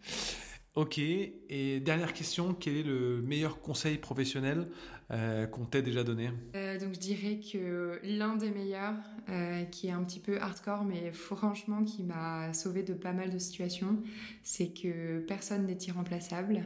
Ok, 0.74 1.00
et 1.00 1.82
dernière 1.82 2.14
question, 2.14 2.54
quel 2.54 2.78
est 2.78 2.84
le 2.84 3.22
meilleur 3.22 3.60
conseil 3.60 3.98
professionnel 3.98 4.70
euh, 5.12 5.46
qu'on 5.46 5.66
t'ait 5.66 5.82
déjà 5.82 6.06
donné 6.06 6.30
euh, 6.56 6.80
Donc 6.80 6.94
je 6.94 7.00
dirais 7.00 7.42
que 7.42 8.00
l'un 8.04 8.38
des 8.38 8.50
meilleurs, 8.50 8.96
euh, 9.28 9.66
qui 9.66 9.88
est 9.88 9.92
un 9.92 10.04
petit 10.06 10.22
peu 10.22 10.40
hardcore, 10.40 10.86
mais 10.86 11.12
franchement 11.12 11.84
qui 11.84 12.04
m'a 12.04 12.54
sauvé 12.54 12.84
de 12.84 12.94
pas 12.94 13.12
mal 13.12 13.30
de 13.30 13.38
situations, 13.38 14.02
c'est 14.42 14.70
que 14.70 15.20
personne 15.20 15.66
n'est 15.66 15.78
irremplaçable. 15.88 16.64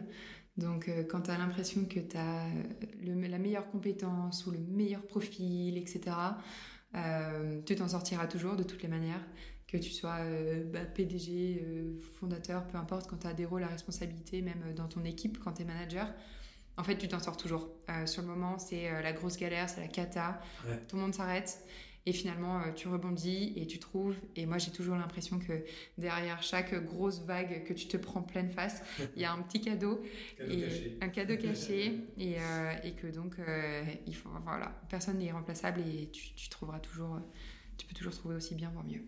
Donc 0.58 0.89
quand 1.10 1.21
tu 1.21 1.31
as 1.31 1.38
l'impression 1.38 1.86
que 1.86 1.99
tu 1.99 2.17
as 2.17 2.47
la 3.03 3.39
meilleure 3.39 3.67
compétence 3.71 4.45
ou 4.45 4.51
le 4.51 4.60
meilleur 4.60 5.01
profil, 5.01 5.77
etc., 5.77 6.15
tu 7.65 7.75
t'en 7.75 7.89
sortiras 7.89 8.27
toujours 8.27 8.55
de 8.55 8.63
toutes 8.63 8.81
les 8.84 8.88
manières 8.88 9.25
que 9.67 9.75
tu 9.75 9.89
sois 9.89 10.19
bah, 10.71 10.86
PDG, 10.86 11.62
fondateur, 12.19 12.65
peu 12.67 12.77
importe, 12.77 13.10
quand 13.10 13.17
tu 13.17 13.27
as 13.27 13.34
des 13.34 13.43
rôles 13.43 13.63
à 13.63 13.67
responsabilité, 13.67 14.41
même 14.41 14.73
dans 14.77 14.88
ton 14.88 15.03
équipe, 15.03 15.39
quand 15.39 15.53
tu 15.53 15.63
es 15.63 15.65
manager, 15.65 16.08
en 16.77 16.83
fait, 16.83 16.97
tu 16.97 17.07
t'en 17.07 17.19
sors 17.19 17.38
toujours. 17.38 17.69
sur 18.05 18.21
le 18.21 18.27
moment, 18.27 18.57
c'est 18.57 18.89
la 19.01 19.13
grosse 19.13 19.38
galère, 19.38 19.69
c'est 19.69 19.81
la 19.81 19.88
cata, 19.88 20.39
tout 20.88 20.95
le 20.95 21.01
monde 21.01 21.13
s'arrête. 21.13 21.65
Et 22.07 22.13
finalement, 22.13 22.61
tu 22.75 22.88
rebondis 22.88 23.53
et 23.55 23.65
tu 23.65 23.79
trouves. 23.79 24.15
Et 24.35 24.45
moi, 24.45 24.59
j'ai 24.59 24.69
toujours 24.69 24.95
l'impression 24.95 25.39
que 25.39 25.65
derrière 25.97 26.43
chaque 26.43 26.75
grosse 26.85 27.21
vague 27.21 27.63
que 27.63 27.73
tu 27.73 27.88
te 27.88 27.97
prends 27.97 28.21
pleine 28.21 28.51
face, 28.51 28.83
il 29.15 29.21
y 29.23 29.25
a 29.25 29.33
un 29.33 29.41
petit 29.41 29.59
cadeau, 29.59 30.03
et 30.39 30.97
un 31.01 31.09
cadeau 31.09 31.35
caché, 31.38 32.01
et, 32.19 32.35
et 32.83 32.91
que 32.91 33.07
donc, 33.07 33.38
il 34.05 34.15
faut, 34.15 34.29
voilà, 34.43 34.79
personne 34.88 35.17
n'est 35.17 35.25
irremplaçable 35.25 35.81
et 35.81 36.09
tu, 36.11 36.33
tu 36.35 36.49
trouveras 36.49 36.79
toujours, 36.79 37.19
tu 37.77 37.88
peux 37.88 37.95
toujours 37.95 38.13
trouver 38.13 38.35
aussi 38.35 38.53
bien, 38.53 38.69
voire 38.69 38.85
mieux. 38.85 39.01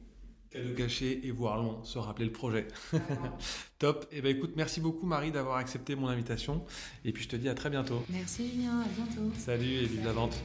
Cadeau 0.51 0.73
caché 0.75 1.21
et 1.23 1.31
voir 1.31 1.61
loin, 1.61 1.79
se 1.83 1.97
rappeler 1.97 2.25
le 2.25 2.31
projet. 2.31 2.67
Top. 3.79 4.07
Et 4.11 4.17
eh 4.17 4.21
ben 4.21 4.35
écoute, 4.35 4.53
merci 4.55 4.79
beaucoup 4.79 5.05
Marie 5.05 5.31
d'avoir 5.31 5.57
accepté 5.57 5.95
mon 5.95 6.07
invitation. 6.07 6.63
Et 7.03 7.11
puis 7.11 7.23
je 7.23 7.29
te 7.29 7.35
dis 7.35 7.49
à 7.49 7.53
très 7.53 7.69
bientôt. 7.69 8.01
Merci 8.09 8.49
Julien, 8.49 8.79
à 8.79 8.87
bientôt. 8.95 9.29
Salut 9.37 9.65
et 9.65 9.85
vive 9.85 10.05
la 10.05 10.13
vente. 10.13 10.41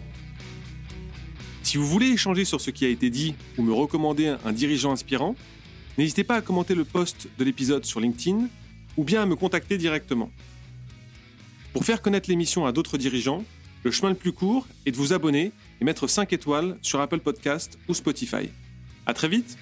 Si 1.62 1.76
vous 1.76 1.86
voulez 1.86 2.08
échanger 2.08 2.44
sur 2.44 2.60
ce 2.60 2.70
qui 2.70 2.84
a 2.84 2.88
été 2.88 3.10
dit 3.10 3.36
ou 3.56 3.62
me 3.62 3.72
recommander 3.72 4.34
un 4.44 4.52
dirigeant 4.52 4.90
inspirant, 4.90 5.36
n'hésitez 5.96 6.24
pas 6.24 6.34
à 6.36 6.40
commenter 6.40 6.74
le 6.74 6.84
post 6.84 7.28
de 7.38 7.44
l'épisode 7.44 7.84
sur 7.84 8.00
LinkedIn 8.00 8.48
ou 8.96 9.04
bien 9.04 9.22
à 9.22 9.26
me 9.26 9.36
contacter 9.36 9.78
directement. 9.78 10.30
Pour 11.72 11.84
faire 11.84 12.02
connaître 12.02 12.28
l'émission 12.28 12.66
à 12.66 12.72
d'autres 12.72 12.98
dirigeants, 12.98 13.44
le 13.84 13.90
chemin 13.92 14.10
le 14.10 14.16
plus 14.16 14.32
court 14.32 14.66
est 14.84 14.90
de 14.90 14.96
vous 14.96 15.12
abonner 15.12 15.52
et 15.80 15.84
mettre 15.84 16.08
5 16.08 16.32
étoiles 16.32 16.76
sur 16.82 17.00
Apple 17.00 17.20
Podcast 17.20 17.78
ou 17.88 17.94
Spotify. 17.94 18.50
À 19.06 19.14
très 19.14 19.28
vite 19.28 19.56